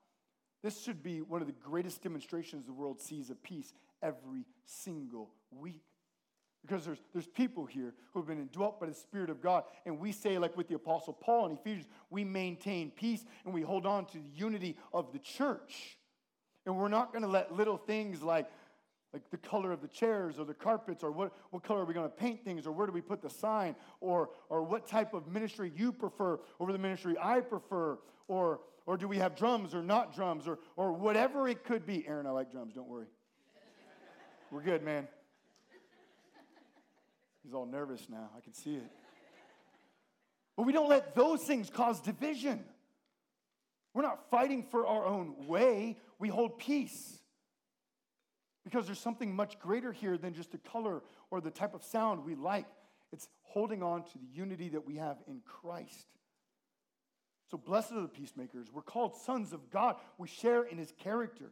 this 0.63 0.81
should 0.81 1.03
be 1.03 1.19
one 1.19 1.41
of 1.41 1.47
the 1.47 1.53
greatest 1.53 2.01
demonstrations 2.01 2.65
the 2.65 2.71
world 2.71 3.01
sees 3.01 3.29
of 3.29 3.43
peace 3.43 3.73
every 4.01 4.45
single 4.65 5.31
week. 5.51 5.83
Because 6.61 6.85
there's, 6.85 6.99
there's 7.13 7.27
people 7.27 7.65
here 7.65 7.93
who 8.13 8.19
have 8.19 8.27
been 8.27 8.39
indwelt 8.39 8.79
by 8.79 8.87
the 8.87 8.93
Spirit 8.93 9.29
of 9.29 9.41
God. 9.41 9.63
And 9.85 9.99
we 9.99 10.13
say, 10.13 10.37
like 10.37 10.55
with 10.55 10.69
the 10.69 10.75
Apostle 10.75 11.13
Paul 11.13 11.47
in 11.47 11.51
Ephesians, 11.53 11.87
we 12.09 12.23
maintain 12.23 12.89
peace 12.91 13.25
and 13.43 13.53
we 13.53 13.61
hold 13.61 13.85
on 13.85 14.05
to 14.07 14.13
the 14.17 14.29
unity 14.33 14.77
of 14.93 15.11
the 15.11 15.19
church. 15.19 15.97
And 16.65 16.77
we're 16.77 16.87
not 16.87 17.11
going 17.11 17.23
to 17.23 17.29
let 17.29 17.53
little 17.53 17.77
things 17.77 18.21
like, 18.21 18.49
like 19.13 19.29
the 19.31 19.37
color 19.37 19.71
of 19.71 19.81
the 19.81 19.87
chairs 19.87 20.37
or 20.37 20.45
the 20.45 20.53
carpets 20.53 21.03
or 21.03 21.11
what, 21.11 21.33
what 21.49 21.63
color 21.63 21.81
are 21.81 21.85
we 21.85 21.93
going 21.93 22.05
to 22.05 22.15
paint 22.15 22.43
things 22.43 22.67
or 22.67 22.71
where 22.71 22.85
do 22.85 22.93
we 22.93 23.01
put 23.01 23.21
the 23.21 23.29
sign 23.29 23.75
or, 24.01 24.29
or 24.49 24.61
what 24.61 24.87
type 24.87 25.13
of 25.13 25.27
ministry 25.27 25.71
you 25.75 25.91
prefer 25.91 26.39
over 26.59 26.71
the 26.71 26.77
ministry 26.77 27.15
I 27.19 27.39
prefer 27.39 27.97
or, 28.27 28.59
or 28.85 28.97
do 28.97 29.07
we 29.07 29.17
have 29.17 29.35
drums 29.35 29.73
or 29.73 29.81
not 29.81 30.15
drums 30.15 30.47
or, 30.47 30.59
or 30.75 30.91
whatever 30.91 31.47
it 31.47 31.63
could 31.63 31.85
be. 31.85 32.07
Aaron, 32.07 32.27
I 32.27 32.31
like 32.31 32.51
drums, 32.51 32.75
don't 32.75 32.87
worry. 32.87 33.07
We're 34.51 34.61
good, 34.61 34.83
man. 34.83 35.07
He's 37.43 37.53
all 37.53 37.65
nervous 37.65 38.07
now. 38.09 38.29
I 38.37 38.41
can 38.41 38.53
see 38.53 38.75
it. 38.75 38.91
But 40.55 40.63
we 40.63 40.73
don't 40.73 40.89
let 40.89 41.15
those 41.15 41.41
things 41.41 41.69
cause 41.69 41.99
division. 41.99 42.63
We're 43.93 44.03
not 44.03 44.29
fighting 44.29 44.63
for 44.69 44.85
our 44.85 45.05
own 45.05 45.47
way, 45.47 45.97
we 46.19 46.29
hold 46.29 46.59
peace. 46.59 47.18
Because 48.69 48.85
there's 48.85 48.99
something 48.99 49.35
much 49.35 49.57
greater 49.57 49.91
here 49.91 50.15
than 50.15 50.35
just 50.35 50.51
the 50.51 50.59
color 50.59 51.01
or 51.31 51.41
the 51.41 51.49
type 51.49 51.73
of 51.73 51.83
sound 51.83 52.23
we 52.23 52.35
like. 52.35 52.67
It's 53.11 53.27
holding 53.41 53.81
on 53.81 54.03
to 54.03 54.17
the 54.19 54.27
unity 54.31 54.69
that 54.69 54.85
we 54.85 54.97
have 54.97 55.17
in 55.27 55.41
Christ. 55.43 56.05
So, 57.49 57.57
blessed 57.57 57.93
are 57.93 58.01
the 58.03 58.07
peacemakers. 58.07 58.67
We're 58.71 58.83
called 58.83 59.15
sons 59.15 59.53
of 59.53 59.71
God. 59.71 59.95
We 60.19 60.27
share 60.27 60.61
in 60.63 60.77
his 60.77 60.93
character. 60.99 61.51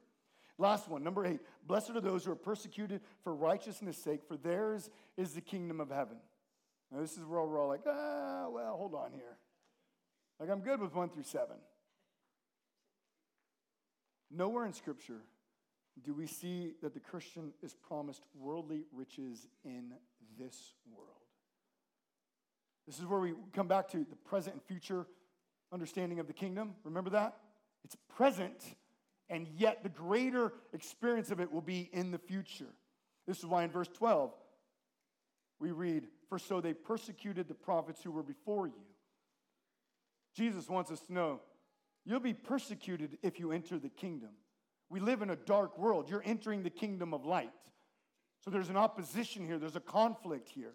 Last 0.60 0.88
one, 0.88 1.04
number 1.04 1.26
eight. 1.26 1.40
Blessed 1.66 1.90
are 1.92 2.02
those 2.02 2.26
who 2.26 2.32
are 2.32 2.36
persecuted 2.36 3.02
for 3.24 3.34
righteousness' 3.34 3.98
sake, 3.98 4.22
for 4.28 4.38
theirs 4.38 4.92
is 5.18 5.34
the 5.34 5.42
kingdom 5.42 5.82
of 5.82 5.90
heaven. 5.90 6.18
Now, 6.92 7.02
this 7.02 7.14
is 7.14 7.26
where 7.26 7.42
we're 7.42 7.60
all 7.60 7.68
like, 7.68 7.82
ah, 7.88 8.48
well, 8.52 8.78
hold 8.78 8.94
on 8.94 9.12
here. 9.12 9.38
Like, 10.40 10.52
I'm 10.52 10.62
good 10.62 10.80
with 10.80 10.94
one 10.94 11.10
through 11.10 11.24
seven. 11.24 11.58
Nowhere 14.30 14.68
in 14.68 14.74
Scripture 14.74 15.22
do 16.04 16.14
we 16.14 16.28
see 16.28 16.74
that 16.82 16.94
the 16.94 17.00
Christian 17.00 17.54
is 17.62 17.74
promised 17.74 18.24
worldly 18.36 18.84
riches 18.94 19.48
in 19.64 19.94
this 20.38 20.74
world. 20.96 21.10
This 22.86 23.00
is 23.00 23.06
where 23.06 23.20
we 23.20 23.34
come 23.54 23.68
back 23.68 23.90
to 23.90 24.06
the 24.10 24.16
present 24.16 24.56
and 24.56 24.64
future 24.64 25.08
understanding 25.74 26.20
of 26.20 26.28
the 26.28 26.34
kingdom. 26.34 26.76
Remember 26.84 27.10
that? 27.12 27.36
It's 27.84 27.98
present 28.16 28.76
and 29.30 29.48
yet 29.58 29.84
the 29.84 29.90
greater 29.90 30.54
experience 30.74 31.32
of 31.32 31.40
it 31.40 31.52
will 31.52 31.62
be 31.62 31.90
in 31.92 32.12
the 32.12 32.18
future. 32.18 32.74
This 33.28 33.40
is 33.40 33.46
why 33.46 33.64
in 33.64 33.72
verse 33.72 33.90
12 33.90 34.32
we 35.60 35.72
read, 35.72 36.08
For 36.30 36.40
so 36.40 36.62
they 36.62 36.74
persecuted 36.74 37.48
the 37.48 37.54
prophets 37.54 38.02
who 38.04 38.12
were 38.12 38.24
before 38.24 38.68
you. 38.68 38.74
Jesus 40.36 40.70
wants 40.70 40.92
us 40.92 41.02
to 41.02 41.14
know 41.14 41.42
you'll 42.06 42.20
be 42.20 42.34
persecuted 42.34 43.18
if 43.22 43.40
you 43.40 43.52
enter 43.52 43.78
the 43.78 43.90
kingdom. 43.90 44.30
We 44.90 45.00
live 45.00 45.22
in 45.22 45.30
a 45.30 45.36
dark 45.36 45.78
world. 45.78 46.10
You're 46.10 46.24
entering 46.26 46.64
the 46.64 46.70
kingdom 46.70 47.14
of 47.14 47.26
light. 47.26 47.52
So 48.44 48.52
there's 48.52 48.70
an 48.70 48.78
opposition 48.78 49.46
here, 49.46 49.60
there's 49.60 49.76
a 49.76 49.82
conflict 49.82 50.50
here. 50.50 50.74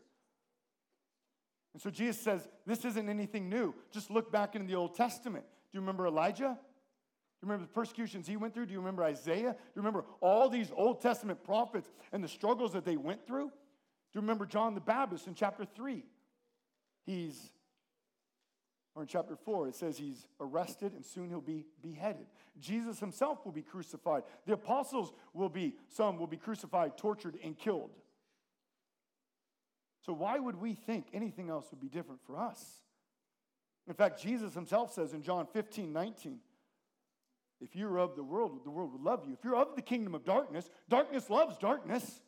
And 1.72 1.80
so 1.80 1.90
Jesus 1.90 2.20
says, 2.20 2.46
This 2.66 2.84
isn't 2.84 3.08
anything 3.08 3.48
new. 3.48 3.74
Just 3.90 4.10
look 4.10 4.30
back 4.30 4.54
into 4.54 4.66
the 4.66 4.74
Old 4.74 4.94
Testament. 4.94 5.44
Do 5.44 5.78
you 5.78 5.80
remember 5.80 6.06
Elijah? 6.06 6.58
Do 6.58 7.46
you 7.46 7.50
remember 7.50 7.64
the 7.64 7.72
persecutions 7.72 8.26
he 8.26 8.36
went 8.36 8.54
through? 8.54 8.66
Do 8.66 8.72
you 8.72 8.78
remember 8.78 9.02
Isaiah? 9.02 9.52
Do 9.52 9.70
you 9.74 9.82
remember 9.82 10.04
all 10.20 10.48
these 10.48 10.70
Old 10.76 11.00
Testament 11.00 11.42
prophets 11.42 11.88
and 12.12 12.22
the 12.22 12.28
struggles 12.28 12.72
that 12.74 12.84
they 12.84 12.96
went 12.96 13.26
through? 13.26 13.46
Do 13.46 14.18
you 14.18 14.20
remember 14.20 14.44
John 14.44 14.74
the 14.74 14.80
Baptist 14.80 15.26
in 15.26 15.34
chapter 15.34 15.64
3? 15.64 16.04
He's, 17.06 17.50
or 18.94 19.02
in 19.02 19.08
chapter 19.08 19.36
4, 19.36 19.68
it 19.68 19.74
says 19.74 19.96
he's 19.96 20.26
arrested 20.38 20.92
and 20.92 21.04
soon 21.04 21.30
he'll 21.30 21.40
be 21.40 21.64
beheaded. 21.82 22.26
Jesus 22.60 23.00
himself 23.00 23.44
will 23.44 23.52
be 23.52 23.62
crucified. 23.62 24.22
The 24.46 24.52
apostles 24.52 25.12
will 25.32 25.48
be, 25.48 25.74
some 25.88 26.18
will 26.18 26.26
be 26.26 26.36
crucified, 26.36 26.98
tortured, 26.98 27.38
and 27.42 27.56
killed. 27.58 27.90
So, 30.04 30.12
why 30.12 30.38
would 30.38 30.60
we 30.60 30.74
think 30.74 31.06
anything 31.14 31.48
else 31.48 31.66
would 31.70 31.80
be 31.80 31.88
different 31.88 32.20
for 32.26 32.36
us? 32.36 32.80
In 33.86 33.94
fact, 33.94 34.20
Jesus 34.20 34.52
himself 34.54 34.92
says 34.92 35.12
in 35.12 35.22
John 35.22 35.46
15, 35.52 35.92
19, 35.92 36.38
if 37.60 37.76
you're 37.76 37.98
of 37.98 38.16
the 38.16 38.24
world, 38.24 38.60
the 38.64 38.70
world 38.70 38.92
will 38.92 39.00
love 39.00 39.24
you. 39.26 39.32
If 39.32 39.44
you're 39.44 39.56
of 39.56 39.76
the 39.76 39.82
kingdom 39.82 40.14
of 40.14 40.24
darkness, 40.24 40.68
darkness 40.88 41.30
loves 41.30 41.56
darkness. 41.56 42.20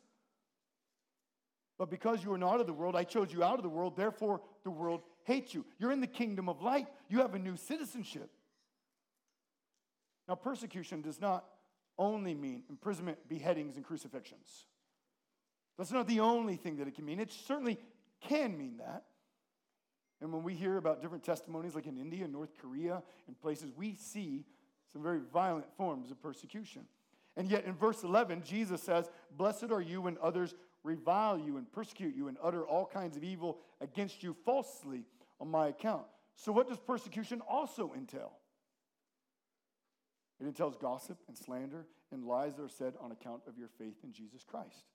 But 1.77 1.89
because 1.89 2.23
you 2.23 2.31
are 2.31 2.37
not 2.37 2.61
of 2.61 2.67
the 2.67 2.73
world, 2.73 2.95
I 2.95 3.03
chose 3.03 3.33
you 3.33 3.43
out 3.43 3.57
of 3.57 3.63
the 3.63 3.69
world, 3.69 3.97
therefore 3.97 4.41
the 4.63 4.71
world 4.71 5.01
hates 5.25 5.53
you. 5.53 5.65
You're 5.77 5.91
in 5.91 6.01
the 6.01 6.07
kingdom 6.07 6.47
of 6.47 6.61
light, 6.61 6.87
you 7.09 7.19
have 7.19 7.35
a 7.35 7.39
new 7.39 7.57
citizenship. 7.57 8.29
Now, 10.27 10.35
persecution 10.35 11.01
does 11.01 11.21
not 11.21 11.45
only 11.97 12.33
mean 12.33 12.63
imprisonment, 12.69 13.17
beheadings, 13.29 13.75
and 13.75 13.85
crucifixions. 13.85 14.65
That's 15.77 15.91
not 15.91 16.07
the 16.07 16.21
only 16.21 16.55
thing 16.55 16.77
that 16.77 16.87
it 16.87 16.95
can 16.95 17.05
mean. 17.05 17.19
It 17.19 17.31
certainly 17.31 17.77
can 18.21 18.57
mean 18.57 18.77
that. 18.77 19.03
And 20.21 20.31
when 20.31 20.43
we 20.43 20.55
hear 20.55 20.77
about 20.77 21.01
different 21.01 21.23
testimonies, 21.23 21.75
like 21.75 21.85
in 21.85 21.97
India, 21.97 22.27
North 22.27 22.53
Korea, 22.59 23.03
and 23.27 23.39
places, 23.39 23.71
we 23.75 23.95
see 23.95 24.45
some 24.91 25.03
very 25.03 25.19
violent 25.33 25.65
forms 25.77 26.09
of 26.09 26.21
persecution. 26.21 26.85
And 27.35 27.49
yet 27.49 27.65
in 27.65 27.73
verse 27.73 28.03
11, 28.03 28.43
Jesus 28.45 28.81
says, 28.81 29.09
Blessed 29.35 29.71
are 29.71 29.81
you 29.81 30.01
when 30.01 30.17
others 30.21 30.55
revile 30.83 31.37
you 31.37 31.57
and 31.57 31.69
persecute 31.71 32.15
you 32.15 32.27
and 32.29 32.37
utter 32.41 32.65
all 32.65 32.85
kinds 32.85 33.17
of 33.17 33.23
evil 33.23 33.59
against 33.81 34.23
you 34.23 34.35
falsely 34.45 35.05
on 35.39 35.49
my 35.49 35.67
account. 35.67 36.03
So, 36.35 36.51
what 36.51 36.67
does 36.67 36.79
persecution 36.79 37.41
also 37.47 37.93
entail? 37.95 38.33
It 40.39 40.45
entails 40.45 40.75
gossip 40.75 41.17
and 41.27 41.37
slander 41.37 41.85
and 42.11 42.25
lies 42.25 42.55
that 42.55 42.63
are 42.63 42.69
said 42.69 42.93
on 43.01 43.11
account 43.11 43.41
of 43.47 43.57
your 43.57 43.69
faith 43.77 43.95
in 44.03 44.11
Jesus 44.11 44.43
Christ. 44.43 44.85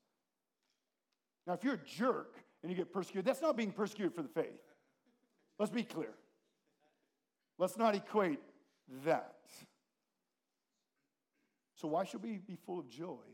Now, 1.46 1.54
if 1.54 1.64
you're 1.64 1.74
a 1.74 1.78
jerk 1.78 2.36
and 2.62 2.70
you 2.70 2.76
get 2.76 2.92
persecuted, 2.92 3.24
that's 3.24 3.40
not 3.40 3.56
being 3.56 3.72
persecuted 3.72 4.14
for 4.14 4.22
the 4.22 4.28
faith. 4.28 4.60
Let's 5.58 5.72
be 5.72 5.82
clear. 5.82 6.12
Let's 7.58 7.76
not 7.76 7.94
equate 7.94 8.40
that. 9.04 9.36
So, 11.76 11.88
why 11.88 12.04
should 12.04 12.22
we 12.22 12.38
be 12.38 12.56
full 12.66 12.78
of 12.78 12.88
joy 12.90 13.24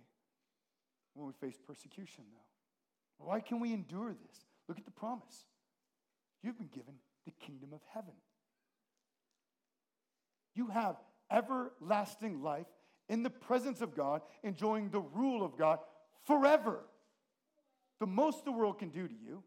when 1.15 1.27
we 1.27 1.33
face 1.33 1.59
persecution, 1.67 2.25
though? 2.33 3.27
Why 3.27 3.41
can 3.41 3.61
we 3.61 3.73
endure 3.73 4.11
this? 4.11 4.45
Look 4.69 4.79
at 4.79 4.85
the 4.85 4.91
promise. 4.91 5.47
You've 6.43 6.59
been 6.59 6.71
given 6.73 6.95
the 7.25 7.33
kingdom 7.33 7.71
of 7.73 7.81
heaven. 7.93 8.15
You 10.55 10.69
have 10.69 10.97
everlasting 11.31 12.43
life 12.43 12.67
in 13.09 13.23
the 13.23 13.31
presence 13.31 13.81
of 13.81 13.95
God, 13.95 14.23
enjoying 14.43 14.91
the 14.91 15.01
rule 15.01 15.45
of 15.45 15.57
God 15.57 15.79
forever. 16.25 16.81
The 18.01 18.07
most 18.07 18.45
the 18.45 18.53
world 18.53 18.79
can 18.79 18.91
do 18.91 19.07
to 19.07 19.15
you 19.15 19.43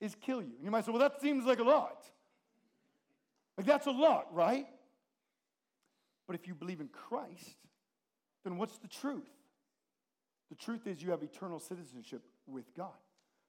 is 0.00 0.14
kill 0.20 0.42
you. 0.42 0.52
And 0.56 0.64
you 0.64 0.70
might 0.70 0.84
say, 0.84 0.92
well, 0.92 1.00
that 1.00 1.20
seems 1.20 1.44
like 1.44 1.60
a 1.60 1.64
lot. 1.64 2.04
Like, 3.56 3.66
that's 3.66 3.86
a 3.86 3.90
lot, 3.90 4.34
right? 4.34 4.66
But 6.26 6.36
if 6.36 6.46
you 6.46 6.54
believe 6.54 6.80
in 6.80 6.88
Christ, 6.88 7.56
then 8.44 8.56
what's 8.56 8.78
the 8.78 8.88
truth? 8.88 9.28
The 10.50 10.56
truth 10.56 10.86
is 10.86 11.02
you 11.02 11.10
have 11.10 11.22
eternal 11.22 11.58
citizenship 11.58 12.22
with 12.46 12.74
God. 12.76 12.90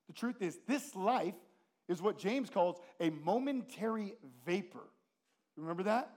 The 0.08 0.14
truth 0.14 0.42
is 0.42 0.60
this 0.68 0.96
life 0.96 1.36
is 1.88 2.02
what 2.02 2.18
James 2.18 2.50
calls 2.50 2.80
a 3.00 3.10
momentary 3.10 4.16
vapor. 4.46 4.84
Remember 5.58 5.84
that? 5.84 6.12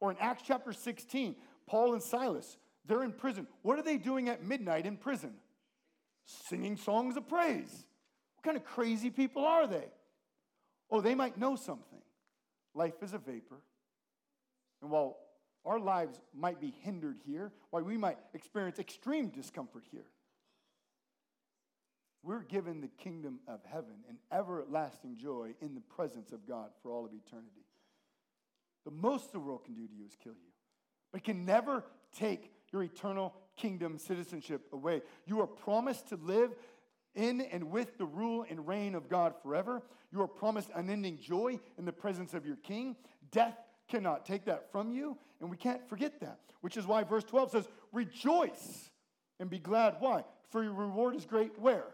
Or 0.00 0.10
in 0.10 0.16
Acts 0.18 0.42
chapter 0.46 0.72
16, 0.72 1.36
Paul 1.66 1.92
and 1.92 2.02
Silas, 2.02 2.56
they're 2.86 3.02
in 3.02 3.12
prison. 3.12 3.46
What 3.62 3.78
are 3.78 3.82
they 3.82 3.98
doing 3.98 4.28
at 4.28 4.44
midnight 4.44 4.86
in 4.86 4.96
prison? 4.96 5.34
Singing 6.24 6.76
songs 6.76 7.16
of 7.16 7.28
praise. 7.28 7.84
What 8.36 8.44
kind 8.44 8.56
of 8.56 8.64
crazy 8.64 9.10
people 9.10 9.44
are 9.44 9.66
they? 9.66 9.88
Oh, 10.90 11.00
they 11.00 11.14
might 11.14 11.38
know 11.38 11.56
something. 11.56 12.00
Life 12.74 13.02
is 13.02 13.12
a 13.12 13.18
vapor. 13.18 13.60
And 14.82 14.90
while 14.90 15.18
our 15.64 15.78
lives 15.78 16.20
might 16.34 16.60
be 16.60 16.72
hindered 16.82 17.18
here, 17.26 17.52
why 17.70 17.82
we 17.82 17.96
might 17.96 18.18
experience 18.32 18.78
extreme 18.78 19.28
discomfort 19.28 19.84
here. 19.90 20.06
We're 22.22 22.42
given 22.42 22.80
the 22.80 22.88
kingdom 22.88 23.40
of 23.48 23.60
heaven 23.64 24.04
and 24.08 24.18
everlasting 24.30 25.16
joy 25.16 25.54
in 25.60 25.74
the 25.74 25.80
presence 25.80 26.32
of 26.32 26.46
God 26.46 26.70
for 26.82 26.92
all 26.92 27.06
of 27.06 27.12
eternity. 27.12 27.64
The 28.84 28.90
most 28.90 29.32
the 29.32 29.40
world 29.40 29.64
can 29.64 29.74
do 29.74 29.86
to 29.86 29.94
you 29.94 30.04
is 30.06 30.16
kill 30.22 30.32
you, 30.32 30.52
but 31.12 31.22
it 31.22 31.24
can 31.24 31.44
never 31.44 31.84
take 32.16 32.52
your 32.72 32.82
eternal 32.82 33.34
kingdom 33.56 33.98
citizenship 33.98 34.66
away. 34.72 35.02
You 35.26 35.40
are 35.40 35.46
promised 35.46 36.08
to 36.08 36.16
live 36.16 36.54
in 37.14 37.40
and 37.40 37.70
with 37.70 37.98
the 37.98 38.06
rule 38.06 38.46
and 38.48 38.66
reign 38.66 38.94
of 38.94 39.08
God 39.08 39.34
forever. 39.42 39.82
You 40.12 40.22
are 40.22 40.28
promised 40.28 40.70
unending 40.74 41.18
joy 41.18 41.58
in 41.78 41.84
the 41.84 41.92
presence 41.92 42.34
of 42.34 42.46
your 42.46 42.56
king. 42.56 42.96
Death 43.30 43.56
cannot 43.88 44.24
take 44.24 44.44
that 44.44 44.70
from 44.70 44.92
you, 44.92 45.16
and 45.40 45.50
we 45.50 45.56
can't 45.56 45.88
forget 45.88 46.20
that, 46.20 46.38
which 46.60 46.76
is 46.76 46.86
why 46.86 47.02
verse 47.02 47.24
12 47.24 47.50
says, 47.50 47.68
Rejoice 47.92 48.90
and 49.40 49.50
be 49.50 49.58
glad. 49.58 49.96
Why? 49.98 50.24
For 50.50 50.62
your 50.62 50.72
reward 50.72 51.16
is 51.16 51.26
great 51.26 51.58
where? 51.58 51.86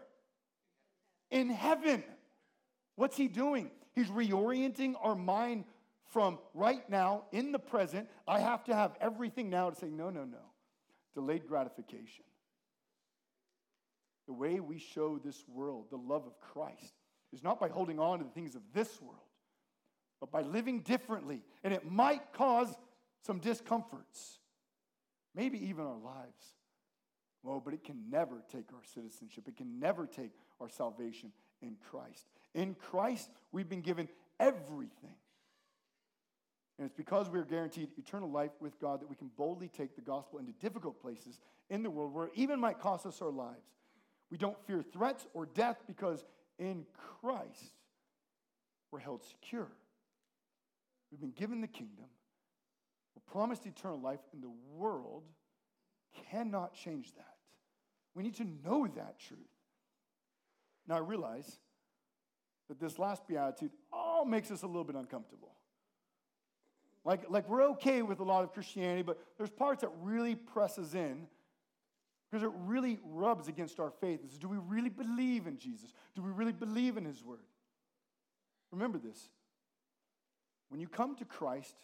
In 1.31 1.49
heaven. 1.49 2.03
What's 2.95 3.17
he 3.17 3.27
doing? 3.27 3.71
He's 3.93 4.07
reorienting 4.07 4.95
our 5.01 5.15
mind 5.15 5.65
from 6.11 6.39
right 6.53 6.87
now 6.89 7.23
in 7.31 7.51
the 7.51 7.59
present. 7.59 8.09
I 8.27 8.39
have 8.39 8.63
to 8.65 8.75
have 8.75 8.95
everything 9.01 9.49
now 9.49 9.69
to 9.69 9.75
say, 9.75 9.89
no, 9.89 10.09
no, 10.09 10.23
no. 10.23 10.37
Delayed 11.13 11.47
gratification. 11.47 12.25
The 14.27 14.33
way 14.33 14.59
we 14.59 14.77
show 14.77 15.17
this 15.17 15.43
world 15.47 15.85
the 15.89 15.97
love 15.97 16.25
of 16.25 16.39
Christ 16.39 16.93
is 17.33 17.43
not 17.43 17.59
by 17.59 17.69
holding 17.69 17.99
on 17.99 18.19
to 18.19 18.25
the 18.25 18.31
things 18.31 18.55
of 18.55 18.61
this 18.73 19.01
world, 19.01 19.21
but 20.19 20.31
by 20.31 20.41
living 20.41 20.81
differently. 20.81 21.43
And 21.63 21.73
it 21.73 21.89
might 21.89 22.33
cause 22.33 22.73
some 23.25 23.39
discomforts, 23.39 24.39
maybe 25.33 25.67
even 25.67 25.85
our 25.85 25.97
lives. 25.97 26.55
Well, 27.43 27.61
but 27.63 27.73
it 27.73 27.83
can 27.83 28.09
never 28.09 28.43
take 28.51 28.73
our 28.73 28.83
citizenship, 28.93 29.47
it 29.47 29.57
can 29.57 29.79
never 29.79 30.05
take 30.05 30.31
our 30.59 30.69
salvation 30.69 31.31
in 31.61 31.75
Christ. 31.89 32.27
In 32.53 32.75
Christ, 32.75 33.29
we've 33.51 33.69
been 33.69 33.81
given 33.81 34.07
everything. 34.39 35.15
And 36.77 36.85
it's 36.85 36.95
because 36.95 37.29
we 37.29 37.39
are 37.39 37.45
guaranteed 37.45 37.89
eternal 37.97 38.29
life 38.29 38.51
with 38.59 38.79
God 38.79 39.01
that 39.01 39.09
we 39.09 39.15
can 39.15 39.31
boldly 39.35 39.67
take 39.67 39.95
the 39.95 40.01
gospel 40.01 40.39
into 40.39 40.51
difficult 40.53 41.01
places 41.01 41.39
in 41.69 41.81
the 41.81 41.89
world 41.89 42.13
where 42.13 42.27
it 42.27 42.33
even 42.35 42.59
might 42.59 42.79
cost 42.79 43.05
us 43.05 43.21
our 43.21 43.31
lives. 43.31 43.65
We 44.29 44.37
don't 44.37 44.57
fear 44.67 44.83
threats 44.83 45.25
or 45.33 45.45
death 45.47 45.77
because 45.87 46.23
in 46.59 46.85
Christ 47.21 47.73
we're 48.91 48.99
held 48.99 49.23
secure. 49.23 49.69
We've 51.11 51.21
been 51.21 51.31
given 51.31 51.61
the 51.61 51.67
kingdom, 51.67 52.05
we're 53.15 53.31
promised 53.31 53.65
eternal 53.65 53.99
life, 53.99 54.19
and 54.33 54.43
the 54.43 54.51
world 54.75 55.23
cannot 56.31 56.73
change 56.73 57.13
that. 57.15 57.35
We 58.13 58.23
need 58.23 58.35
to 58.35 58.47
know 58.63 58.87
that 58.87 59.19
truth. 59.19 59.39
Now, 60.87 60.95
I 60.95 60.99
realize 60.99 61.59
that 62.69 62.79
this 62.79 62.99
last 62.99 63.27
beatitude 63.27 63.71
all 63.91 64.25
makes 64.25 64.51
us 64.51 64.63
a 64.63 64.67
little 64.67 64.83
bit 64.83 64.95
uncomfortable. 64.95 65.53
Like, 67.05 67.29
like 67.29 67.47
we're 67.47 67.63
okay 67.71 68.01
with 68.01 68.19
a 68.19 68.23
lot 68.23 68.43
of 68.43 68.51
Christianity, 68.53 69.01
but 69.01 69.17
there's 69.37 69.49
parts 69.49 69.81
that 69.81 69.91
really 70.01 70.35
presses 70.35 70.93
in 70.93 71.27
because 72.29 72.43
it 72.43 72.51
really 72.65 72.99
rubs 73.05 73.47
against 73.47 73.79
our 73.79 73.91
faith. 74.01 74.19
Do 74.39 74.49
we 74.49 74.57
really 74.57 74.89
believe 74.89 75.47
in 75.47 75.57
Jesus? 75.57 75.93
Do 76.15 76.21
we 76.21 76.31
really 76.31 76.51
believe 76.51 76.97
in 76.97 77.05
his 77.05 77.23
word? 77.23 77.39
Remember 78.71 78.97
this. 78.97 79.29
When 80.69 80.81
you 80.81 80.89
come 80.89 81.15
to 81.15 81.25
Christ, 81.25 81.75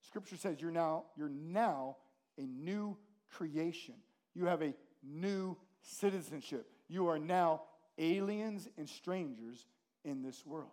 scripture 0.00 0.36
says 0.36 0.60
you're 0.60 0.70
now, 0.70 1.04
you're 1.16 1.28
now 1.28 1.96
a 2.38 2.42
new 2.42 2.96
creation. 3.30 3.96
You 4.34 4.46
have 4.46 4.62
a 4.62 4.74
new 5.02 5.56
citizenship. 5.82 6.70
You 6.88 7.08
are 7.08 7.18
now 7.18 7.62
aliens 7.98 8.68
and 8.76 8.88
strangers 8.88 9.66
in 10.04 10.22
this 10.22 10.44
world. 10.46 10.70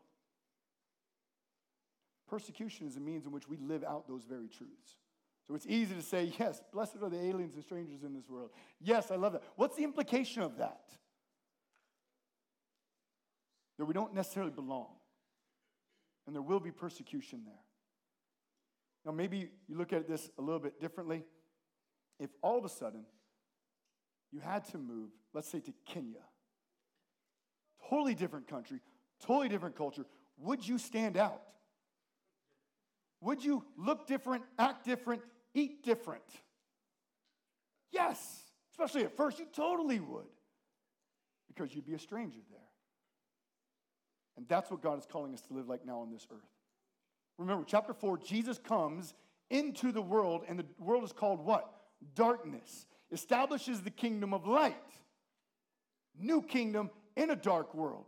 Persecution 2.28 2.88
is 2.88 2.98
a 2.98 3.00
means 3.00 3.26
in 3.26 3.32
which 3.32 3.48
we 3.48 3.58
live 3.58 3.84
out 3.84 4.08
those 4.08 4.24
very 4.24 4.48
truths. 4.48 4.98
So 5.48 5.56
it's 5.56 5.68
easy 5.68 5.94
to 5.94 6.02
say, 6.02 6.32
yes, 6.40 6.62
blessed 6.72 6.98
are 7.02 7.10
the 7.10 7.20
aliens 7.20 7.56
and 7.56 7.64
strangers 7.64 8.04
in 8.04 8.14
this 8.14 8.30
world. 8.30 8.52
Yes, 8.80 9.12
I 9.12 9.16
love 9.16 9.34
that. 9.34 9.44
What's 9.56 9.76
the 9.76 9.84
implication 9.84 10.42
of 10.42 10.58
that? 10.58 10.86
That 13.78 13.86
we 13.86 13.94
don't 13.94 14.14
necessarily 14.14 14.52
belong. 14.52 14.88
And 16.26 16.34
there 16.34 16.42
will 16.42 16.62
be 16.62 16.72
persecution 16.72 17.42
there. 17.46 17.54
Now, 19.06 19.12
maybe 19.12 19.50
you 19.68 19.78
look 19.78 19.92
at 19.92 20.08
this 20.08 20.30
a 20.38 20.42
little 20.42 20.62
bit 20.62 20.80
differently. 20.80 21.24
If 22.20 22.30
all 22.42 22.58
of 22.58 22.64
a 22.64 22.70
sudden 22.70 23.04
you 24.32 24.40
had 24.40 24.64
to 24.70 24.78
move, 24.78 25.10
let's 25.34 25.50
say 25.50 25.60
to 25.60 25.74
Kenya, 25.86 26.22
totally 27.90 28.16
different 28.16 28.48
country, 28.48 28.80
totally 29.26 29.50
different 29.50 29.76
culture, 29.76 30.06
would 30.38 30.68
you 30.68 30.78
stand 30.78 31.18
out? 31.18 31.42
Would 33.22 33.44
you 33.44 33.64
look 33.78 34.08
different, 34.08 34.44
act 34.60 34.86
different, 34.86 35.22
eat 35.54 35.84
different? 35.84 36.24
Yes, 37.92 38.42
especially 38.72 39.04
at 39.04 39.16
first, 39.16 39.40
you 39.40 39.46
totally 39.54 40.00
would 40.00 40.26
because 41.48 41.74
you'd 41.74 41.86
be 41.86 41.94
a 41.94 42.00
stranger 42.00 42.40
there. 42.50 42.60
And 44.36 44.48
that's 44.48 44.72
what 44.72 44.82
God 44.82 44.98
is 44.98 45.06
calling 45.06 45.34
us 45.34 45.42
to 45.42 45.54
live 45.54 45.70
like 45.70 45.86
now 45.86 46.00
on 46.00 46.12
this 46.12 46.28
earth. 46.32 46.40
Remember, 47.38 47.64
chapter 47.66 47.94
4, 47.94 48.18
Jesus 48.18 48.58
comes 48.58 49.14
into 49.50 49.92
the 49.92 50.02
world, 50.02 50.44
and 50.48 50.58
the 50.58 50.66
world 50.80 51.04
is 51.04 51.14
called 51.14 51.46
what? 51.46 51.72
Darkness. 52.16 52.88
Establishes 53.12 53.82
the 53.82 53.92
kingdom 53.92 54.34
of 54.34 54.48
light. 54.48 54.76
New 56.20 56.42
kingdom 56.42 56.90
in 57.16 57.30
a 57.30 57.36
dark 57.36 57.74
world. 57.74 58.06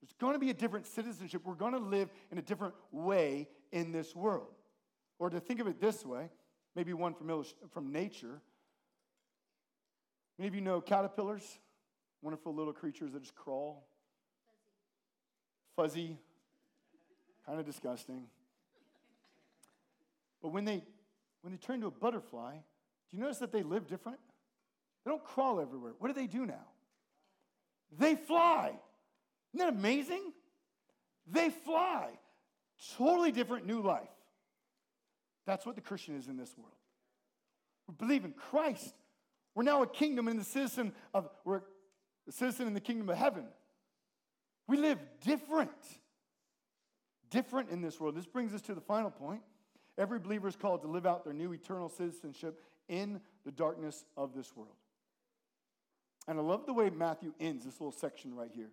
There's 0.00 0.12
going 0.18 0.34
to 0.34 0.38
be 0.38 0.50
a 0.50 0.54
different 0.54 0.86
citizenship. 0.86 1.42
We're 1.44 1.54
going 1.54 1.74
to 1.74 1.78
live 1.78 2.10
in 2.30 2.38
a 2.38 2.42
different 2.42 2.74
way 2.90 3.48
in 3.70 3.92
this 3.92 4.16
world. 4.16 4.48
Or 5.18 5.30
to 5.30 5.38
think 5.38 5.60
of 5.60 5.68
it 5.68 5.80
this 5.80 6.04
way, 6.04 6.28
maybe 6.74 6.92
one 6.92 7.14
from, 7.14 7.44
from 7.70 7.92
nature. 7.92 8.40
Many 10.38 10.48
of 10.48 10.54
you 10.54 10.60
know 10.60 10.80
caterpillars, 10.80 11.58
wonderful 12.20 12.54
little 12.54 12.72
creatures 12.72 13.12
that 13.12 13.22
just 13.22 13.36
crawl. 13.36 13.86
Fuzzy, 15.76 16.00
Fuzzy 16.06 16.18
kind 17.46 17.60
of 17.60 17.66
disgusting. 17.66 18.24
But 20.42 20.48
when 20.48 20.64
they 20.64 20.82
when 21.42 21.52
they 21.52 21.58
turn 21.58 21.76
into 21.76 21.88
a 21.88 21.90
butterfly, 21.92 22.54
do 22.54 23.16
you 23.16 23.22
notice 23.22 23.38
that 23.38 23.52
they 23.52 23.62
live 23.62 23.86
different? 23.86 24.18
They 25.04 25.10
don't 25.10 25.24
crawl 25.24 25.60
everywhere. 25.60 25.92
What 25.98 26.08
do 26.08 26.14
they 26.14 26.26
do 26.26 26.46
now? 26.46 26.66
They 27.98 28.14
fly. 28.14 28.72
Isn't 29.54 29.66
that 29.66 29.68
amazing? 29.68 30.32
They 31.26 31.50
fly. 31.50 32.10
Totally 32.96 33.32
different 33.32 33.66
new 33.66 33.80
life. 33.80 34.08
That's 35.46 35.66
what 35.66 35.74
the 35.74 35.80
Christian 35.80 36.16
is 36.16 36.28
in 36.28 36.36
this 36.36 36.54
world. 36.56 36.72
We 37.88 37.94
believe 37.94 38.24
in 38.24 38.32
Christ. 38.32 38.94
We're 39.54 39.64
now 39.64 39.82
a 39.82 39.86
kingdom 39.86 40.28
and 40.28 40.38
the 40.38 40.44
citizen 40.44 40.92
of 41.12 41.28
we're 41.44 41.62
a 42.28 42.32
citizen 42.32 42.66
in 42.66 42.74
the 42.74 42.80
kingdom 42.80 43.08
of 43.10 43.16
heaven. 43.16 43.44
We 44.66 44.76
live 44.76 44.98
different. 45.20 45.70
Different 47.30 47.70
in 47.70 47.82
this 47.82 48.00
world. 48.00 48.14
This 48.14 48.26
brings 48.26 48.54
us 48.54 48.62
to 48.62 48.74
the 48.74 48.80
final 48.80 49.10
point. 49.10 49.42
Every 49.98 50.18
believer 50.18 50.48
is 50.48 50.56
called 50.56 50.82
to 50.82 50.88
live 50.88 51.06
out 51.06 51.24
their 51.24 51.34
new 51.34 51.52
eternal 51.52 51.88
citizenship 51.88 52.60
in 52.88 53.20
the 53.44 53.52
darkness 53.52 54.04
of 54.16 54.34
this 54.34 54.56
world. 54.56 54.76
And 56.28 56.38
I 56.38 56.42
love 56.42 56.66
the 56.66 56.72
way 56.72 56.90
Matthew 56.90 57.32
ends 57.40 57.64
this 57.64 57.80
little 57.80 57.92
section 57.92 58.34
right 58.34 58.50
here. 58.54 58.70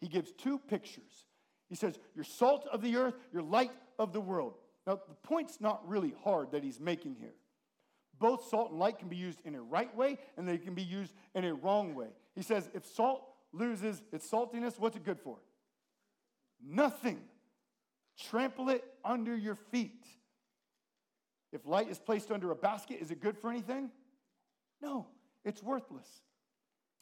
He 0.00 0.08
gives 0.08 0.32
two 0.32 0.58
pictures. 0.58 1.26
He 1.68 1.74
says, 1.74 1.98
You're 2.14 2.24
salt 2.24 2.66
of 2.72 2.82
the 2.82 2.96
earth, 2.96 3.14
you're 3.32 3.42
light 3.42 3.72
of 3.98 4.12
the 4.12 4.20
world. 4.20 4.54
Now, 4.86 5.00
the 5.08 5.14
point's 5.22 5.60
not 5.60 5.86
really 5.86 6.14
hard 6.24 6.52
that 6.52 6.64
he's 6.64 6.80
making 6.80 7.16
here. 7.20 7.34
Both 8.18 8.48
salt 8.48 8.70
and 8.70 8.80
light 8.80 8.98
can 8.98 9.08
be 9.08 9.16
used 9.16 9.40
in 9.44 9.54
a 9.54 9.62
right 9.62 9.94
way 9.94 10.18
and 10.36 10.48
they 10.48 10.58
can 10.58 10.74
be 10.74 10.82
used 10.82 11.12
in 11.34 11.44
a 11.44 11.54
wrong 11.54 11.94
way. 11.94 12.08
He 12.34 12.42
says, 12.42 12.68
If 12.74 12.86
salt 12.86 13.22
loses 13.52 14.02
its 14.12 14.28
saltiness, 14.28 14.78
what's 14.78 14.96
it 14.96 15.04
good 15.04 15.20
for? 15.20 15.38
Nothing. 16.66 17.20
Trample 18.18 18.70
it 18.70 18.84
under 19.04 19.36
your 19.36 19.54
feet. 19.54 20.04
If 21.52 21.66
light 21.66 21.88
is 21.88 21.98
placed 21.98 22.30
under 22.30 22.50
a 22.50 22.56
basket, 22.56 22.98
is 23.00 23.10
it 23.10 23.20
good 23.20 23.38
for 23.38 23.50
anything? 23.50 23.90
No, 24.82 25.06
it's 25.44 25.62
worthless. 25.62 26.08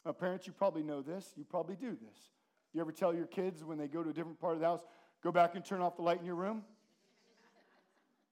Now, 0.07 0.13
parents, 0.13 0.47
you 0.47 0.53
probably 0.53 0.83
know 0.83 1.01
this. 1.01 1.33
You 1.35 1.43
probably 1.43 1.75
do 1.75 1.89
this. 1.89 2.17
You 2.73 2.79
ever 2.79 2.93
tell 2.93 3.13
your 3.13 3.25
kids 3.25 3.65
when 3.65 3.77
they 3.77 3.89
go 3.89 4.03
to 4.03 4.09
a 4.11 4.13
different 4.13 4.39
part 4.39 4.53
of 4.53 4.61
the 4.61 4.65
house, 4.65 4.79
go 5.21 5.33
back 5.33 5.55
and 5.55 5.65
turn 5.65 5.81
off 5.81 5.97
the 5.97 6.01
light 6.01 6.21
in 6.21 6.25
your 6.25 6.35
room? 6.35 6.63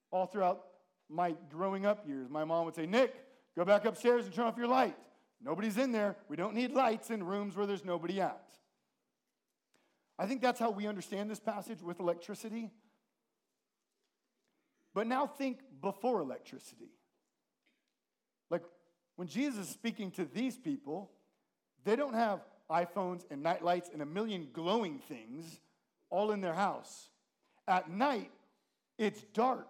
All 0.10 0.26
throughout 0.26 0.68
my 1.10 1.36
growing 1.50 1.86
up 1.86 2.08
years, 2.08 2.30
my 2.30 2.46
mom 2.46 2.64
would 2.64 2.76
say, 2.76 2.86
Nick, 2.86 3.14
go 3.58 3.66
back 3.66 3.84
upstairs 3.84 4.24
and 4.24 4.34
turn 4.34 4.46
off 4.46 4.56
your 4.56 4.70
light. 4.70 4.96
Nobody's 5.44 5.78
in 5.78 5.92
there. 5.92 6.16
We 6.30 6.38
don't 6.38 6.56
need 6.56 6.72
lights 6.72 7.10
in 7.10 7.22
rooms 7.22 7.58
where 7.58 7.66
there's 7.66 7.84
nobody 7.84 8.22
at. 8.22 8.48
I 10.18 10.28
think 10.28 10.42
that's 10.42 10.62
how 10.62 10.72
we 10.72 10.88
understand 10.88 11.30
this 11.30 11.42
passage 11.42 11.82
with 11.82 12.00
electricity. 12.00 12.72
But 14.94 15.08
now 15.08 15.28
think 15.28 15.60
before 15.82 16.22
electricity. 16.22 16.94
Like 18.50 18.64
when 19.18 19.28
Jesus 19.28 19.68
is 19.68 19.74
speaking 19.74 20.12
to 20.12 20.24
these 20.24 20.58
people, 20.58 21.12
they 21.86 21.96
don't 21.96 22.16
have 22.16 22.42
iPhones 22.70 23.24
and 23.30 23.44
nightlights 23.44 23.90
and 23.94 24.02
a 24.02 24.06
million 24.06 24.48
glowing 24.52 25.00
things 25.08 25.62
all 26.10 26.32
in 26.32 26.42
their 26.42 26.54
house. 26.54 27.10
At 27.68 27.90
night, 27.90 28.32
it's 28.98 29.24
dark. 29.34 29.68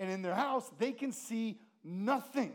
And 0.00 0.10
in 0.10 0.22
their 0.22 0.34
house, 0.34 0.68
they 0.78 0.92
can 0.92 1.12
see 1.12 1.58
nothing. 1.84 2.52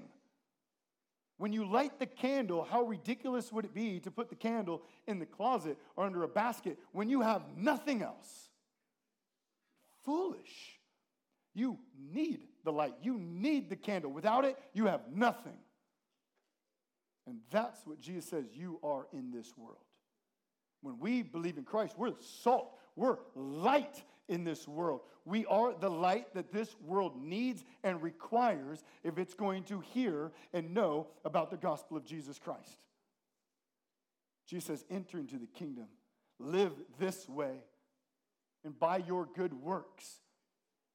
When 1.38 1.54
you 1.54 1.66
light 1.66 2.00
the 2.00 2.06
candle, 2.06 2.68
how 2.70 2.84
ridiculous 2.84 3.52
would 3.54 3.64
it 3.64 3.74
be 3.74 4.02
to 4.02 4.12
put 4.12 4.30
the 4.30 4.36
candle 4.36 4.82
in 5.08 5.20
the 5.20 5.26
closet 5.26 5.78
or 5.96 6.06
under 6.06 6.24
a 6.24 6.28
basket 6.28 6.78
when 6.92 7.08
you 7.08 7.22
have 7.22 7.44
nothing 7.56 8.02
else? 8.02 8.50
Foolish. 10.04 10.80
You 11.54 11.80
need 12.14 12.42
the 12.66 12.74
light, 12.74 12.94
you 13.02 13.18
need 13.18 13.70
the 13.70 13.78
candle. 13.78 14.12
Without 14.12 14.44
it, 14.44 14.58
you 14.74 14.88
have 14.88 15.02
nothing. 15.14 15.58
And 17.30 17.42
that's 17.52 17.86
what 17.86 18.02
Jesus 18.02 18.26
says 18.26 18.46
you 18.52 18.80
are 18.84 19.06
in 19.14 19.30
this 19.32 19.54
world. 19.56 19.78
When 20.82 20.98
we 21.00 21.22
believe 21.22 21.60
in 21.60 21.64
Christ, 21.64 21.94
we're 21.96 22.14
salt, 22.20 22.76
we're 22.96 23.18
light 23.36 24.04
in 24.28 24.44
this 24.44 24.68
world. 24.68 25.02
We 25.26 25.46
are 25.46 25.76
the 25.80 25.92
light 25.92 26.34
that 26.34 26.52
this 26.52 26.76
world 26.84 27.22
needs 27.22 27.64
and 27.84 28.02
requires 28.02 28.84
if 29.04 29.20
it's 29.20 29.36
going 29.36 29.64
to 29.66 29.80
hear 29.80 30.32
and 30.54 30.74
know 30.74 31.08
about 31.24 31.52
the 31.52 31.58
gospel 31.58 31.98
of 31.98 32.04
Jesus 32.04 32.40
Christ. 32.40 32.80
Jesus 34.48 34.66
says, 34.66 34.86
Enter 34.90 35.20
into 35.20 35.38
the 35.38 35.46
kingdom, 35.46 35.86
live 36.40 36.72
this 36.98 37.30
way, 37.30 37.58
and 38.66 38.78
by 38.80 38.98
your 38.98 39.28
good 39.36 39.54
works, 39.54 40.16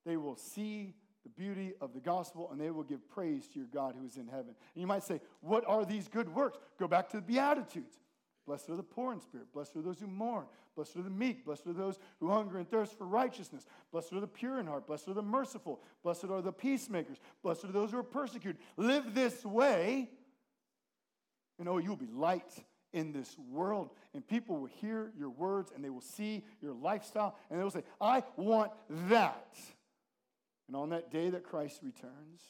they 0.05 0.17
will 0.17 0.37
see 0.37 0.95
the 1.25 1.31
beauty 1.31 1.73
of 1.81 1.93
the 1.93 2.01
gospel 2.01 2.49
and 2.53 2.61
they 2.61 2.71
will 2.71 2.83
give 2.83 3.09
praise 3.09 3.49
to 3.49 3.59
your 3.59 3.69
God 3.73 3.95
who 3.99 4.07
is 4.07 4.17
in 4.17 4.27
heaven. 4.27 4.55
And 4.75 4.81
you 4.81 4.87
might 4.87 5.03
say, 5.03 5.21
What 5.41 5.65
are 5.67 5.85
these 5.85 6.09
good 6.09 6.33
works? 6.33 6.59
Go 6.79 6.87
back 6.87 7.09
to 7.11 7.17
the 7.17 7.23
Beatitudes. 7.23 7.99
Blessed 8.47 8.69
are 8.71 8.77
the 8.77 8.83
poor 8.83 9.13
in 9.13 9.21
spirit. 9.21 9.53
Blessed 9.53 9.77
are 9.77 9.83
those 9.83 9.99
who 9.99 10.07
mourn. 10.07 10.45
Blessed 10.77 10.97
are 10.97 11.03
the 11.03 11.11
meek. 11.11 11.47
Blessed 11.47 11.67
are 11.67 11.73
those 11.73 11.99
who 12.21 12.29
hunger 12.29 12.59
and 12.59 12.71
thirst 12.71 12.99
for 12.99 13.07
righteousness. 13.07 13.65
Blessed 13.91 14.13
are 14.13 14.21
the 14.21 14.27
pure 14.27 14.61
in 14.61 14.67
heart. 14.67 14.87
Blessed 14.87 15.09
are 15.09 15.15
the 15.15 15.23
merciful. 15.23 15.81
Blessed 16.03 16.25
are 16.25 16.43
the 16.43 16.53
peacemakers. 16.53 17.19
Blessed 17.43 17.65
are 17.65 17.73
those 17.73 17.93
who 17.93 17.99
are 17.99 18.03
persecuted. 18.03 18.61
Live 18.77 19.15
this 19.15 19.45
way, 19.47 20.11
and 21.59 21.69
oh, 21.69 21.79
you'll 21.79 21.97
be 21.97 22.09
light 22.13 22.53
in 22.93 23.13
this 23.13 23.37
world. 23.51 23.91
And 24.15 24.27
people 24.27 24.57
will 24.57 24.67
hear 24.81 25.13
your 25.19 25.29
words 25.31 25.73
and 25.75 25.85
they 25.85 25.91
will 25.91 26.01
see 26.01 26.45
your 26.63 26.73
lifestyle 26.73 27.37
and 27.51 27.59
they 27.59 27.65
will 27.65 27.71
say, 27.71 27.83
I 28.01 28.23
want 28.37 28.71
that. 29.09 29.57
And 30.67 30.77
on 30.77 30.91
that 30.91 31.11
day 31.11 31.31
that 31.31 31.45
Christ 31.45 31.81
returns, 31.83 32.43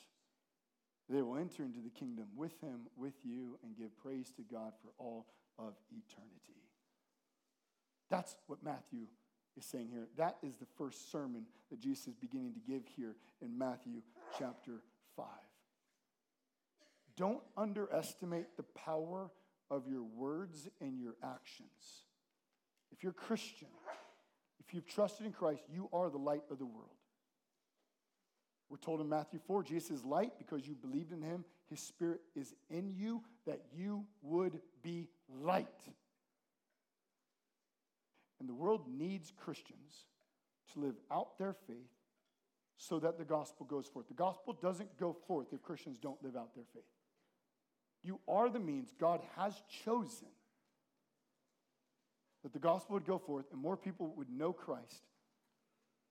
they 1.09 1.23
will 1.23 1.37
enter 1.37 1.63
into 1.63 1.81
the 1.81 1.91
kingdom 1.91 2.27
with 2.37 2.61
him, 2.61 2.87
with 2.97 3.15
you, 3.25 3.59
and 3.63 3.77
give 3.77 3.97
praise 3.99 4.31
to 4.37 4.43
God 4.43 4.73
for 4.83 4.93
all 4.99 5.27
of 5.59 5.75
eternity. 5.91 6.63
That's 8.11 8.37
what 8.47 8.63
Matthew 8.63 9.07
is 9.57 9.65
saying 9.65 9.89
here. 9.91 10.09
That 10.17 10.37
is 10.43 10.57
the 10.57 10.67
first 10.77 11.11
sermon 11.11 11.47
that 11.71 11.81
Jesus 11.81 12.09
is 12.09 12.15
beginning 12.15 12.55
to 12.55 12.61
give 12.61 12.83
here 12.97 13.17
in 13.43 13.57
Matthew 13.59 14.03
chapter 14.39 14.81
5. 15.17 15.27
Don't 17.17 17.43
underestimate 17.57 18.57
the 18.57 18.63
power 18.63 19.31
of 19.71 19.87
your 19.89 20.03
words 20.03 20.69
and 20.81 20.99
your 20.99 21.15
actions. 21.23 22.07
If 22.93 23.03
you're 23.03 23.13
Christian, 23.13 23.69
if 24.61 24.75
you've 24.75 24.87
trusted 24.87 25.27
in 25.27 25.33
Christ, 25.33 25.63
you 25.69 25.89
are 25.93 26.11
the 26.11 26.19
light 26.19 26.43
of 26.51 26.59
the 26.59 26.67
world. 26.67 26.91
We're 28.69 28.79
told 28.79 29.01
in 29.01 29.09
Matthew 29.09 29.41
4, 29.47 29.63
Jesus 29.63 29.91
is 29.91 30.05
light 30.05 30.33
because 30.39 30.67
you 30.67 30.75
believed 30.75 31.13
in 31.13 31.23
him. 31.23 31.45
His 31.69 31.81
spirit 31.81 32.21
is 32.35 32.55
in 32.71 32.93
you 32.97 33.23
that 33.47 33.61
you 33.77 34.05
would 34.23 34.61
be 34.83 35.09
light. 35.29 35.69
And 38.41 38.49
the 38.49 38.55
world 38.55 38.83
needs 38.89 39.33
Christians 39.37 40.07
to 40.73 40.81
live 40.81 40.97
out 41.11 41.39
their 41.39 41.55
faith 41.67 41.91
so 42.77 42.99
that 42.99 43.19
the 43.19 43.25
gospel 43.25 43.67
goes 43.67 43.87
forth. 43.87 44.09
The 44.09 44.15
gospel 44.15 44.59
doesn't 44.61 44.99
go 44.99 45.17
forth 45.27 45.49
if 45.53 45.63
Christians 45.63 45.99
don't 45.99 46.23
live 46.23 46.37
out 46.37 46.55
their 46.55 46.65
faith. 46.75 46.83
You 48.03 48.21
are 48.29 48.51
the 48.51 48.61
means 48.61 48.93
God 49.01 49.21
has 49.37 49.55
chosen 49.85 50.29
that 52.43 52.53
the 52.53 52.59
gospel 52.59 52.95
would 52.95 53.07
go 53.07 53.19
forth 53.19 53.47
and 53.53 53.61
more 53.61 53.77
people 53.77 54.13
would 54.17 54.29
know 54.29 54.53
Christ 54.53 55.05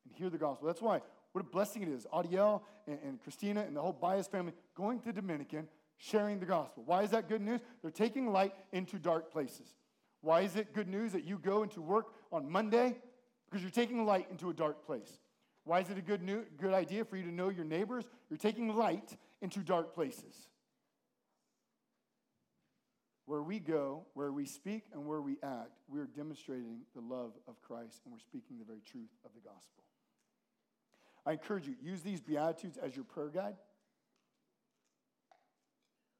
and 0.05 0.15
hear 0.15 0.29
the 0.29 0.37
gospel. 0.37 0.65
That's 0.65 0.81
why, 0.81 1.01
what 1.33 1.43
a 1.43 1.49
blessing 1.49 1.81
it 1.81 1.89
is. 1.89 2.07
Adiel 2.13 2.61
and, 2.87 2.99
and 3.03 3.21
Christina 3.21 3.61
and 3.61 3.75
the 3.75 3.81
whole 3.81 3.91
Bias 3.91 4.27
family 4.27 4.53
going 4.75 4.99
to 5.01 5.11
Dominican, 5.11 5.67
sharing 5.97 6.39
the 6.39 6.45
gospel. 6.45 6.83
Why 6.85 7.03
is 7.03 7.09
that 7.09 7.27
good 7.27 7.41
news? 7.41 7.59
They're 7.81 7.91
taking 7.91 8.31
light 8.31 8.53
into 8.71 8.97
dark 8.97 9.31
places. 9.31 9.67
Why 10.21 10.41
is 10.41 10.55
it 10.55 10.73
good 10.73 10.87
news 10.87 11.11
that 11.11 11.25
you 11.25 11.37
go 11.37 11.63
into 11.63 11.81
work 11.81 12.13
on 12.31 12.49
Monday? 12.49 12.97
Because 13.49 13.61
you're 13.61 13.71
taking 13.71 14.05
light 14.05 14.27
into 14.31 14.49
a 14.49 14.53
dark 14.53 14.85
place. 14.85 15.19
Why 15.65 15.79
is 15.79 15.89
it 15.89 15.97
a 15.97 16.01
good, 16.01 16.21
new, 16.21 16.43
good 16.59 16.73
idea 16.73 17.03
for 17.03 17.17
you 17.17 17.23
to 17.23 17.31
know 17.31 17.49
your 17.49 17.65
neighbors? 17.65 18.05
You're 18.29 18.37
taking 18.37 18.75
light 18.75 19.17
into 19.41 19.59
dark 19.59 19.95
places. 19.95 20.47
Where 23.25 23.41
we 23.41 23.59
go, 23.59 24.05
where 24.13 24.31
we 24.31 24.45
speak, 24.45 24.83
and 24.93 25.05
where 25.05 25.21
we 25.21 25.37
act, 25.41 25.71
we 25.87 25.99
are 25.99 26.05
demonstrating 26.05 26.81
the 26.93 27.01
love 27.01 27.31
of 27.47 27.61
Christ 27.61 28.01
and 28.03 28.13
we're 28.13 28.19
speaking 28.19 28.59
the 28.59 28.65
very 28.65 28.81
truth 28.85 29.09
of 29.25 29.31
the 29.33 29.39
gospel. 29.39 29.83
I 31.25 31.33
encourage 31.33 31.67
you, 31.67 31.75
use 31.81 32.01
these 32.01 32.19
Beatitudes 32.19 32.77
as 32.77 32.95
your 32.95 33.05
prayer 33.05 33.29
guide. 33.29 33.55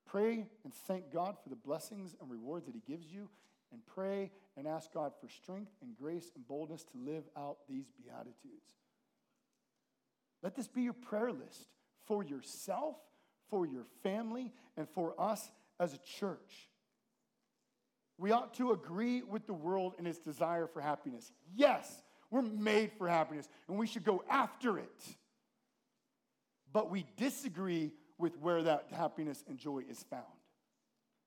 Pray 0.06 0.48
and 0.64 0.74
thank 0.88 1.12
God 1.12 1.38
for 1.42 1.50
the 1.50 1.56
blessings 1.56 2.16
and 2.22 2.30
rewards 2.30 2.66
that 2.68 2.76
He 2.76 2.82
gives 2.86 3.12
you, 3.12 3.30
and 3.72 3.82
pray 3.86 4.32
and 4.56 4.68
ask 4.68 4.94
God 4.94 5.14
for 5.20 5.28
strength 5.28 5.72
and 5.82 5.96
grace 5.96 6.32
and 6.36 6.48
boldness 6.48 6.84
to 6.84 6.98
live 6.98 7.24
out 7.36 7.58
these 7.68 7.86
Beatitudes. 7.98 8.68
Let 10.44 10.56
this 10.56 10.68
be 10.68 10.84
your 10.84 10.94
prayer 10.94 11.32
list 11.32 11.70
for 12.06 12.24
yourself, 12.24 12.96
for 13.50 13.66
your 13.66 13.86
family, 14.04 14.54
and 14.78 14.88
for 14.90 15.20
us 15.20 15.50
as 15.80 15.94
a 15.94 15.98
church. 15.98 16.70
We 18.18 18.32
ought 18.32 18.54
to 18.56 18.72
agree 18.72 19.24
with 19.24 19.48
the 19.48 19.54
world 19.54 19.96
in 19.98 20.06
its 20.06 20.20
desire 20.20 20.68
for 20.68 20.82
happiness. 20.82 21.32
Yes, 21.56 22.04
we're 22.34 22.42
made 22.42 22.92
for 22.98 23.08
happiness 23.08 23.48
and 23.68 23.78
we 23.78 23.86
should 23.86 24.04
go 24.04 24.24
after 24.28 24.80
it. 24.80 25.06
But 26.72 26.90
we 26.90 27.06
disagree 27.16 27.92
with 28.18 28.36
where 28.40 28.64
that 28.64 28.88
happiness 28.92 29.44
and 29.48 29.60
joy 29.60 29.84
is 29.88 30.02
found. 30.10 30.24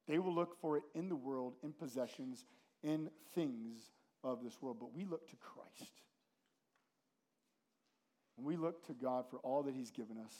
They 0.08 0.18
will 0.18 0.34
look 0.34 0.60
for 0.60 0.76
it 0.76 0.82
in 0.94 1.08
the 1.08 1.14
world, 1.14 1.54
in 1.62 1.72
possessions, 1.72 2.44
in 2.82 3.08
things 3.36 3.78
of 4.24 4.42
this 4.42 4.60
world. 4.60 4.78
But 4.80 4.94
we 4.94 5.04
look 5.04 5.28
to 5.30 5.36
Christ. 5.36 5.92
And 8.36 8.44
we 8.44 8.56
look 8.56 8.84
to 8.88 8.92
God 8.92 9.26
for 9.30 9.38
all 9.38 9.62
that 9.62 9.74
He's 9.74 9.92
given 9.92 10.16
us. 10.18 10.34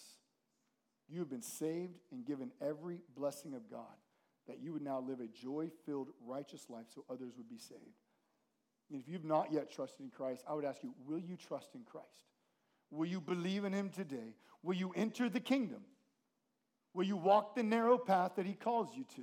You 1.09 1.21
have 1.21 1.31
been 1.31 1.43
saved 1.43 2.01
and 2.11 2.25
given 2.27 2.51
every 2.61 3.03
blessing 3.17 3.55
of 3.55 3.71
God 3.71 3.85
that 4.49 4.59
you 4.61 4.73
would 4.73 4.83
now 4.83 4.99
live 4.99 5.21
a 5.21 5.29
joy 5.29 5.71
filled, 5.85 6.09
righteous 6.27 6.67
life 6.69 6.87
so 6.93 7.05
others 7.09 7.35
would 7.37 7.49
be 7.49 7.59
saved. 7.59 8.06
And 8.91 9.01
if 9.01 9.09
you've 9.09 9.25
not 9.25 9.53
yet 9.53 9.71
trusted 9.71 10.01
in 10.01 10.11
Christ, 10.11 10.45
I 10.49 10.55
would 10.55 10.65
ask 10.65 10.83
you, 10.83 10.95
will 11.07 11.19
you 11.19 11.37
trust 11.37 11.75
in 11.75 11.83
Christ? 11.83 12.07
Will 12.91 13.07
you 13.07 13.21
believe 13.21 13.65
in 13.65 13.73
Him 13.73 13.91
today? 13.91 14.35
Will 14.63 14.77
you 14.77 14.93
enter 14.95 15.29
the 15.29 15.41
kingdom? 15.41 15.81
Will 16.95 17.05
you 17.05 17.17
walk 17.17 17.55
the 17.55 17.63
narrow 17.63 17.99
path 17.99 18.33
that 18.37 18.47
He 18.47 18.55
calls 18.55 18.91
you 18.97 19.05
to? 19.17 19.23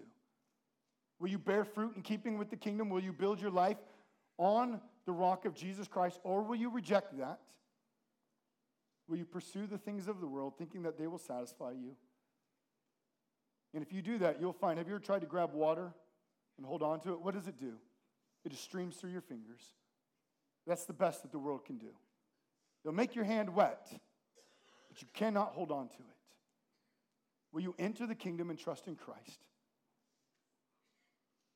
Will 1.19 1.29
you 1.29 1.39
bear 1.39 1.63
fruit 1.63 1.95
in 1.95 2.01
keeping 2.01 2.37
with 2.37 2.49
the 2.49 2.57
kingdom? 2.57 2.89
Will 2.89 3.01
you 3.01 3.13
build 3.13 3.39
your 3.39 3.51
life 3.51 3.77
on 4.37 4.81
the 5.05 5.11
rock 5.11 5.45
of 5.45 5.53
Jesus 5.53 5.87
Christ, 5.87 6.19
or 6.23 6.41
will 6.43 6.55
you 6.55 6.69
reject 6.69 7.17
that? 7.17 7.39
Will 9.07 9.17
you 9.17 9.25
pursue 9.25 9.67
the 9.67 9.77
things 9.77 10.07
of 10.07 10.21
the 10.21 10.27
world 10.27 10.53
thinking 10.57 10.83
that 10.83 10.97
they 10.97 11.07
will 11.07 11.17
satisfy 11.17 11.71
you? 11.71 11.95
And 13.73 13.83
if 13.83 13.91
you 13.91 14.01
do 14.01 14.17
that, 14.19 14.39
you'll 14.39 14.53
find 14.53 14.77
have 14.77 14.87
you 14.87 14.95
ever 14.95 15.03
tried 15.03 15.21
to 15.21 15.27
grab 15.27 15.53
water 15.53 15.93
and 16.57 16.65
hold 16.65 16.83
on 16.83 16.99
to 17.01 17.13
it? 17.13 17.21
What 17.21 17.33
does 17.33 17.47
it 17.47 17.59
do? 17.59 17.73
It 18.45 18.49
just 18.51 18.63
streams 18.63 18.95
through 18.95 19.11
your 19.11 19.21
fingers. 19.21 19.61
That's 20.67 20.85
the 20.85 20.93
best 20.93 21.23
that 21.23 21.31
the 21.31 21.39
world 21.39 21.65
can 21.65 21.77
do. 21.77 21.89
It'll 22.83 22.95
make 22.95 23.15
your 23.15 23.25
hand 23.25 23.53
wet, 23.53 23.87
but 24.89 25.01
you 25.01 25.07
cannot 25.13 25.53
hold 25.53 25.71
on 25.71 25.87
to 25.87 25.95
it. 25.95 26.17
Will 27.51 27.61
you 27.61 27.75
enter 27.77 28.07
the 28.07 28.15
kingdom 28.15 28.49
and 28.49 28.59
trust 28.59 28.87
in 28.87 28.95
Christ? 28.95 29.39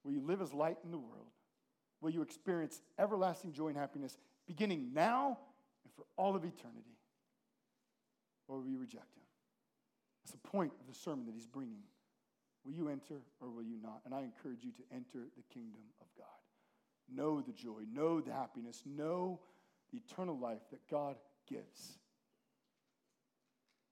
Will 0.03 0.11
you 0.11 0.21
live 0.21 0.41
as 0.41 0.53
light 0.53 0.77
in 0.83 0.91
the 0.91 0.97
world? 0.97 1.27
Will 1.99 2.11
you 2.11 2.21
experience 2.21 2.81
everlasting 2.99 3.51
joy 3.51 3.67
and 3.67 3.77
happiness 3.77 4.17
beginning 4.45 4.91
now 4.93 5.39
and 5.83 5.93
for 5.93 6.05
all 6.15 6.35
of 6.35 6.43
eternity? 6.43 6.97
Or 8.47 8.59
will 8.59 8.67
you 8.69 8.79
reject 8.79 9.17
him? 9.17 9.23
That's 10.23 10.31
the 10.31 10.47
point 10.47 10.71
of 10.79 10.87
the 10.87 10.93
sermon 10.97 11.25
that 11.25 11.33
he's 11.33 11.47
bringing. 11.47 11.83
Will 12.63 12.73
you 12.73 12.89
enter 12.89 13.21
or 13.41 13.49
will 13.49 13.63
you 13.63 13.77
not? 13.81 14.01
And 14.05 14.13
I 14.13 14.21
encourage 14.21 14.63
you 14.63 14.71
to 14.71 14.83
enter 14.93 15.27
the 15.35 15.43
kingdom 15.53 15.81
of 15.99 16.07
God. 16.17 16.36
Know 17.13 17.41
the 17.41 17.53
joy, 17.53 17.83
know 17.91 18.21
the 18.21 18.33
happiness, 18.33 18.83
know 18.85 19.39
the 19.91 19.99
eternal 19.99 20.37
life 20.37 20.61
that 20.71 20.81
God 20.89 21.15
gives. 21.47 21.97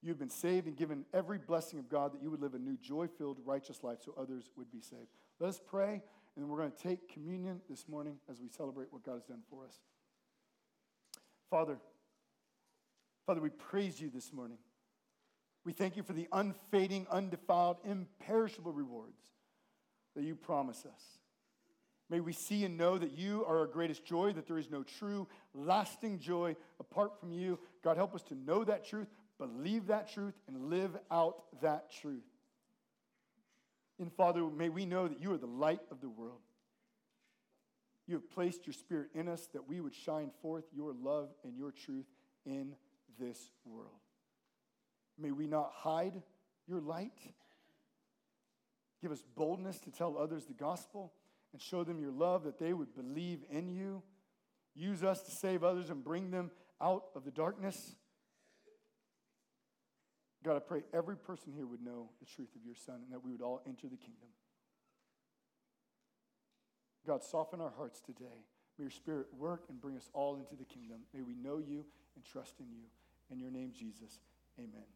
You've 0.02 0.20
been 0.20 0.30
saved 0.30 0.68
and 0.68 0.76
given 0.78 1.06
every 1.14 1.40
blessing 1.40 1.80
of 1.80 1.90
God 1.90 2.14
that 2.14 2.22
you 2.22 2.30
would 2.30 2.42
live 2.42 2.54
a 2.54 2.60
new 2.60 2.78
joy 2.78 3.08
filled, 3.08 3.40
righteous 3.44 3.84
life 3.84 4.00
so 4.04 4.14
others 4.18 4.52
would 4.56 4.72
be 4.72 4.82
saved. 4.82 5.08
Let 5.40 5.50
us 5.50 5.60
pray, 5.66 6.04
and 6.36 6.48
we're 6.48 6.58
going 6.58 6.72
to 6.72 6.78
take 6.78 7.12
communion 7.12 7.62
this 7.70 7.88
morning 7.88 8.18
as 8.30 8.40
we 8.40 8.48
celebrate 8.50 8.92
what 8.92 9.04
God 9.04 9.14
has 9.14 9.24
done 9.24 9.42
for 9.50 9.66
us. 9.66 9.80
Father, 11.50 11.78
Father, 13.26 13.42
we 13.42 13.50
praise 13.50 14.00
you 14.00 14.12
this 14.14 14.32
morning. 14.32 14.58
We 15.64 15.74
thank 15.74 15.98
you 15.98 16.04
for 16.04 16.14
the 16.14 16.28
unfading, 16.32 17.08
undefiled, 17.10 17.78
imperishable 17.84 18.72
rewards 18.72 19.20
that 20.16 20.24
you 20.24 20.36
promise 20.36 20.86
us. 20.86 21.02
May 22.10 22.20
we 22.20 22.34
see 22.34 22.64
and 22.66 22.78
know 22.78 22.98
that 22.98 23.18
you 23.18 23.44
are 23.46 23.60
our 23.60 23.68
greatest 23.68 24.06
joy, 24.06 24.32
that 24.34 24.48
there 24.48 24.60
is 24.60 24.70
no 24.70 24.84
true, 24.84 25.28
lasting 25.54 26.20
joy 26.20 26.56
apart 26.80 27.20
from 27.20 27.32
you. 27.32 27.58
God, 27.84 27.98
help 27.98 28.14
us 28.14 28.22
to 28.24 28.36
know 28.36 28.64
that 28.64 28.86
truth, 28.86 29.08
believe 29.40 29.88
that 29.88 30.12
truth, 30.12 30.36
and 30.48 30.70
live 30.70 30.96
out 31.10 31.44
that 31.62 31.92
truth. 31.92 32.24
And 34.00 34.12
Father, 34.14 34.46
may 34.46 34.70
we 34.70 34.86
know 34.86 35.08
that 35.08 35.20
you 35.20 35.34
are 35.34 35.38
the 35.38 35.48
light 35.48 35.82
of 35.90 36.02
the 36.02 36.10
world. 36.10 36.42
You 38.08 38.16
have 38.16 38.30
placed 38.30 38.68
your 38.68 38.74
spirit 38.74 39.08
in 39.16 39.28
us 39.28 39.48
that 39.54 39.68
we 39.68 39.82
would 39.82 39.96
shine 39.96 40.30
forth 40.42 40.66
your 40.76 40.94
love 40.94 41.30
and 41.44 41.58
your 41.58 41.72
truth 41.72 42.06
in 42.46 42.76
this 43.20 43.50
world. 43.66 43.90
May 45.18 45.32
we 45.32 45.48
not 45.48 45.72
hide 45.74 46.22
your 46.68 46.82
light. 46.82 47.18
Give 49.02 49.12
us 49.12 49.24
boldness 49.36 49.80
to 49.80 49.92
tell 49.92 50.18
others 50.18 50.46
the 50.46 50.54
gospel 50.54 51.14
and 51.56 51.62
show 51.62 51.86
them 51.86 52.02
your 52.02 52.12
love 52.12 52.44
that 52.44 52.60
they 52.60 52.74
would 52.74 52.94
believe 52.94 53.40
in 53.50 53.70
you. 53.70 54.04
Use 54.76 55.04
us 55.04 55.22
to 55.22 55.32
save 55.32 55.64
others 55.64 55.90
and 55.90 56.04
bring 56.04 56.30
them 56.30 56.52
out 56.82 57.06
of 57.16 57.24
the 57.24 57.32
darkness. 57.32 57.96
God, 60.44 60.58
I 60.58 60.60
pray 60.60 60.84
every 60.94 61.16
person 61.16 61.54
here 61.56 61.66
would 61.66 61.82
know 61.82 62.10
the 62.20 62.26
truth 62.26 62.50
of 62.58 62.66
your 62.66 62.76
Son 62.76 62.96
and 62.96 63.14
that 63.14 63.24
we 63.24 63.32
would 63.32 63.42
all 63.42 63.62
enter 63.66 63.88
the 63.88 63.96
kingdom. 63.96 64.28
God, 67.08 67.24
soften 67.24 67.62
our 67.62 67.72
hearts 67.78 68.02
today. 68.02 68.44
May 68.78 68.84
your 68.84 68.92
Spirit 68.92 69.28
work 69.32 69.64
and 69.70 69.80
bring 69.80 69.96
us 69.96 70.10
all 70.12 70.36
into 70.36 70.58
the 70.58 70.66
kingdom. 70.66 71.04
May 71.14 71.22
we 71.22 71.36
know 71.36 71.60
you 71.60 71.86
and 72.18 72.26
trust 72.26 72.56
in 72.60 72.66
you. 72.70 72.84
In 73.32 73.40
your 73.40 73.50
name, 73.50 73.72
Jesus, 73.74 74.20
amen. 74.60 74.95